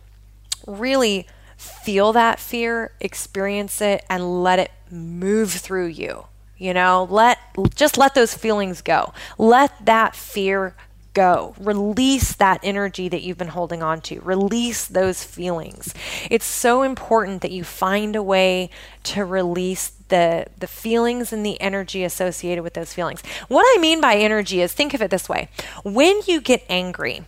really 0.68 1.28
feel 1.56 2.12
that 2.14 2.39
fear, 2.39 2.91
experience 2.99 3.82
it, 3.82 4.04
and 4.10 4.43
let 4.43 4.60
it 4.60 4.72
move 4.89 5.52
through 5.52 5.88
you. 5.88 6.26
You 6.58 6.74
know, 6.74 7.08
let 7.10 7.39
just 7.76 7.97
let 7.97 8.14
those 8.14 8.36
feelings 8.36 8.82
go. 8.82 9.14
Let 9.38 9.86
that 9.86 10.16
fear 10.16 10.76
go. 11.14 11.56
Release 11.60 12.34
that 12.34 12.60
energy 12.64 13.10
that 13.10 13.22
you've 13.22 13.38
been 13.38 13.49
holding 13.49 13.82
on 13.84 14.02
to. 14.02 14.20
Release 14.22 14.86
those 14.86 15.24
feelings. 15.24 15.93
It's 16.30 16.45
so 16.45 16.84
important 16.84 17.41
that 17.41 17.52
you 17.52 17.64
find 17.64 18.16
a 18.16 18.24
way 18.24 18.70
to 19.06 19.26
release 19.26 19.89
the 20.12 20.45
the 20.59 20.68
feelings 20.68 21.34
and 21.34 21.43
the 21.43 21.59
energy 21.59 22.03
associated 22.03 22.64
with 22.64 22.76
those 22.76 22.93
feelings. 22.93 23.24
What 23.47 23.66
I 23.76 23.82
mean 23.82 23.99
by 23.99 24.16
energy 24.16 24.62
is 24.62 24.72
think 24.72 24.93
of 24.93 25.01
it 25.01 25.09
this 25.09 25.28
way. 25.28 25.49
When 25.84 26.22
you 26.28 26.39
get 26.39 26.64
angry, 26.70 27.24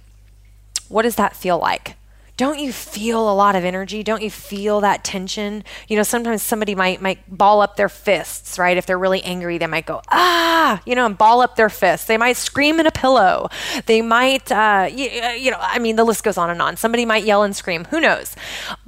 what 0.87 1.01
does 1.01 1.15
that 1.15 1.35
feel 1.35 1.57
like? 1.57 1.95
don't 2.35 2.59
you 2.59 2.73
feel 2.73 3.29
a 3.29 3.33
lot 3.33 3.55
of 3.55 3.63
energy? 3.63 4.01
Don't 4.01 4.23
you 4.23 4.31
feel 4.31 4.81
that 4.81 5.03
tension? 5.03 5.63
You 5.87 5.97
know, 5.97 6.03
sometimes 6.03 6.41
somebody 6.41 6.73
might 6.73 6.99
might 6.99 7.19
ball 7.29 7.61
up 7.61 7.75
their 7.75 7.89
fists, 7.89 8.57
right? 8.57 8.75
If 8.75 8.87
they're 8.87 8.97
really 8.97 9.23
angry, 9.23 9.59
they 9.59 9.67
might 9.67 9.85
go 9.85 10.01
ah, 10.09 10.81
you 10.85 10.95
know, 10.95 11.05
and 11.05 11.15
ball 11.15 11.41
up 11.41 11.55
their 11.55 11.69
fists. 11.69 12.07
They 12.07 12.17
might 12.17 12.37
scream 12.37 12.79
in 12.79 12.87
a 12.87 12.91
pillow. 12.91 13.49
They 13.85 14.01
might, 14.01 14.51
uh, 14.51 14.89
you, 14.91 15.09
uh, 15.21 15.29
you 15.29 15.51
know, 15.51 15.57
I 15.59 15.77
mean, 15.77 15.95
the 15.95 16.03
list 16.03 16.23
goes 16.23 16.37
on 16.37 16.49
and 16.49 16.61
on. 16.61 16.75
Somebody 16.75 17.05
might 17.05 17.23
yell 17.23 17.43
and 17.43 17.55
scream. 17.55 17.85
Who 17.85 17.99
knows? 17.99 18.35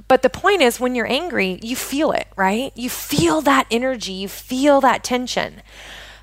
But 0.08 0.22
the 0.22 0.30
point 0.30 0.62
is, 0.62 0.78
when 0.78 0.94
you're 0.94 1.10
angry, 1.10 1.58
you 1.62 1.74
feel 1.76 2.12
it, 2.12 2.28
right? 2.36 2.72
You 2.76 2.88
feel 2.88 3.40
that 3.42 3.66
energy. 3.70 4.12
You 4.12 4.28
feel 4.28 4.80
that 4.80 5.02
tension. 5.02 5.62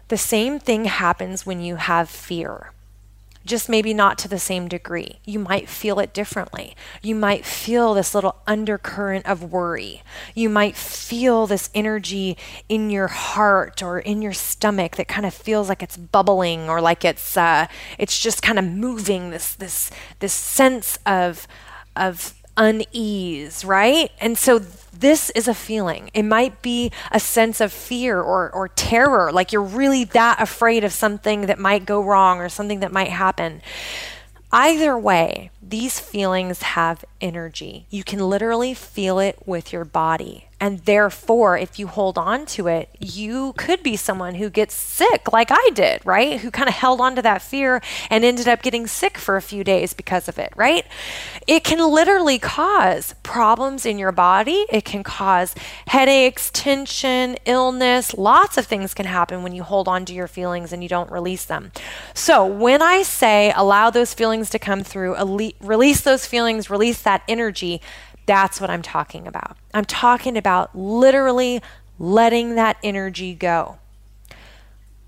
The 0.07 0.17
same 0.17 0.59
thing 0.59 0.85
happens 0.85 1.45
when 1.45 1.61
you 1.61 1.75
have 1.75 2.09
fear 2.09 2.71
just 3.45 3.67
maybe 3.67 3.93
not 3.93 4.17
to 4.19 4.27
the 4.27 4.39
same 4.39 4.67
degree. 4.67 5.19
You 5.25 5.39
might 5.39 5.67
feel 5.67 5.99
it 5.99 6.13
differently. 6.13 6.75
You 7.01 7.15
might 7.15 7.45
feel 7.45 7.93
this 7.93 8.15
little 8.15 8.37
undercurrent 8.47 9.25
of 9.25 9.51
worry. 9.51 10.01
You 10.33 10.49
might 10.49 10.75
feel 10.75 11.45
this 11.45 11.69
energy 11.75 12.37
in 12.69 12.89
your 12.89 13.07
heart 13.07 13.83
or 13.83 13.99
in 13.99 14.21
your 14.21 14.33
stomach 14.33 14.95
that 14.95 15.07
kind 15.07 15.25
of 15.25 15.33
feels 15.33 15.67
like 15.67 15.83
it's 15.83 15.97
bubbling 15.97 16.69
or 16.69 16.79
like 16.79 17.03
it's 17.03 17.35
uh, 17.35 17.67
it's 17.97 18.19
just 18.19 18.41
kind 18.41 18.57
of 18.57 18.65
moving. 18.65 19.29
This 19.31 19.55
this 19.55 19.91
this 20.19 20.33
sense 20.33 20.97
of 21.05 21.47
of 21.95 22.33
unease, 22.57 23.65
right? 23.65 24.11
And 24.19 24.37
so 24.37 24.59
this 24.59 25.29
is 25.31 25.47
a 25.47 25.53
feeling. 25.53 26.09
It 26.13 26.23
might 26.23 26.61
be 26.61 26.91
a 27.11 27.19
sense 27.19 27.59
of 27.59 27.73
fear 27.73 28.21
or, 28.21 28.49
or 28.51 28.67
terror, 28.69 29.31
like 29.31 29.51
you're 29.51 29.61
really 29.61 30.03
that 30.05 30.41
afraid 30.41 30.83
of 30.83 30.93
something 30.93 31.47
that 31.47 31.59
might 31.59 31.85
go 31.85 32.01
wrong 32.01 32.39
or 32.39 32.49
something 32.49 32.79
that 32.81 32.91
might 32.91 33.09
happen. 33.09 33.61
Either 34.51 34.95
way, 34.95 35.49
these 35.61 35.99
feelings 35.99 36.61
have 36.61 37.03
energy. 37.19 37.87
You 37.89 38.03
can 38.03 38.19
literally 38.19 38.75
feel 38.75 39.17
it 39.17 39.39
with 39.47 39.73
your 39.73 39.83
body. 39.83 40.47
And 40.63 40.79
therefore, 40.85 41.57
if 41.57 41.77
you 41.77 41.87
hold 41.87 42.17
on 42.17 42.45
to 42.55 42.67
it, 42.67 42.87
you 42.97 43.51
could 43.57 43.83
be 43.83 43.97
someone 43.97 44.35
who 44.35 44.49
gets 44.49 44.73
sick, 44.73 45.33
like 45.33 45.49
I 45.51 45.69
did, 45.73 45.99
right? 46.05 46.39
Who 46.39 46.51
kind 46.51 46.69
of 46.69 46.73
held 46.73 47.01
on 47.01 47.17
to 47.17 47.21
that 47.21 47.41
fear 47.41 47.81
and 48.09 48.23
ended 48.23 48.47
up 48.47 48.61
getting 48.61 48.87
sick 48.87 49.17
for 49.17 49.35
a 49.35 49.41
few 49.41 49.65
days 49.65 49.93
because 49.93 50.29
of 50.29 50.39
it, 50.39 50.53
right? 50.55 50.85
It 51.47 51.65
can 51.65 51.79
literally 51.79 52.39
cause 52.39 53.13
problems 53.23 53.85
in 53.85 53.99
your 53.99 54.13
body. 54.13 54.65
It 54.69 54.85
can 54.85 55.03
cause 55.03 55.53
headaches, 55.87 56.49
tension, 56.49 57.35
illness. 57.43 58.13
Lots 58.13 58.57
of 58.57 58.65
things 58.65 58.93
can 58.93 59.05
happen 59.05 59.43
when 59.43 59.51
you 59.51 59.63
hold 59.63 59.89
on 59.89 60.05
to 60.05 60.13
your 60.13 60.29
feelings 60.29 60.71
and 60.71 60.81
you 60.81 60.87
don't 60.87 61.11
release 61.11 61.43
them. 61.43 61.73
So, 62.13 62.45
when 62.45 62.81
I 62.81 63.01
say 63.01 63.51
allow 63.53 63.89
those 63.89 64.13
feelings 64.13 64.49
to 64.51 64.59
come 64.59 64.85
through, 64.85 65.17
release 65.59 65.99
those 65.99 66.25
feelings, 66.25 66.69
release 66.69 67.01
that 67.01 67.21
energy, 67.27 67.81
that's 68.25 68.61
what 68.61 68.69
I'm 68.69 68.81
talking 68.81 69.27
about. 69.27 69.57
I'm 69.73 69.85
talking 69.85 70.37
about 70.37 70.75
literally 70.77 71.61
letting 71.99 72.55
that 72.55 72.77
energy 72.83 73.33
go. 73.33 73.79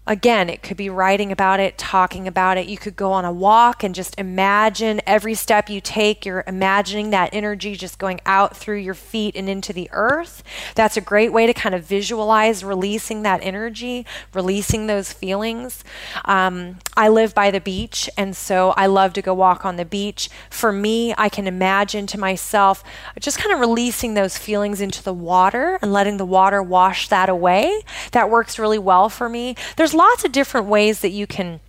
Again, 0.08 0.49
it 0.49 0.62
could 0.62 0.78
be 0.78 0.89
writing 0.89 1.32
about 1.32 1.60
it, 1.60 1.80
talking 1.80 2.28
about 2.28 2.58
it. 2.60 2.68
You 2.68 2.78
could 2.78 2.95
go 2.95 3.12
on 3.12 3.26
a 3.26 3.32
walk 3.32 3.84
and 3.84 3.95
just 3.95 4.14
imagine 4.20 5.01
every 5.08 5.34
step 5.34 5.68
you 5.68 5.82
take, 5.82 6.26
you're 6.26 6.43
imagining 6.45 7.10
that 7.10 7.32
energy 7.34 7.76
just 7.76 7.97
going 7.97 8.22
out 8.24 8.56
through 8.56 8.78
your 8.78 8.93
feet 8.93 9.36
and 9.36 9.49
into 9.49 9.74
the 9.74 9.89
earth. 9.91 10.43
That's 10.76 10.95
a 10.95 11.01
great 11.01 11.34
way 11.34 11.47
to 11.47 11.53
kind 11.53 11.74
of 11.74 11.84
visualize 11.84 12.64
releasing 12.64 13.24
that 13.24 13.41
energy, 13.41 14.06
releasing 14.32 14.86
those 14.86 15.12
feelings. 15.12 15.84
Um, 16.24 16.78
I 16.95 17.10
live 17.10 17.34
by 17.34 17.49
the 17.49 17.60
beach, 17.60 18.08
and 18.16 18.36
so 18.36 18.72
I 18.78 18.86
love 18.86 19.14
to 19.14 19.24
go 19.24 19.34
walk 19.34 19.66
on 19.66 19.76
the 19.76 19.86
beach. 19.86 20.30
For 20.51 20.72
me, 20.72 21.16
I 21.18 21.30
can 21.30 21.47
imagine 21.47 22.06
to 22.08 22.20
myself 22.20 22.84
just 23.20 23.39
kind 23.39 23.51
of 23.51 23.60
releasing 23.60 24.14
those 24.14 24.38
feelings 24.38 24.82
into 24.82 25.01
the 25.01 25.14
water 25.14 25.80
and 25.82 25.91
letting 25.91 26.18
the 26.18 26.26
water 26.26 26.62
wash 26.62 27.08
that 27.10 27.28
away. 27.28 27.82
That 28.12 28.30
works 28.30 28.60
really 28.60 28.78
well 28.78 29.10
for 29.10 29.28
me. 29.28 29.56
There's 29.78 29.95
lots 29.96 30.24
of 30.24 30.32
different 30.32 30.68
ways 30.68 31.02
that 31.02 31.10
you 31.10 31.28
can 31.28 31.60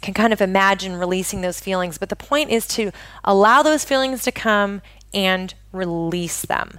can 0.00 0.14
kind 0.14 0.32
of 0.32 0.40
imagine 0.40 0.94
releasing 0.94 1.40
those 1.40 1.58
feelings, 1.58 1.98
but 1.98 2.08
the 2.08 2.16
point 2.16 2.50
is 2.50 2.68
to 2.68 2.92
allow 3.24 3.62
those 3.62 3.84
feelings 3.84 4.22
to 4.22 4.30
come 4.30 4.80
and 5.12 5.54
release 5.72 6.42
them. 6.42 6.78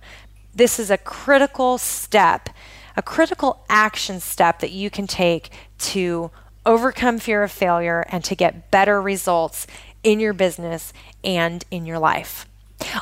This 0.56 0.80
is 0.80 0.90
a 0.90 0.98
critical 0.98 1.78
step, 1.78 2.50
a 2.96 3.02
critical 3.02 3.66
action 3.70 4.20
step 4.20 4.60
that 4.60 4.72
you 4.72 4.90
can 4.90 5.06
take 5.06 5.50
to 5.80 6.32
overcome 6.66 7.20
fear 7.20 7.44
of 7.44 7.52
failure 7.52 8.06
and 8.10 8.24
to 8.24 8.36
get 8.36 8.72
better 8.72 9.02
results 9.02 9.68
in 10.04 10.20
your 10.20 10.34
business 10.34 10.94
and 11.24 11.66
in 11.72 11.86
your 11.86 12.00
life. 12.00 12.46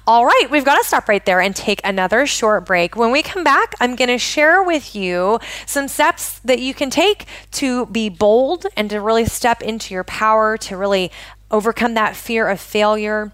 All 0.06 0.26
right, 0.26 0.48
we've 0.50 0.66
got 0.66 0.78
to 0.78 0.84
stop 0.84 1.08
right 1.08 1.26
there 1.26 1.40
and 1.40 1.56
take 1.56 1.82
another 1.84 2.26
short 2.26 2.66
break. 2.66 2.96
When 2.96 3.12
we 3.12 3.22
come 3.22 3.44
back, 3.44 3.76
I'm 3.80 3.96
going 3.96 4.10
to 4.10 4.18
share 4.18 4.64
with 4.64 4.96
you 4.96 5.40
some 5.66 5.88
steps 5.88 6.40
that 6.40 6.60
you 6.60 6.74
can 6.74 6.90
take 6.90 7.26
to 7.54 7.86
be 7.88 8.10
bold 8.10 8.66
and 8.76 8.90
to 8.90 9.00
really 9.02 9.26
step 9.26 9.62
into 9.62 9.94
your 9.94 10.04
power, 10.04 10.58
to 10.58 10.78
really 10.78 11.12
overcome 11.52 11.94
that 11.94 12.16
fear 12.16 12.48
of 12.48 12.60
failure 12.60 13.32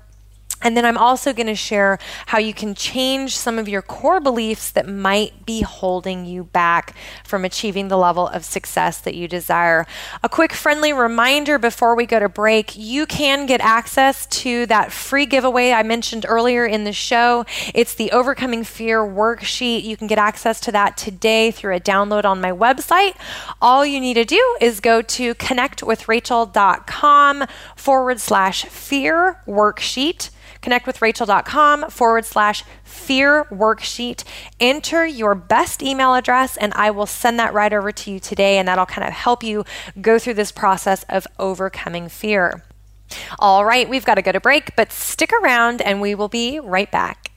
and 0.63 0.77
then 0.77 0.85
I'm 0.85 0.97
also 0.97 1.33
going 1.33 1.47
to 1.47 1.55
share 1.55 1.99
how 2.27 2.39
you 2.39 2.53
can 2.53 2.73
change 2.73 3.37
some 3.37 3.59
of 3.59 3.67
your 3.67 3.81
core 3.81 4.19
beliefs 4.19 4.71
that 4.71 4.87
might 4.87 5.45
be 5.45 5.61
holding 5.61 6.25
you 6.25 6.45
back 6.45 6.95
from 7.23 7.45
achieving 7.45 7.89
the 7.89 7.97
level 7.97 8.27
of 8.27 8.45
success 8.45 8.99
that 9.01 9.15
you 9.15 9.27
desire. 9.27 9.85
A 10.23 10.29
quick 10.29 10.53
friendly 10.53 10.93
reminder 10.93 11.59
before 11.59 11.95
we 11.95 12.05
go 12.05 12.19
to 12.19 12.29
break 12.29 12.75
you 12.75 13.05
can 13.05 13.45
get 13.45 13.61
access 13.61 14.25
to 14.27 14.65
that 14.67 14.91
free 14.91 15.25
giveaway 15.25 15.71
I 15.71 15.83
mentioned 15.83 16.25
earlier 16.27 16.65
in 16.65 16.85
the 16.85 16.93
show. 16.93 17.45
It's 17.73 17.93
the 17.93 18.11
Overcoming 18.11 18.63
Fear 18.63 19.01
worksheet. 19.01 19.83
You 19.83 19.97
can 19.97 20.07
get 20.07 20.17
access 20.17 20.61
to 20.61 20.71
that 20.71 20.95
today 20.97 21.51
through 21.51 21.75
a 21.75 21.79
download 21.79 22.25
on 22.25 22.41
my 22.41 22.51
website. 22.51 23.15
All 23.61 23.85
you 23.85 23.99
need 23.99 24.15
to 24.15 24.25
do 24.25 24.57
is 24.61 24.79
go 24.79 25.01
to 25.01 25.35
connectwithrachel.com 25.35 27.43
forward 27.75 28.19
slash 28.19 28.65
fear 28.65 29.39
worksheet 29.47 30.29
connectwithrachel.com 30.63 31.89
forward 31.89 32.25
slash 32.25 32.63
fear 32.83 33.45
worksheet. 33.51 34.23
Enter 34.59 35.05
your 35.05 35.35
best 35.35 35.83
email 35.83 36.15
address, 36.15 36.57
and 36.57 36.73
I 36.73 36.91
will 36.91 37.05
send 37.05 37.37
that 37.39 37.53
right 37.53 37.73
over 37.73 37.91
to 37.91 38.11
you 38.11 38.19
today, 38.19 38.57
and 38.57 38.67
that'll 38.67 38.85
kind 38.85 39.07
of 39.07 39.13
help 39.13 39.43
you 39.43 39.65
go 40.01 40.17
through 40.17 40.35
this 40.35 40.51
process 40.51 41.03
of 41.09 41.27
overcoming 41.37 42.09
fear. 42.09 42.63
All 43.39 43.65
right, 43.65 43.87
we've 43.87 44.05
got 44.05 44.15
to 44.15 44.21
go 44.21 44.31
to 44.31 44.39
break, 44.39 44.75
but 44.75 44.91
stick 44.91 45.31
around 45.33 45.81
and 45.81 46.01
we 46.01 46.15
will 46.15 46.29
be 46.29 46.59
right 46.59 46.89
back. 46.89 47.32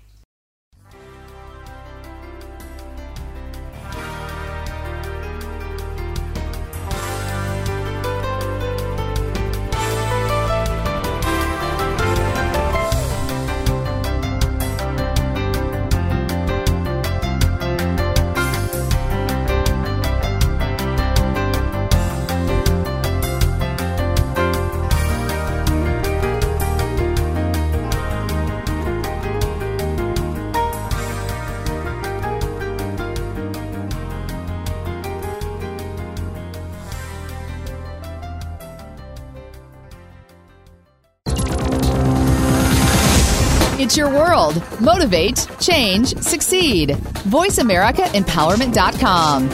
Your 43.97 44.11
world. 44.11 44.63
Motivate, 44.81 45.49
change, 45.59 46.15
succeed. 46.19 46.91
VoiceAmericaEmpowerment.com. 46.91 49.49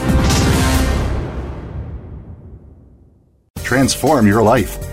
Transform 3.63 4.27
your 4.27 4.43
life 4.43 4.92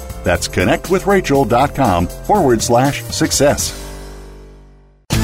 That's 0.23 0.47
connectwithrachel.com 0.47 2.07
forward 2.07 2.61
slash 2.61 3.03
success. 3.03 3.77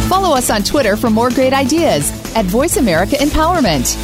Follow 0.07 0.35
us 0.35 0.49
on 0.49 0.63
Twitter 0.63 0.95
for 0.95 1.09
more 1.09 1.29
great 1.29 1.53
ideas 1.53 2.09
at 2.35 2.45
Voice 2.45 2.77
America 2.77 3.15
Empowerment. 3.17 3.95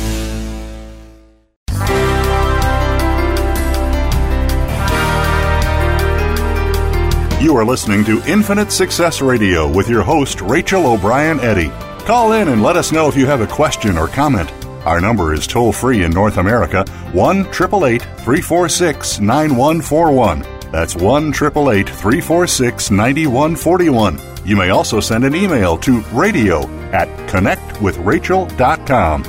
You 7.43 7.57
are 7.57 7.65
listening 7.65 8.05
to 8.05 8.23
Infinite 8.25 8.71
Success 8.71 9.21
Radio 9.21 9.69
with 9.69 9.89
your 9.89 10.01
host, 10.01 10.39
Rachel 10.39 10.87
O'Brien 10.87 11.41
Eddy. 11.41 11.69
Call 12.05 12.31
in 12.31 12.47
and 12.47 12.63
let 12.63 12.77
us 12.77 12.93
know 12.93 13.09
if 13.09 13.17
you 13.17 13.25
have 13.25 13.41
a 13.41 13.47
question 13.47 13.97
or 13.97 14.07
comment. 14.07 14.49
Our 14.85 15.01
number 15.01 15.33
is 15.33 15.45
toll 15.45 15.73
free 15.73 16.03
in 16.03 16.11
North 16.11 16.37
America 16.37 16.85
1 17.11 17.39
888 17.39 18.01
346 18.01 19.19
9141. 19.19 20.52
That's 20.73 20.95
1 20.95 21.29
888 21.29 21.87
346 21.87 22.89
9141. 22.89 24.19
You 24.43 24.55
may 24.55 24.71
also 24.71 24.99
send 24.99 25.23
an 25.23 25.35
email 25.35 25.77
to 25.77 26.01
radio 26.11 26.67
at 26.91 27.07
connectwithrachel.com. 27.29 29.21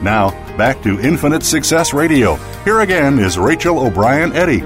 Now, 0.00 0.30
back 0.56 0.80
to 0.84 1.00
Infinite 1.00 1.42
Success 1.42 1.92
Radio. 1.92 2.36
Here 2.62 2.82
again 2.82 3.18
is 3.18 3.36
Rachel 3.36 3.80
O'Brien 3.80 4.32
Eddy. 4.32 4.62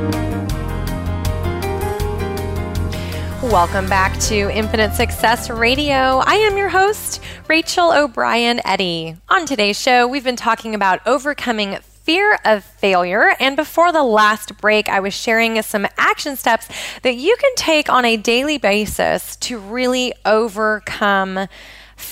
Welcome 3.43 3.89
back 3.89 4.21
to 4.25 4.55
Infinite 4.55 4.93
Success 4.93 5.49
Radio. 5.49 6.21
I 6.23 6.35
am 6.35 6.59
your 6.59 6.69
host, 6.69 7.23
Rachel 7.49 7.93
O'Brien 7.93 8.61
Eddy. 8.67 9.17
On 9.31 9.47
today's 9.47 9.81
show, 9.81 10.07
we've 10.07 10.23
been 10.23 10.37
talking 10.37 10.75
about 10.75 11.01
overcoming 11.07 11.79
fear 12.07 12.39
of 12.45 12.63
failure. 12.63 13.35
And 13.41 13.57
before 13.57 13.91
the 13.91 14.05
last 14.05 14.57
break, 14.59 14.89
I 14.89 15.01
was 15.01 15.13
sharing 15.13 15.61
some 15.63 15.89
action 15.99 16.37
steps 16.37 16.69
that 17.03 17.17
you 17.17 17.37
can 17.37 17.51
take 17.57 17.91
on 17.91 18.05
a 18.05 18.17
daily 18.17 18.59
basis 18.59 19.35
to 19.37 19.59
really 19.59 20.13
overcome 20.25 21.49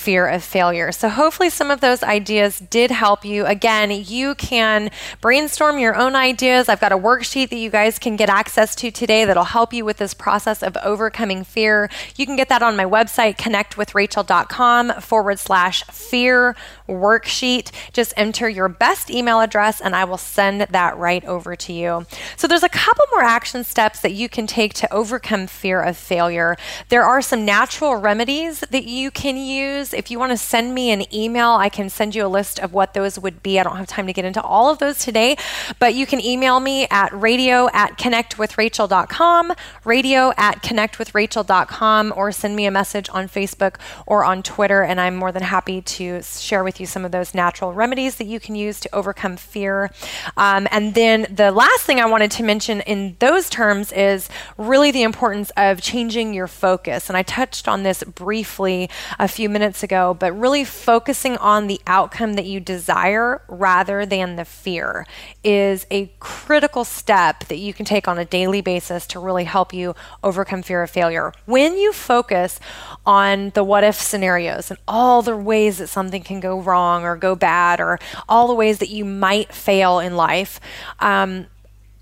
fear 0.05 0.27
of 0.27 0.43
failure. 0.43 0.91
So, 0.91 1.09
hopefully, 1.09 1.49
some 1.49 1.71
of 1.71 1.81
those 1.81 2.03
ideas 2.03 2.59
did 2.59 2.91
help 2.91 3.25
you. 3.25 3.43
Again, 3.47 3.89
you 3.89 4.35
can 4.35 4.91
brainstorm 5.19 5.79
your 5.79 5.95
own 5.95 6.15
ideas. 6.15 6.69
I've 6.69 6.79
got 6.79 6.91
a 6.91 6.97
worksheet 6.97 7.49
that 7.49 7.57
you 7.57 7.71
guys 7.71 7.97
can 7.97 8.15
get 8.15 8.29
access 8.29 8.75
to 8.75 8.91
today 8.91 9.25
that'll 9.25 9.45
help 9.45 9.73
you 9.73 9.83
with 9.83 9.97
this 9.97 10.13
process 10.13 10.61
of 10.61 10.77
overcoming 10.83 11.43
fear. 11.43 11.89
You 12.15 12.27
can 12.27 12.35
get 12.35 12.49
that 12.49 12.61
on 12.61 12.77
my 12.77 12.85
website, 12.85 13.37
connectwithrachel.com 13.37 15.01
forward 15.01 15.39
slash 15.39 15.83
fear 15.85 16.55
worksheet. 16.87 17.71
Just 17.91 18.13
enter 18.15 18.47
your 18.47 18.69
best 18.69 19.09
email 19.09 19.39
address 19.39 19.81
and 19.81 19.95
I 19.95 20.03
will 20.03 20.19
send 20.19 20.61
that 20.61 20.97
right 20.97 21.25
over 21.25 21.55
to 21.55 21.73
you. 21.73 22.05
So, 22.37 22.47
there's 22.47 22.61
a 22.61 22.69
couple 22.69 23.05
more 23.11 23.23
action 23.23 23.63
steps 23.63 24.01
that 24.01 24.13
you 24.13 24.29
can 24.29 24.45
take 24.45 24.75
to 24.75 24.93
overcome 24.93 25.47
fear 25.47 25.81
of 25.81 25.97
failure. 25.97 26.57
There 26.89 27.03
are 27.03 27.23
some 27.23 27.43
natural 27.43 27.95
remedies 27.95 28.59
that 28.59 28.83
you 28.83 29.09
can 29.09 29.35
use 29.35 29.94
if 29.95 30.09
you 30.09 30.19
want 30.19 30.31
to 30.31 30.37
send 30.37 30.73
me 30.73 30.91
an 30.91 31.13
email, 31.13 31.51
I 31.51 31.69
can 31.69 31.89
send 31.89 32.15
you 32.15 32.25
a 32.25 32.27
list 32.27 32.59
of 32.59 32.73
what 32.73 32.93
those 32.93 33.19
would 33.19 33.43
be. 33.43 33.59
I 33.59 33.63
don't 33.63 33.77
have 33.77 33.87
time 33.87 34.07
to 34.07 34.13
get 34.13 34.25
into 34.25 34.41
all 34.41 34.69
of 34.69 34.79
those 34.79 34.99
today, 34.99 35.37
but 35.79 35.93
you 35.93 36.05
can 36.05 36.23
email 36.23 36.59
me 36.59 36.87
at 36.89 37.13
radio 37.13 37.69
at 37.73 37.97
connectwithrachel.com, 37.97 39.53
radio 39.83 40.33
at 40.37 40.61
connectwithrachel.com, 40.61 42.13
or 42.15 42.31
send 42.31 42.55
me 42.55 42.65
a 42.65 42.71
message 42.71 43.09
on 43.09 43.27
Facebook 43.27 43.75
or 44.05 44.23
on 44.23 44.43
Twitter, 44.43 44.81
and 44.83 45.01
I'm 45.01 45.15
more 45.15 45.31
than 45.31 45.43
happy 45.43 45.81
to 45.81 46.21
share 46.23 46.63
with 46.63 46.79
you 46.79 46.85
some 46.85 47.05
of 47.05 47.11
those 47.11 47.33
natural 47.33 47.73
remedies 47.73 48.15
that 48.15 48.25
you 48.25 48.39
can 48.39 48.55
use 48.55 48.79
to 48.81 48.95
overcome 48.95 49.35
fear. 49.37 49.91
Um, 50.37 50.67
and 50.71 50.93
then 50.93 51.27
the 51.29 51.51
last 51.51 51.81
thing 51.81 51.99
I 51.99 52.05
wanted 52.05 52.31
to 52.31 52.43
mention 52.43 52.81
in 52.81 53.17
those 53.19 53.49
terms 53.49 53.91
is 53.91 54.29
really 54.57 54.91
the 54.91 55.03
importance 55.03 55.51
of 55.57 55.81
changing 55.81 56.33
your 56.33 56.47
focus. 56.47 57.09
And 57.09 57.17
I 57.17 57.23
touched 57.23 57.67
on 57.67 57.83
this 57.83 58.03
briefly 58.03 58.89
a 59.19 59.27
few 59.27 59.49
minutes 59.49 59.65
minutes 59.65 59.83
ago, 59.85 60.13
but 60.13 60.33
really 60.33 60.65
focusing 60.65 61.37
on 61.37 61.67
the 61.67 61.79
outcome 61.87 62.33
that 62.33 62.45
you 62.45 62.59
desire 62.59 63.41
rather 63.47 64.05
than 64.05 64.35
the 64.35 64.43
fear 64.43 65.07
is 65.45 65.87
a 65.89 66.11
critical 66.19 66.83
step 66.83 67.45
that 67.45 67.57
you 67.57 67.73
can 67.73 67.85
take 67.85 68.09
on 68.09 68.17
a 68.17 68.25
daily 68.25 68.59
basis 68.59 69.07
to 69.07 69.19
really 69.19 69.45
help 69.45 69.73
you 69.73 69.95
overcome 70.21 70.61
fear 70.61 70.83
of 70.83 70.89
failure. 70.89 71.31
When 71.45 71.77
you 71.77 71.93
focus 71.93 72.59
on 73.05 73.51
the 73.51 73.63
what 73.63 73.85
if 73.85 73.95
scenarios 73.95 74.69
and 74.69 74.79
all 74.85 75.21
the 75.21 75.37
ways 75.37 75.77
that 75.77 75.87
something 75.87 76.23
can 76.23 76.41
go 76.41 76.59
wrong 76.59 77.05
or 77.05 77.15
go 77.15 77.35
bad 77.35 77.79
or 77.79 77.97
all 78.27 78.49
the 78.49 78.53
ways 78.53 78.79
that 78.79 78.89
you 78.89 79.05
might 79.05 79.53
fail 79.53 79.99
in 79.99 80.17
life, 80.17 80.59
um, 80.99 81.45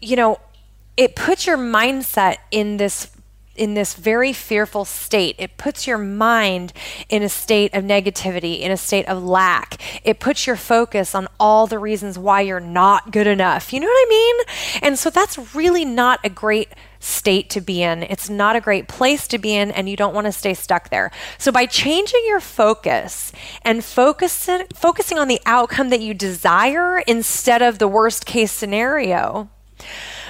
you 0.02 0.16
know, 0.16 0.40
it 0.98 1.16
puts 1.16 1.46
your 1.48 1.58
mindset 1.58 2.38
in 2.52 2.78
this 2.78 3.12
in 3.56 3.74
this 3.74 3.94
very 3.94 4.34
fearful 4.34 4.86
state. 4.86 5.36
It 5.38 5.58
puts 5.58 5.86
your 5.86 5.98
mind 5.98 6.74
in 7.10 7.22
a 7.22 7.30
state 7.30 7.74
of 7.74 7.84
negativity, 7.84 8.62
in 8.62 8.72
a 8.72 8.78
state 8.78 9.08
of 9.08 9.24
lack. 9.24 9.82
It 10.04 10.20
puts 10.20 10.48
your 10.48 10.56
focus 10.56 11.14
on 11.14 11.28
all 11.40 11.68
the 11.68 11.80
reasons 11.80 12.18
why 12.18 12.42
you're 12.42 12.60
not 12.60 13.12
good 13.12 13.28
enough. 13.28 13.72
You 13.72 13.80
know 13.80 13.88
what 13.88 14.08
I 14.08 14.10
mean? 14.10 14.36
And 14.82 15.00
so 15.00 15.10
that's 15.10 15.56
really 15.56 15.86
not 15.86 16.20
a 16.24 16.30
great 16.30 16.70
state 17.00 17.50
to 17.50 17.62
be 17.62 17.84
in. 17.84 18.02
It's 18.04 18.30
not 18.30 18.56
a 18.56 18.62
great 18.62 18.88
place 18.88 19.28
to 19.28 19.38
be 19.38 19.54
in, 19.54 19.72
and 19.72 19.90
you 19.90 19.98
don't 19.98 20.14
want 20.14 20.26
to 20.26 20.32
stay 20.32 20.54
stuck 20.54 20.90
there. 20.90 21.12
So, 21.38 21.52
by 21.52 21.66
changing 21.66 22.22
your 22.26 22.40
focus 22.40 23.34
and 23.62 23.84
focusing, 23.84 24.66
focusing 24.74 25.20
on 25.20 25.28
the 25.28 25.42
outcome 25.46 25.90
that 25.90 26.00
you 26.00 26.14
desire 26.14 27.00
instead 27.00 27.62
of 27.62 27.78
the 27.78 27.90
worst 27.90 28.26
case 28.26 28.54
scenario, 28.54 29.50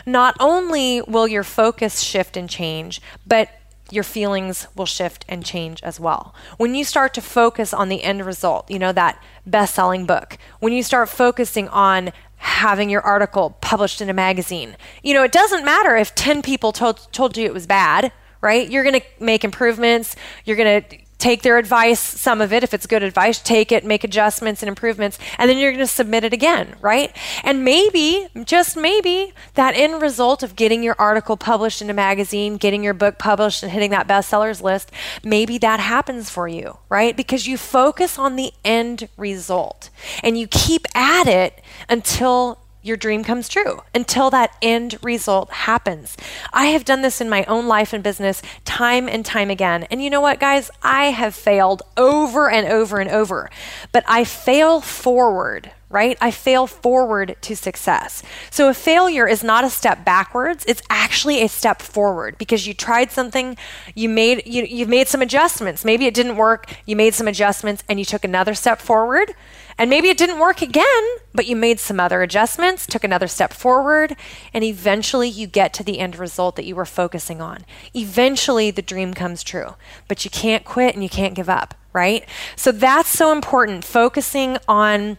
not 0.06 0.36
only 0.39 1.01
will 1.01 1.28
your 1.28 1.43
focus 1.43 2.01
shift 2.01 2.38
and 2.38 2.49
change, 2.49 3.01
but 3.26 3.49
your 3.91 4.04
feelings 4.04 4.68
will 4.76 4.86
shift 4.86 5.26
and 5.30 5.45
change 5.45 5.82
as 5.84 5.99
well. 5.99 6.34
When 6.58 6.74
you 6.74 6.84
start 6.84 7.14
to 7.14 7.22
focus 7.22 7.74
on 7.74 7.89
the 7.89 8.04
end 8.04 8.26
result, 8.26 8.70
you 8.70 8.80
know, 8.80 8.91
that 8.93 9.22
best 9.45 9.76
selling 9.76 10.06
book, 10.06 10.38
when 10.60 10.74
you 10.74 10.84
start 10.84 11.10
focusing 11.10 11.68
on 11.70 12.12
having 12.38 12.89
your 12.89 13.01
article 13.01 13.58
published 13.62 14.01
in 14.01 14.10
a 14.10 14.14
magazine, 14.14 14.76
you 15.04 15.14
know, 15.14 15.24
it 15.24 15.32
doesn't 15.32 15.66
matter 15.66 15.95
if 15.95 16.16
10 16.16 16.41
people 16.41 16.72
told, 16.72 17.08
told 17.12 17.38
you 17.38 17.45
it 17.45 17.54
was 17.54 17.68
bad, 17.68 18.12
right? 18.41 18.70
You're 18.70 18.84
going 18.84 18.99
to 18.99 19.06
make 19.20 19.43
improvements. 19.43 20.16
You're 20.43 20.58
going 20.58 20.82
to 20.82 20.97
take 21.24 21.41
their 21.41 21.57
advice, 21.57 22.01
some 22.01 22.41
of 22.41 22.51
it, 22.51 22.63
if 22.63 22.74
it's 22.74 22.86
good 22.86 23.01
advice, 23.01 23.39
take 23.39 23.71
it, 23.71 23.86
make 23.86 24.03
adjustments 24.03 24.61
and 24.61 24.67
improvements, 24.67 25.17
and 25.38 25.49
then 25.49 25.57
you're 25.57 25.71
going 25.71 25.80
to 25.80 25.88
submit 25.88 26.26
it 26.26 26.34
again, 26.34 26.76
right? 26.82 27.15
And 27.43 27.63
maybe, 27.63 28.28
just 28.43 28.76
maybe, 28.76 29.34
that 29.53 29.74
end 29.74 30.01
result 30.01 30.43
of 30.43 30.57
getting 30.57 30.84
your 30.84 30.97
article 30.99 31.38
published 31.38 31.82
in 31.82 31.89
a 31.89 31.93
magazine, 31.93 32.57
getting 32.57 32.84
your 32.84 32.93
book 32.93 33.19
published, 33.19 33.63
and 33.63 33.71
hitting 33.71 33.91
that 33.91 34.05
bestsellers 34.05 34.61
list, 34.61 34.91
maybe 35.24 35.57
that 35.59 35.80
happens 35.80 36.30
for 36.30 36.49
you, 36.49 36.78
right? 36.89 37.15
Because 37.15 37.47
you 37.47 37.57
focus 37.57 38.19
on 38.19 38.36
the 38.36 38.51
end 38.65 39.07
result 39.15 39.89
and 40.21 40.38
you 40.38 40.45
keep 40.47 40.86
at 40.93 41.28
it 41.28 41.61
until 41.88 42.62
your 42.84 42.98
dream 42.98 43.24
comes 43.24 43.48
true 43.48 43.82
until 43.96 44.30
that 44.30 44.56
end 44.62 44.98
result 45.02 45.50
happens. 45.52 46.16
I 46.52 46.68
have 46.68 46.86
done 46.86 47.02
this 47.02 47.22
in 47.22 47.30
my 47.30 47.46
own 47.46 47.68
life 47.68 47.94
and 47.94 48.04
business 48.04 48.42
time 48.66 49.08
and 49.08 49.26
time 49.26 49.50
again. 49.50 49.84
And 49.84 50.04
you 50.04 50.10
know 50.10 50.22
what, 50.22 50.40
guys? 50.40 50.70
I 50.84 51.06
have 51.06 51.34
failed 51.34 51.82
over 51.98 52.50
and 52.50 52.68
over 52.68 53.00
and 53.00 53.10
over, 53.10 53.50
but 53.92 54.04
I 54.08 54.26
fail 54.26 54.82
forward. 54.82 55.72
Right? 55.94 56.18
I 56.20 56.32
fail 56.32 56.66
forward 56.66 57.36
to 57.41 57.56
success. 57.56 58.24
So 58.50 58.68
a 58.68 58.74
failure 58.74 59.28
is 59.28 59.44
not 59.44 59.64
a 59.64 59.70
step 59.70 60.04
backwards, 60.04 60.66
it's 60.68 60.82
actually 60.89 61.44
a 61.44 61.48
step 61.48 61.84
forward 61.84 62.36
because 62.39 62.66
you 62.66 62.74
tried 62.74 63.12
something, 63.12 63.56
you 63.94 64.10
made 64.10 64.41
you 64.48 64.64
you've 64.64 64.89
made 64.89 65.08
some 65.08 65.22
adjustments. 65.22 65.86
Maybe 65.86 66.08
it 66.08 66.16
didn't 66.16 66.36
work, 66.36 66.66
you 66.88 66.96
made 66.96 67.14
some 67.14 67.28
adjustments 67.28 67.84
and 67.88 68.00
you 68.00 68.06
took 68.06 68.26
another 68.26 68.56
step 68.56 68.82
forward 68.82 69.36
and 69.78 69.89
maybe 69.89 70.10
it 70.10 70.18
didn't 70.18 70.39
work 70.39 70.62
again, 70.62 71.04
but 71.34 71.48
you 71.48 71.56
made 71.56 71.80
some 71.80 72.00
other 72.00 72.22
adjustments, 72.22 72.86
took 72.86 73.04
another 73.04 73.28
step 73.28 73.54
forward, 73.54 74.16
and 74.54 74.64
eventually 74.64 75.28
you 75.28 75.48
get 75.48 75.74
to 75.74 75.84
the 75.84 76.00
end 76.00 76.18
result 76.18 76.56
that 76.56 76.66
you 76.66 76.76
were 76.76 76.86
focusing 76.86 77.41
on. 77.41 77.66
Eventually 77.94 78.72
the 78.72 78.82
dream 78.82 79.14
comes 79.14 79.44
true, 79.44 79.76
but 80.08 80.26
you 80.26 80.32
can't 80.32 80.66
quit 80.66 80.94
and 80.94 81.04
you 81.04 81.10
can't 81.10 81.34
give 81.34 81.50
up, 81.50 81.74
right? 81.91 82.28
So 82.56 82.72
that's 82.72 83.10
so 83.10 83.32
important, 83.32 83.84
focusing 83.84 84.58
on 84.68 85.18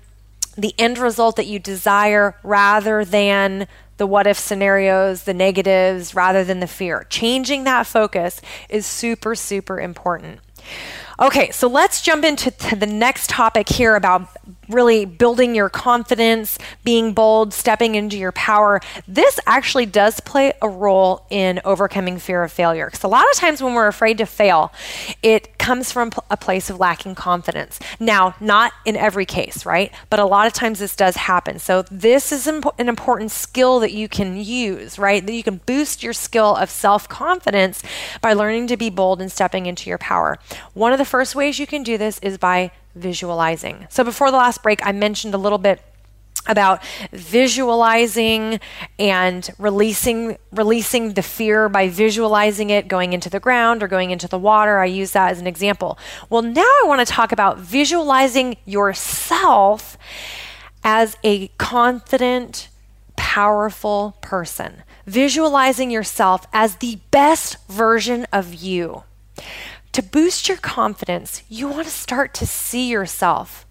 the 0.57 0.75
end 0.79 0.99
result 0.99 1.37
that 1.37 1.47
you 1.47 1.59
desire 1.59 2.37
rather 2.43 3.05
than 3.05 3.67
the 3.97 4.07
what 4.07 4.27
if 4.27 4.39
scenarios, 4.39 5.23
the 5.23 5.35
negatives, 5.35 6.15
rather 6.15 6.45
than 6.45 6.61
the 6.61 6.67
fear. 6.67 7.07
Changing 7.11 7.65
that 7.65 7.87
focus 7.87 8.41
is 8.69 8.87
super, 8.87 9.35
super 9.35 9.79
important. 9.79 10.41
Okay, 11.21 11.51
so 11.53 11.69
let's 11.69 12.03
jump 12.03 12.25
into 12.25 12.51
the 12.75 12.87
next 12.87 13.31
topic 13.31 13.69
here 13.69 13.95
about 13.95 14.29
really 14.69 15.05
building 15.05 15.55
your 15.55 15.69
confidence, 15.69 16.59
being 16.85 17.13
bold, 17.13 17.53
stepping 17.53 17.95
into 17.95 18.17
your 18.17 18.33
power. 18.33 18.81
This 19.07 19.39
actually 19.47 19.87
does 19.87 20.21
play 20.21 20.53
a 20.63 20.69
role 20.69 21.27
in 21.31 21.61
overcoming 21.65 22.19
fear 22.19 22.43
of 22.43 22.53
failure. 22.53 22.87
Because 22.87 23.05
a 23.05 23.09
lot 23.09 23.25
of 23.31 23.37
times 23.37 23.63
when 23.63 23.75
we're 23.75 23.89
afraid 23.89 24.19
to 24.19 24.27
fail, 24.27 24.73
it 25.23 25.59
comes 25.59 25.91
from 25.91 26.11
a 26.31 26.37
place 26.37 26.69
of 26.71 26.79
lacking 26.79 27.15
confidence. 27.15 27.81
Now, 27.99 28.35
not 28.41 28.73
in 28.85 28.97
every 28.97 29.25
case, 29.25 29.65
right? 29.65 29.93
But 30.11 30.21
a 30.21 30.25
lot 30.25 30.47
of 30.47 30.53
times 30.53 30.79
this 30.79 30.97
does 30.97 31.17
happen. 31.17 31.59
So, 31.59 31.83
this 31.91 32.33
is 32.33 32.47
an 32.47 32.63
important 32.79 33.31
skill 33.31 33.81
that 33.81 33.93
you 33.93 34.09
can 34.09 34.37
use, 34.37 34.99
right? 34.99 35.25
That 35.25 35.33
you 35.33 35.43
can 35.43 35.61
boost 35.65 36.03
your 36.03 36.13
skill 36.13 36.57
of 36.57 36.71
self 36.71 37.09
confidence 37.09 37.83
by 38.21 38.33
learning 38.33 38.67
to 38.69 38.77
be 38.77 38.91
bold 38.91 39.21
and 39.21 39.31
stepping 39.31 39.67
into 39.67 39.89
your 39.89 39.99
power. 39.99 40.39
One 40.75 40.93
of 40.93 40.99
the 40.99 41.05
first 41.05 41.35
ways 41.35 41.59
you 41.59 41.67
can 41.67 41.83
do 41.83 41.97
this 41.97 42.19
is 42.19 42.39
by 42.39 42.71
visualizing. 42.95 43.87
So 43.91 44.05
before 44.05 44.31
the 44.31 44.37
last 44.37 44.63
break, 44.63 44.85
I 44.87 44.93
mentioned 44.93 45.35
a 45.35 45.39
little 45.39 45.59
bit 45.59 45.83
about 46.47 46.83
visualizing 47.13 48.61
and 48.99 49.51
releasing 49.59 50.37
releasing 50.53 51.15
the 51.15 51.23
fear 51.23 51.69
by 51.69 51.89
visualizing 51.89 52.71
it 52.71 52.87
going 52.87 53.13
into 53.13 53.31
the 53.31 53.41
ground 53.41 53.83
or 53.83 53.89
going 53.89 54.11
into 54.11 54.29
the 54.29 54.39
water. 54.39 54.79
I 54.79 54.87
use 54.87 55.13
that 55.13 55.31
as 55.31 55.41
an 55.41 55.47
example. 55.47 55.99
Well, 56.29 56.43
now 56.43 56.63
I 56.63 56.85
want 56.87 57.07
to 57.07 57.11
talk 57.11 57.33
about 57.33 57.59
visualizing 57.59 58.57
yourself 58.67 59.97
as 60.83 61.17
a 61.25 61.49
confident, 61.59 62.69
powerful 63.17 64.17
person. 64.21 64.83
Visualizing 65.07 65.91
yourself 65.91 66.47
as 66.53 66.77
the 66.77 66.99
best 67.11 67.57
version 67.69 68.27
of 68.33 68.55
you. 68.55 69.05
To 69.95 70.03
boost 70.03 70.49
your 70.49 70.59
confidence, 70.59 71.45
you 71.49 71.69
want 71.69 71.85
to 71.85 71.93
start 71.93 72.35
to 72.35 72.47
see 72.47 72.91
yourself 72.91 73.65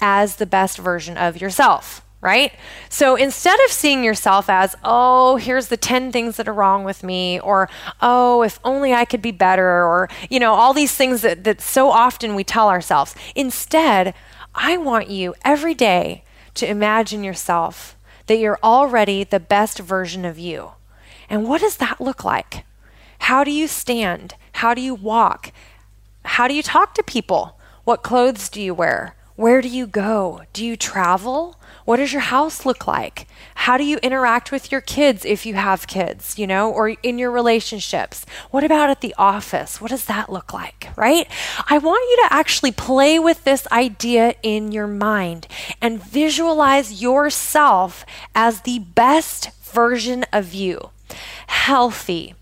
as 0.00 0.36
the 0.36 0.46
best 0.46 0.78
version 0.78 1.16
of 1.16 1.40
yourself, 1.40 2.06
right? 2.20 2.52
So 2.88 3.16
instead 3.16 3.58
of 3.64 3.72
seeing 3.72 4.04
yourself 4.04 4.48
as, 4.48 4.76
oh, 4.84 5.34
here's 5.34 5.66
the 5.66 5.76
10 5.76 6.12
things 6.12 6.36
that 6.36 6.46
are 6.46 6.52
wrong 6.52 6.84
with 6.84 7.02
me, 7.02 7.40
or 7.40 7.68
oh, 8.00 8.42
if 8.42 8.60
only 8.62 8.94
I 8.94 9.04
could 9.04 9.20
be 9.20 9.32
better, 9.32 9.66
or, 9.84 10.08
you 10.30 10.38
know, 10.38 10.54
all 10.54 10.72
these 10.72 10.94
things 10.94 11.22
that, 11.22 11.42
that 11.42 11.60
so 11.60 11.90
often 11.90 12.36
we 12.36 12.44
tell 12.44 12.68
ourselves, 12.68 13.16
instead, 13.34 14.14
I 14.54 14.76
want 14.76 15.10
you 15.10 15.34
every 15.44 15.74
day 15.74 16.22
to 16.54 16.70
imagine 16.70 17.24
yourself 17.24 17.96
that 18.28 18.38
you're 18.38 18.60
already 18.62 19.24
the 19.24 19.40
best 19.40 19.80
version 19.80 20.24
of 20.24 20.38
you. 20.38 20.70
And 21.28 21.48
what 21.48 21.62
does 21.62 21.78
that 21.78 22.00
look 22.00 22.22
like? 22.22 22.64
How 23.22 23.42
do 23.42 23.50
you 23.50 23.66
stand? 23.66 24.36
How 24.58 24.74
do 24.74 24.80
you 24.80 24.96
walk? 24.96 25.52
How 26.24 26.48
do 26.48 26.54
you 26.54 26.64
talk 26.64 26.92
to 26.94 27.02
people? 27.04 27.56
What 27.84 28.02
clothes 28.02 28.48
do 28.48 28.60
you 28.60 28.74
wear? 28.74 29.14
Where 29.36 29.62
do 29.62 29.68
you 29.68 29.86
go? 29.86 30.42
Do 30.52 30.66
you 30.66 30.76
travel? 30.76 31.54
What 31.84 31.98
does 31.98 32.12
your 32.12 32.22
house 32.22 32.66
look 32.66 32.84
like? 32.84 33.28
How 33.54 33.76
do 33.76 33.84
you 33.84 33.98
interact 33.98 34.50
with 34.50 34.72
your 34.72 34.80
kids 34.80 35.24
if 35.24 35.46
you 35.46 35.54
have 35.54 35.86
kids, 35.86 36.40
you 36.40 36.46
know, 36.48 36.72
or 36.72 36.88
in 36.88 37.20
your 37.20 37.30
relationships? 37.30 38.26
What 38.50 38.64
about 38.64 38.90
at 38.90 39.00
the 39.00 39.14
office? 39.16 39.80
What 39.80 39.92
does 39.92 40.06
that 40.06 40.28
look 40.28 40.52
like, 40.52 40.88
right? 40.96 41.28
I 41.70 41.78
want 41.78 42.10
you 42.10 42.16
to 42.24 42.34
actually 42.34 42.72
play 42.72 43.20
with 43.20 43.44
this 43.44 43.64
idea 43.70 44.34
in 44.42 44.72
your 44.72 44.88
mind 44.88 45.46
and 45.80 46.02
visualize 46.02 47.00
yourself 47.00 48.04
as 48.34 48.62
the 48.62 48.80
best 48.80 49.52
version 49.62 50.24
of 50.32 50.52
you. 50.52 50.90
Healthy, 51.46 52.34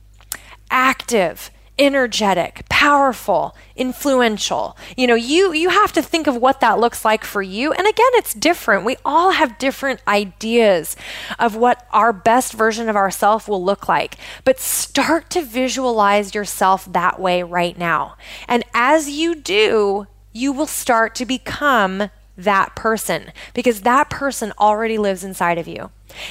active, 0.70 1.50
energetic, 1.78 2.64
powerful, 2.68 3.54
influential. 3.74 4.76
You 4.96 5.06
know, 5.06 5.14
you 5.14 5.52
you 5.52 5.68
have 5.68 5.92
to 5.92 6.02
think 6.02 6.26
of 6.26 6.36
what 6.36 6.60
that 6.60 6.78
looks 6.78 7.04
like 7.04 7.24
for 7.24 7.42
you. 7.42 7.72
And 7.72 7.86
again, 7.86 8.10
it's 8.14 8.34
different. 8.34 8.84
We 8.84 8.96
all 9.04 9.32
have 9.32 9.58
different 9.58 10.00
ideas 10.08 10.96
of 11.38 11.56
what 11.56 11.86
our 11.92 12.12
best 12.12 12.52
version 12.52 12.88
of 12.88 12.96
ourself 12.96 13.48
will 13.48 13.62
look 13.62 13.88
like. 13.88 14.16
But 14.44 14.60
start 14.60 15.30
to 15.30 15.42
visualize 15.42 16.34
yourself 16.34 16.90
that 16.92 17.20
way 17.20 17.42
right 17.42 17.76
now. 17.76 18.16
And 18.48 18.64
as 18.72 19.10
you 19.10 19.34
do, 19.34 20.06
you 20.32 20.52
will 20.52 20.66
start 20.66 21.14
to 21.16 21.26
become 21.26 22.10
that 22.36 22.76
person 22.76 23.32
because 23.54 23.80
that 23.82 24.10
person 24.10 24.52
already 24.58 24.98
lives 24.98 25.24
inside 25.24 25.58
of 25.58 25.66
you. 25.66 25.90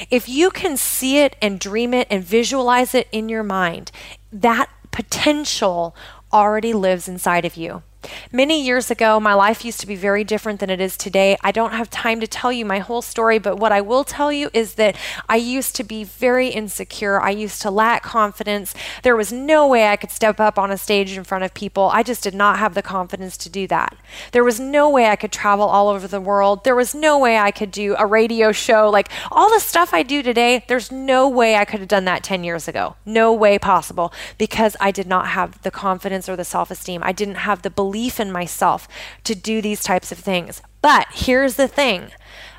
If 0.09 0.29
you 0.29 0.51
can 0.51 0.77
see 0.77 1.17
it 1.19 1.35
and 1.41 1.59
dream 1.59 1.93
it 1.93 2.07
and 2.09 2.23
visualize 2.23 2.93
it 2.93 3.07
in 3.11 3.29
your 3.29 3.43
mind, 3.43 3.91
that 4.31 4.69
potential 4.95 5.93
already 6.31 6.73
lives 6.73 7.07
inside 7.07 7.43
of 7.43 7.57
you. 7.57 7.83
Many 8.31 8.63
years 8.63 8.91
ago, 8.91 9.19
my 9.19 9.33
life 9.33 9.63
used 9.65 9.79
to 9.79 9.87
be 9.87 9.95
very 9.95 10.23
different 10.23 10.59
than 10.59 10.69
it 10.69 10.81
is 10.81 10.97
today. 10.97 11.37
I 11.41 11.51
don't 11.51 11.73
have 11.73 11.89
time 11.89 12.19
to 12.19 12.27
tell 12.27 12.51
you 12.51 12.65
my 12.65 12.79
whole 12.79 13.01
story, 13.01 13.39
but 13.39 13.57
what 13.57 13.71
I 13.71 13.81
will 13.81 14.03
tell 14.03 14.31
you 14.31 14.49
is 14.53 14.75
that 14.75 14.95
I 15.27 15.37
used 15.37 15.75
to 15.75 15.83
be 15.83 16.03
very 16.03 16.49
insecure. 16.49 17.21
I 17.21 17.31
used 17.31 17.61
to 17.63 17.71
lack 17.71 18.03
confidence. 18.03 18.73
There 19.03 19.15
was 19.15 19.31
no 19.31 19.67
way 19.67 19.87
I 19.87 19.95
could 19.95 20.11
step 20.11 20.39
up 20.39 20.59
on 20.59 20.71
a 20.71 20.77
stage 20.77 21.17
in 21.17 21.23
front 21.23 21.43
of 21.43 21.53
people. 21.53 21.89
I 21.93 22.03
just 22.03 22.23
did 22.23 22.35
not 22.35 22.59
have 22.59 22.73
the 22.73 22.81
confidence 22.81 23.37
to 23.37 23.49
do 23.49 23.67
that. 23.67 23.95
There 24.31 24.43
was 24.43 24.59
no 24.59 24.89
way 24.89 25.07
I 25.07 25.15
could 25.15 25.31
travel 25.31 25.65
all 25.65 25.89
over 25.89 26.07
the 26.07 26.21
world. 26.21 26.63
There 26.63 26.75
was 26.75 26.93
no 26.93 27.17
way 27.19 27.37
I 27.37 27.51
could 27.51 27.71
do 27.71 27.95
a 27.97 28.05
radio 28.05 28.51
show. 28.51 28.89
Like 28.89 29.09
all 29.31 29.49
the 29.49 29.59
stuff 29.59 29.93
I 29.93 30.03
do 30.03 30.21
today, 30.21 30.63
there's 30.67 30.91
no 30.91 31.27
way 31.27 31.55
I 31.55 31.65
could 31.65 31.79
have 31.79 31.89
done 31.89 32.05
that 32.05 32.23
10 32.23 32.43
years 32.43 32.67
ago. 32.67 32.95
No 33.05 33.33
way 33.33 33.57
possible 33.57 34.13
because 34.37 34.75
I 34.79 34.91
did 34.91 35.07
not 35.07 35.27
have 35.27 35.61
the 35.63 35.71
confidence 35.71 36.29
or 36.29 36.35
the 36.35 36.45
self 36.45 36.71
esteem. 36.71 37.01
I 37.03 37.11
didn't 37.11 37.35
have 37.35 37.61
the 37.61 37.69
belief 37.69 37.94
belief 37.95 38.19
in 38.19 38.29
myself 38.29 38.89
to 39.23 39.33
do 39.33 39.61
these 39.61 39.81
types 39.81 40.11
of 40.11 40.17
things. 40.17 40.61
But 40.81 41.07
here's 41.13 41.55
the 41.55 41.67
thing 41.67 42.11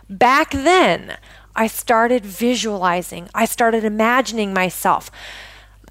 back 0.09 0.51
then, 0.51 1.18
I 1.55 1.66
started 1.66 2.24
visualizing, 2.24 3.28
I 3.34 3.45
started 3.45 3.84
imagining 3.84 4.55
myself 4.55 5.11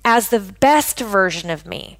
as 0.03 0.29
the 0.29 0.39
best 0.39 0.99
version 0.99 1.49
of 1.51 1.65
me. 1.65 1.99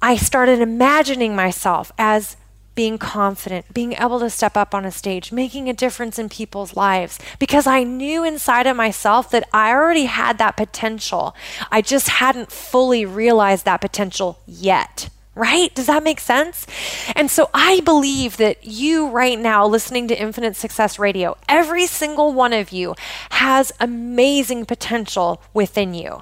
I 0.00 0.16
started 0.16 0.60
imagining 0.60 1.34
myself 1.34 1.92
as 1.98 2.36
being 2.76 2.98
confident, 2.98 3.74
being 3.74 3.94
able 3.94 4.20
to 4.20 4.30
step 4.30 4.56
up 4.56 4.72
on 4.72 4.84
a 4.84 4.92
stage, 4.92 5.32
making 5.32 5.68
a 5.68 5.74
difference 5.74 6.18
in 6.18 6.28
people's 6.28 6.76
lives 6.76 7.18
because 7.38 7.66
I 7.66 7.82
knew 7.82 8.24
inside 8.24 8.66
of 8.68 8.76
myself 8.76 9.28
that 9.32 9.48
I 9.52 9.72
already 9.72 10.04
had 10.04 10.38
that 10.38 10.56
potential. 10.56 11.34
I 11.70 11.82
just 11.82 12.08
hadn't 12.08 12.52
fully 12.52 13.04
realized 13.04 13.64
that 13.64 13.80
potential 13.80 14.38
yet 14.46 15.10
right? 15.40 15.74
Does 15.74 15.86
that 15.86 16.04
make 16.04 16.20
sense? 16.20 16.66
And 17.16 17.30
so 17.30 17.48
I 17.54 17.80
believe 17.80 18.36
that 18.36 18.62
you, 18.62 19.08
right 19.08 19.38
now, 19.38 19.66
listening 19.66 20.06
to 20.08 20.20
Infinite 20.20 20.54
Success 20.54 20.98
Radio, 20.98 21.34
every 21.48 21.86
single 21.86 22.34
one 22.34 22.52
of 22.52 22.72
you 22.72 22.94
has 23.30 23.72
amazing 23.80 24.66
potential 24.66 25.42
within 25.54 25.94
you. 25.94 26.20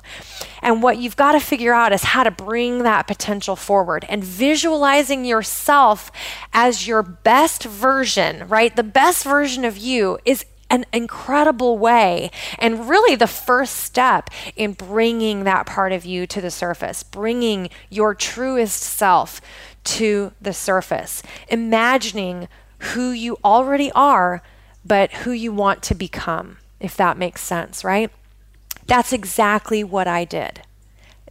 And 0.62 0.84
what 0.84 0.98
you've 0.98 1.16
got 1.16 1.32
to 1.32 1.40
figure 1.40 1.74
out 1.74 1.92
is 1.92 2.04
how 2.04 2.22
to 2.22 2.30
bring 2.30 2.84
that 2.84 3.08
potential 3.08 3.56
forward 3.56 4.06
and 4.08 4.22
visualizing 4.22 5.24
yourself 5.24 6.12
as 6.52 6.86
your 6.86 7.02
best 7.02 7.64
version, 7.64 8.46
right? 8.46 8.74
The 8.74 8.84
best 8.84 9.24
version 9.24 9.64
of 9.64 9.76
you 9.76 10.18
is 10.24 10.44
an 10.70 10.84
incredible 10.92 11.78
way 11.78 12.30
and 12.58 12.88
really 12.88 13.16
the 13.16 13.26
first 13.26 13.76
step 13.76 14.30
in 14.56 14.72
bringing 14.72 15.44
that 15.44 15.66
part 15.66 15.92
of 15.92 16.04
you 16.04 16.26
to 16.26 16.40
the 16.40 16.50
surface, 16.50 17.02
bringing 17.02 17.70
your 17.88 18.14
truest 18.14 18.82
self 18.82 19.40
to 19.84 20.32
the 20.40 20.52
surface, 20.52 21.22
imagining 21.48 22.48
who 22.78 23.10
you 23.10 23.38
already 23.44 23.90
are, 23.92 24.42
but 24.84 25.12
who 25.12 25.30
you 25.30 25.52
want 25.52 25.82
to 25.82 25.94
become, 25.94 26.58
if 26.80 26.96
that 26.96 27.16
makes 27.16 27.40
sense, 27.40 27.84
right? 27.84 28.10
That's 28.86 29.12
exactly 29.12 29.82
what 29.84 30.06
I 30.06 30.24
did. 30.24 30.62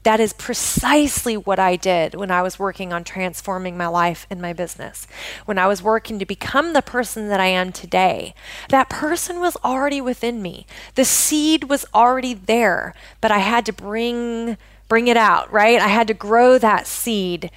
That 0.07 0.21
is 0.21 0.31
precisely 0.31 1.35
what 1.35 1.59
I 1.59 1.75
did 1.75 2.15
when 2.15 2.31
I 2.31 2.41
was 2.41 2.57
working 2.57 2.93
on 2.93 3.03
transforming 3.03 3.75
my 3.75 3.87
life 3.87 4.25
and 4.29 4.41
my 4.41 4.53
business. 4.53 5.05
When 5.43 5.57
I 5.57 5.67
was 5.67 5.83
working 5.83 6.17
to 6.17 6.25
become 6.25 6.71
the 6.71 6.81
person 6.81 7.27
that 7.27 7.41
I 7.41 7.47
am 7.47 7.73
today, 7.73 8.33
that 8.69 8.87
person 8.87 9.41
was 9.41 9.57
already 9.65 9.99
within 9.99 10.41
me. 10.41 10.65
The 10.95 11.03
seed 11.03 11.65
was 11.65 11.85
already 11.93 12.33
there, 12.33 12.93
but 13.19 13.31
I 13.31 13.39
had 13.39 13.65
to 13.65 13.73
bring 13.73 14.55
bring 14.87 15.09
it 15.09 15.17
out, 15.17 15.51
right? 15.51 15.81
I 15.81 15.89
had 15.89 16.07
to 16.07 16.13
grow 16.13 16.57
that 16.57 16.87
seed 16.87 17.51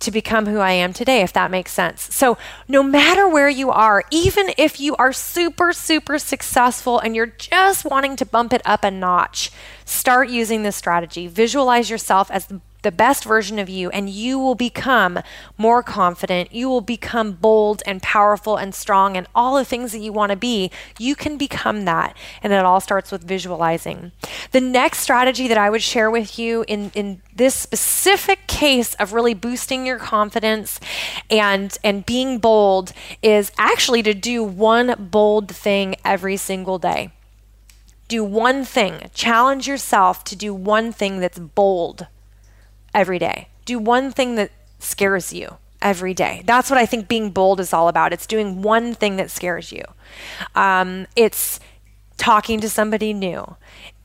to 0.00 0.10
become 0.10 0.46
who 0.46 0.58
I 0.58 0.72
am 0.72 0.92
today, 0.92 1.22
if 1.22 1.32
that 1.32 1.50
makes 1.50 1.72
sense. 1.72 2.14
So, 2.14 2.38
no 2.68 2.82
matter 2.82 3.28
where 3.28 3.48
you 3.48 3.70
are, 3.70 4.04
even 4.10 4.50
if 4.56 4.78
you 4.78 4.94
are 4.96 5.12
super, 5.12 5.72
super 5.72 6.18
successful 6.18 6.98
and 6.98 7.16
you're 7.16 7.26
just 7.26 7.84
wanting 7.84 8.16
to 8.16 8.26
bump 8.26 8.52
it 8.52 8.62
up 8.64 8.84
a 8.84 8.90
notch, 8.90 9.50
start 9.84 10.28
using 10.28 10.62
this 10.62 10.76
strategy. 10.76 11.26
Visualize 11.26 11.90
yourself 11.90 12.30
as 12.30 12.46
the 12.46 12.60
the 12.82 12.92
best 12.92 13.24
version 13.24 13.58
of 13.58 13.68
you, 13.68 13.90
and 13.90 14.08
you 14.08 14.38
will 14.38 14.54
become 14.54 15.18
more 15.56 15.82
confident. 15.82 16.52
You 16.52 16.68
will 16.68 16.80
become 16.80 17.32
bold 17.32 17.82
and 17.86 18.02
powerful 18.02 18.56
and 18.56 18.74
strong 18.74 19.16
and 19.16 19.26
all 19.34 19.56
the 19.56 19.64
things 19.64 19.92
that 19.92 19.98
you 19.98 20.12
want 20.12 20.30
to 20.30 20.36
be. 20.36 20.70
You 20.98 21.16
can 21.16 21.36
become 21.36 21.84
that. 21.86 22.16
And 22.42 22.52
it 22.52 22.64
all 22.64 22.80
starts 22.80 23.10
with 23.10 23.24
visualizing. 23.24 24.12
The 24.52 24.60
next 24.60 25.00
strategy 25.00 25.48
that 25.48 25.58
I 25.58 25.70
would 25.70 25.82
share 25.82 26.10
with 26.10 26.38
you 26.38 26.64
in, 26.68 26.90
in 26.94 27.20
this 27.34 27.54
specific 27.54 28.46
case 28.46 28.94
of 28.94 29.12
really 29.12 29.34
boosting 29.34 29.84
your 29.84 29.98
confidence 29.98 30.78
and, 31.30 31.76
and 31.82 32.06
being 32.06 32.38
bold 32.38 32.92
is 33.22 33.50
actually 33.58 34.02
to 34.04 34.14
do 34.14 34.44
one 34.44 35.08
bold 35.10 35.48
thing 35.48 35.96
every 36.04 36.36
single 36.36 36.78
day. 36.78 37.10
Do 38.06 38.24
one 38.24 38.64
thing. 38.64 39.10
Challenge 39.12 39.66
yourself 39.66 40.24
to 40.24 40.36
do 40.36 40.54
one 40.54 40.92
thing 40.92 41.20
that's 41.20 41.38
bold 41.38 42.06
every 42.94 43.18
day. 43.18 43.48
Do 43.64 43.78
one 43.78 44.12
thing 44.12 44.34
that 44.36 44.50
scares 44.78 45.32
you 45.32 45.56
every 45.80 46.14
day. 46.14 46.42
That's 46.44 46.70
what 46.70 46.78
I 46.78 46.86
think 46.86 47.08
being 47.08 47.30
bold 47.30 47.60
is 47.60 47.72
all 47.72 47.88
about. 47.88 48.12
It's 48.12 48.26
doing 48.26 48.62
one 48.62 48.94
thing 48.94 49.16
that 49.16 49.30
scares 49.30 49.72
you. 49.72 49.82
Um, 50.54 51.06
it's 51.16 51.60
talking 52.16 52.60
to 52.60 52.68
somebody 52.68 53.12
new. 53.12 53.56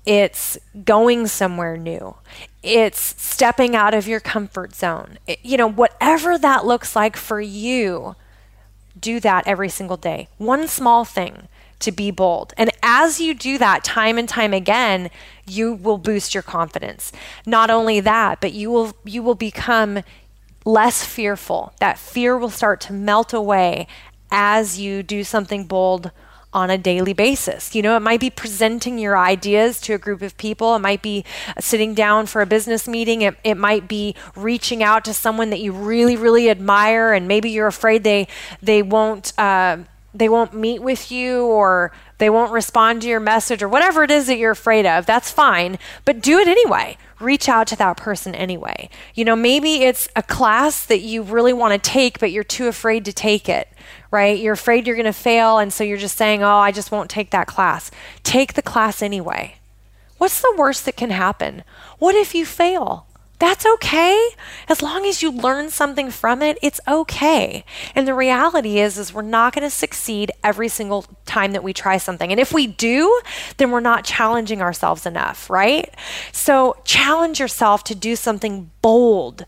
It's 0.05 0.57
going 0.83 1.27
somewhere 1.27 1.77
new. 1.77 2.15
It's 2.61 3.21
stepping 3.21 3.75
out 3.75 3.93
of 3.93 4.07
your 4.07 4.19
comfort 4.19 4.75
zone. 4.75 5.17
It, 5.27 5.39
you 5.43 5.57
know, 5.57 5.69
whatever 5.69 6.37
that 6.37 6.65
looks 6.65 6.95
like 6.95 7.15
for 7.15 7.39
you, 7.39 8.15
do 8.99 9.19
that 9.21 9.47
every 9.47 9.69
single 9.69 9.97
day. 9.97 10.27
One 10.37 10.67
small 10.67 11.05
thing 11.05 11.47
to 11.83 11.91
be 11.91 12.11
bold. 12.11 12.53
And 12.57 12.71
as 12.81 13.19
you 13.19 13.33
do 13.33 13.57
that 13.57 13.83
time 13.83 14.17
and 14.17 14.27
time 14.27 14.53
again, 14.53 15.09
you 15.47 15.73
will 15.73 15.97
boost 15.97 16.33
your 16.33 16.43
confidence. 16.43 17.11
Not 17.45 17.69
only 17.69 17.99
that, 17.99 18.41
but 18.41 18.53
you 18.53 18.71
will 18.71 18.95
you 19.05 19.21
will 19.21 19.35
become 19.35 20.03
less 20.65 21.03
fearful. 21.03 21.73
That 21.79 21.97
fear 21.97 22.37
will 22.37 22.49
start 22.49 22.81
to 22.81 22.93
melt 22.93 23.33
away 23.33 23.87
as 24.31 24.79
you 24.79 25.03
do 25.03 25.23
something 25.23 25.65
bold 25.65 26.11
on 26.53 26.69
a 26.69 26.77
daily 26.77 27.13
basis. 27.13 27.73
You 27.73 27.81
know, 27.81 27.97
it 27.97 28.01
might 28.01 28.19
be 28.19 28.29
presenting 28.29 28.99
your 28.99 29.17
ideas 29.17 29.81
to 29.81 29.93
a 29.93 29.97
group 29.97 30.21
of 30.21 30.37
people. 30.37 30.75
It 30.75 30.79
might 30.79 31.01
be 31.01 31.25
sitting 31.59 31.93
down 31.93 32.27
for 32.27 32.41
a 32.41 32.45
business 32.45 32.87
meeting. 32.87 33.23
It, 33.23 33.35
it 33.43 33.55
might 33.55 33.87
be 33.87 34.15
reaching 34.35 34.83
out 34.83 35.03
to 35.05 35.13
someone 35.13 35.49
that 35.49 35.59
you 35.59 35.71
really, 35.71 36.15
really 36.15 36.49
admire, 36.49 37.11
and 37.11 37.27
maybe 37.27 37.49
you're 37.49 37.67
afraid 37.67 38.03
they 38.03 38.27
they 38.61 38.81
won't 38.83 39.37
uh, 39.37 39.77
they 40.13 40.29
won't 40.29 40.53
meet 40.53 40.81
with 40.81 41.11
you 41.11 41.45
or 41.45 41.91
they 42.19 42.29
won't 42.29 42.51
respond 42.51 43.01
to 43.01 43.07
your 43.07 43.19
message 43.19 43.63
or 43.63 43.67
whatever 43.69 44.03
it 44.03 44.11
is 44.11 44.27
that 44.27 44.37
you're 44.37 44.51
afraid 44.51 44.85
of, 44.85 45.05
that's 45.05 45.31
fine, 45.31 45.79
but 46.05 46.21
do 46.21 46.37
it 46.39 46.47
anyway. 46.47 46.97
Reach 47.19 47.49
out 47.49 47.67
to 47.67 47.75
that 47.77 47.97
person 47.97 48.35
anyway. 48.35 48.89
You 49.15 49.25
know, 49.25 49.35
maybe 49.35 49.83
it's 49.83 50.07
a 50.15 50.23
class 50.23 50.85
that 50.85 51.01
you 51.01 51.23
really 51.23 51.53
want 51.53 51.73
to 51.73 51.89
take, 51.89 52.19
but 52.19 52.31
you're 52.31 52.43
too 52.43 52.67
afraid 52.67 53.05
to 53.05 53.13
take 53.13 53.49
it, 53.49 53.67
right? 54.11 54.37
You're 54.37 54.53
afraid 54.53 54.85
you're 54.85 54.95
going 54.95 55.05
to 55.05 55.13
fail, 55.13 55.57
and 55.57 55.71
so 55.71 55.83
you're 55.83 55.97
just 55.97 56.17
saying, 56.17 56.43
oh, 56.43 56.57
I 56.57 56.71
just 56.71 56.91
won't 56.91 57.09
take 57.09 57.31
that 57.31 57.47
class. 57.47 57.91
Take 58.23 58.53
the 58.53 58.61
class 58.61 59.01
anyway. 59.01 59.55
What's 60.17 60.41
the 60.41 60.53
worst 60.57 60.85
that 60.85 60.97
can 60.97 61.09
happen? 61.09 61.63
What 61.97 62.15
if 62.15 62.35
you 62.35 62.45
fail? 62.45 63.07
That's 63.43 63.65
okay. 63.65 64.29
As 64.69 64.81
long 64.81 65.05
as 65.05 65.21
you 65.21 65.29
learn 65.29 65.69
something 65.69 66.11
from 66.11 66.41
it, 66.41 66.57
it's 66.61 66.79
okay. 66.87 67.65
And 67.93 68.07
the 68.07 68.13
reality 68.13 68.79
is 68.79 68.97
is 68.97 69.13
we're 69.13 69.21
not 69.21 69.53
going 69.53 69.65
to 69.65 69.69
succeed 69.69 70.31
every 70.45 70.69
single 70.69 71.05
time 71.25 71.51
that 71.51 71.61
we 71.61 71.73
try 71.73 71.97
something. 71.97 72.31
And 72.31 72.39
if 72.39 72.53
we 72.53 72.67
do, 72.67 73.19
then 73.57 73.69
we're 73.69 73.81
not 73.81 74.05
challenging 74.05 74.61
ourselves 74.61 75.05
enough, 75.05 75.49
right? 75.49 75.93
So 76.31 76.77
challenge 76.85 77.41
yourself 77.41 77.83
to 77.83 77.95
do 77.95 78.15
something 78.15 78.71
bold 78.81 79.43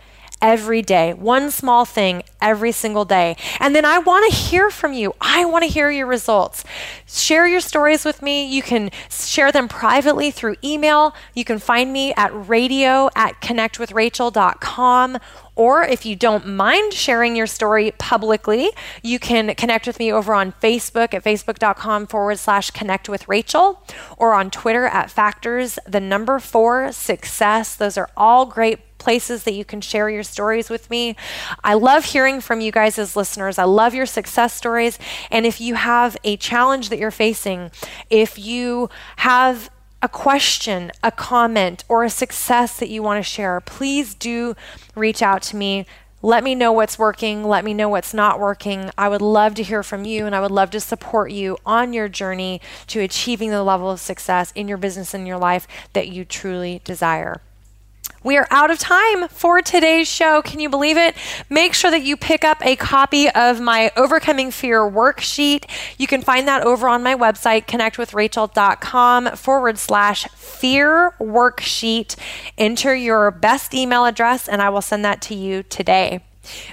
every 0.45 0.83
day, 0.83 1.11
one 1.11 1.49
small 1.49 1.85
thing 1.85 2.21
every 2.39 2.71
single 2.71 3.03
day. 3.03 3.35
And 3.59 3.75
then 3.75 3.83
I 3.83 3.97
want 3.97 4.31
to 4.31 4.37
hear 4.37 4.69
from 4.69 4.93
you. 4.93 5.15
I 5.19 5.43
want 5.43 5.63
to 5.63 5.67
hear 5.67 5.89
your 5.89 6.05
results. 6.05 6.63
Share 7.07 7.47
your 7.47 7.61
stories 7.61 8.05
with 8.05 8.21
me. 8.21 8.45
You 8.45 8.61
can 8.61 8.91
share 9.09 9.51
them 9.51 9.67
privately 9.67 10.29
through 10.29 10.57
email. 10.63 11.15
You 11.33 11.45
can 11.45 11.57
find 11.57 11.91
me 11.91 12.13
at 12.13 12.29
radio 12.47 13.09
at 13.15 13.41
connectwithrachel.com. 13.41 15.17
Or 15.55 15.83
if 15.83 16.05
you 16.05 16.15
don't 16.15 16.45
mind 16.45 16.93
sharing 16.93 17.35
your 17.35 17.47
story 17.47 17.91
publicly, 17.97 18.69
you 19.01 19.17
can 19.17 19.55
connect 19.55 19.87
with 19.87 19.97
me 19.97 20.11
over 20.11 20.35
on 20.35 20.51
Facebook 20.51 21.13
at 21.15 21.23
facebook.com 21.23 22.05
forward 22.05 22.37
slash 22.37 22.69
connect 22.69 23.09
with 23.09 23.27
Rachel 23.27 23.81
or 24.17 24.33
on 24.33 24.51
Twitter 24.51 24.85
at 24.85 25.09
factors, 25.09 25.79
the 25.87 26.01
number 26.01 26.37
four 26.39 26.91
success. 26.91 27.75
Those 27.75 27.97
are 27.97 28.09
all 28.15 28.45
great 28.45 28.94
places 29.05 29.43
that 29.43 29.53
you 29.53 29.63
can 29.63 29.81
share 29.81 30.09
your 30.09 30.23
stories 30.23 30.67
with 30.67 30.89
me. 30.89 31.15
I 31.63 31.75
love 31.75 32.05
hearing 32.05 32.41
from 32.41 32.59
you 32.59 32.71
guys 32.71 32.97
as 32.97 33.15
listeners. 33.15 33.59
I 33.59 33.63
love 33.65 33.93
your 33.93 34.07
success 34.07 34.51
stories. 34.51 34.97
And 35.29 35.45
if 35.45 35.61
you 35.61 35.75
have 35.75 36.17
a 36.23 36.37
challenge 36.37 36.89
that 36.89 36.97
you're 36.97 37.11
facing, 37.11 37.69
if 38.09 38.39
you 38.39 38.89
have 39.17 39.69
a 40.01 40.09
question, 40.09 40.91
a 41.03 41.11
comment, 41.11 41.83
or 41.87 42.03
a 42.03 42.09
success 42.09 42.79
that 42.79 42.89
you 42.89 43.03
want 43.03 43.23
to 43.23 43.29
share, 43.29 43.61
please 43.61 44.15
do 44.15 44.55
reach 44.95 45.21
out 45.21 45.43
to 45.43 45.55
me. 45.55 45.85
Let 46.23 46.43
me 46.43 46.55
know 46.55 46.71
what's 46.71 46.97
working. 46.97 47.43
Let 47.43 47.63
me 47.63 47.75
know 47.75 47.89
what's 47.89 48.11
not 48.11 48.39
working. 48.39 48.89
I 48.97 49.07
would 49.07 49.21
love 49.21 49.53
to 49.53 49.63
hear 49.63 49.83
from 49.83 50.03
you 50.03 50.25
and 50.25 50.35
I 50.35 50.41
would 50.41 50.49
love 50.49 50.71
to 50.71 50.79
support 50.79 51.29
you 51.29 51.59
on 51.63 51.93
your 51.93 52.09
journey 52.09 52.59
to 52.87 53.01
achieving 53.01 53.51
the 53.51 53.61
level 53.61 53.91
of 53.91 53.99
success 53.99 54.51
in 54.55 54.67
your 54.67 54.79
business 54.79 55.13
and 55.13 55.27
your 55.27 55.37
life 55.37 55.67
that 55.93 56.07
you 56.07 56.25
truly 56.25 56.81
desire. 56.83 57.41
We 58.25 58.37
are 58.37 58.47
out 58.49 58.71
of 58.71 58.79
time 58.79 59.27
for 59.27 59.61
today's 59.61 60.07
show. 60.07 60.41
Can 60.41 60.59
you 60.59 60.67
believe 60.67 60.97
it? 60.97 61.15
Make 61.47 61.75
sure 61.75 61.91
that 61.91 62.01
you 62.01 62.17
pick 62.17 62.43
up 62.43 62.57
a 62.65 62.75
copy 62.75 63.29
of 63.29 63.61
my 63.61 63.91
Overcoming 63.95 64.49
Fear 64.49 64.81
worksheet. 64.81 65.69
You 65.99 66.07
can 66.07 66.23
find 66.23 66.47
that 66.47 66.63
over 66.63 66.89
on 66.89 67.03
my 67.03 67.13
website, 67.13 67.67
connectwithrachel.com 67.67 69.35
forward 69.35 69.77
slash 69.77 70.27
fear 70.29 71.13
worksheet. 71.19 72.15
Enter 72.57 72.95
your 72.95 73.29
best 73.29 73.75
email 73.75 74.05
address, 74.05 74.47
and 74.47 74.59
I 74.59 74.69
will 74.69 74.81
send 74.81 75.05
that 75.05 75.21
to 75.21 75.35
you 75.35 75.61
today. 75.61 76.21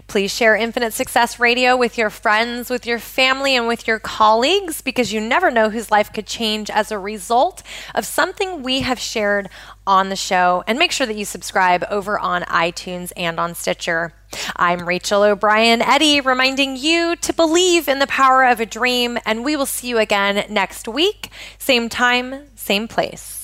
Please 0.07 0.35
share 0.35 0.57
Infinite 0.57 0.93
Success 0.93 1.39
Radio 1.41 1.77
with 1.77 1.99
your 1.99 2.11
friends, 2.11 2.71
with 2.71 2.87
your 2.87 2.99
family, 2.99 3.57
and 3.57 3.67
with 3.67 3.87
your 3.87 3.99
colleagues 3.99 4.81
because 4.81 5.13
you 5.13 5.21
never 5.21 5.51
know 5.51 5.71
whose 5.71 5.91
life 5.91 6.13
could 6.13 6.27
change 6.27 6.71
as 6.71 6.91
a 6.91 6.99
result 6.99 7.63
of 7.95 8.07
something 8.07 8.63
we 8.63 8.81
have 8.81 8.99
shared 8.99 9.49
on 9.87 10.09
the 10.09 10.17
show. 10.17 10.63
And 10.67 10.79
make 10.79 10.93
sure 10.93 11.07
that 11.07 11.17
you 11.17 11.25
subscribe 11.25 11.85
over 11.91 12.19
on 12.19 12.43
iTunes 12.43 13.13
and 13.17 13.41
on 13.41 13.55
Stitcher. 13.55 14.15
I'm 14.57 14.87
Rachel 14.87 15.23
O'Brien 15.23 15.83
Eddy, 15.83 16.21
reminding 16.21 16.77
you 16.77 17.17
to 17.17 17.33
believe 17.33 17.89
in 17.89 17.99
the 17.99 18.07
power 18.07 18.45
of 18.45 18.61
a 18.61 18.67
dream, 18.67 19.19
and 19.27 19.45
we 19.45 19.57
will 19.57 19.67
see 19.67 19.89
you 19.89 19.99
again 19.99 20.47
next 20.49 20.89
week, 20.89 21.31
same 21.59 21.89
time, 21.89 22.47
same 22.55 22.89
place. 22.89 23.42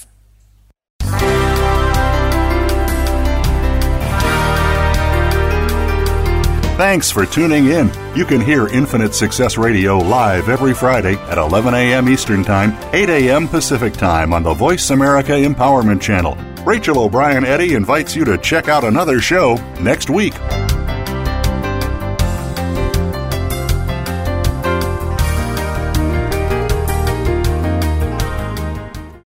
Thanks 6.79 7.11
for 7.11 7.27
tuning 7.27 7.67
in. 7.67 7.91
You 8.15 8.25
can 8.25 8.41
hear 8.41 8.69
Infinite 8.69 9.13
Success 9.13 9.59
Radio 9.59 9.99
live 9.99 10.49
every 10.49 10.73
Friday 10.73 11.17
at 11.25 11.37
11 11.37 11.75
a.m. 11.75 12.09
Eastern 12.09 12.45
Time, 12.45 12.79
8 12.95 13.09
a.m. 13.09 13.49
Pacific 13.49 13.95
Time 13.95 14.33
on 14.33 14.45
the 14.45 14.55
Voice 14.55 14.91
America 14.91 15.33
Empowerment 15.33 16.01
Channel. 16.01 16.37
Rachel 16.65 17.01
O'Brien 17.01 17.45
Eddy 17.45 17.75
invites 17.75 18.15
you 18.15 18.25
to 18.27 18.39
check 18.39 18.69
out 18.69 18.85
another 18.85 19.21
show 19.21 19.57
next 19.81 20.09
week. 20.09 20.35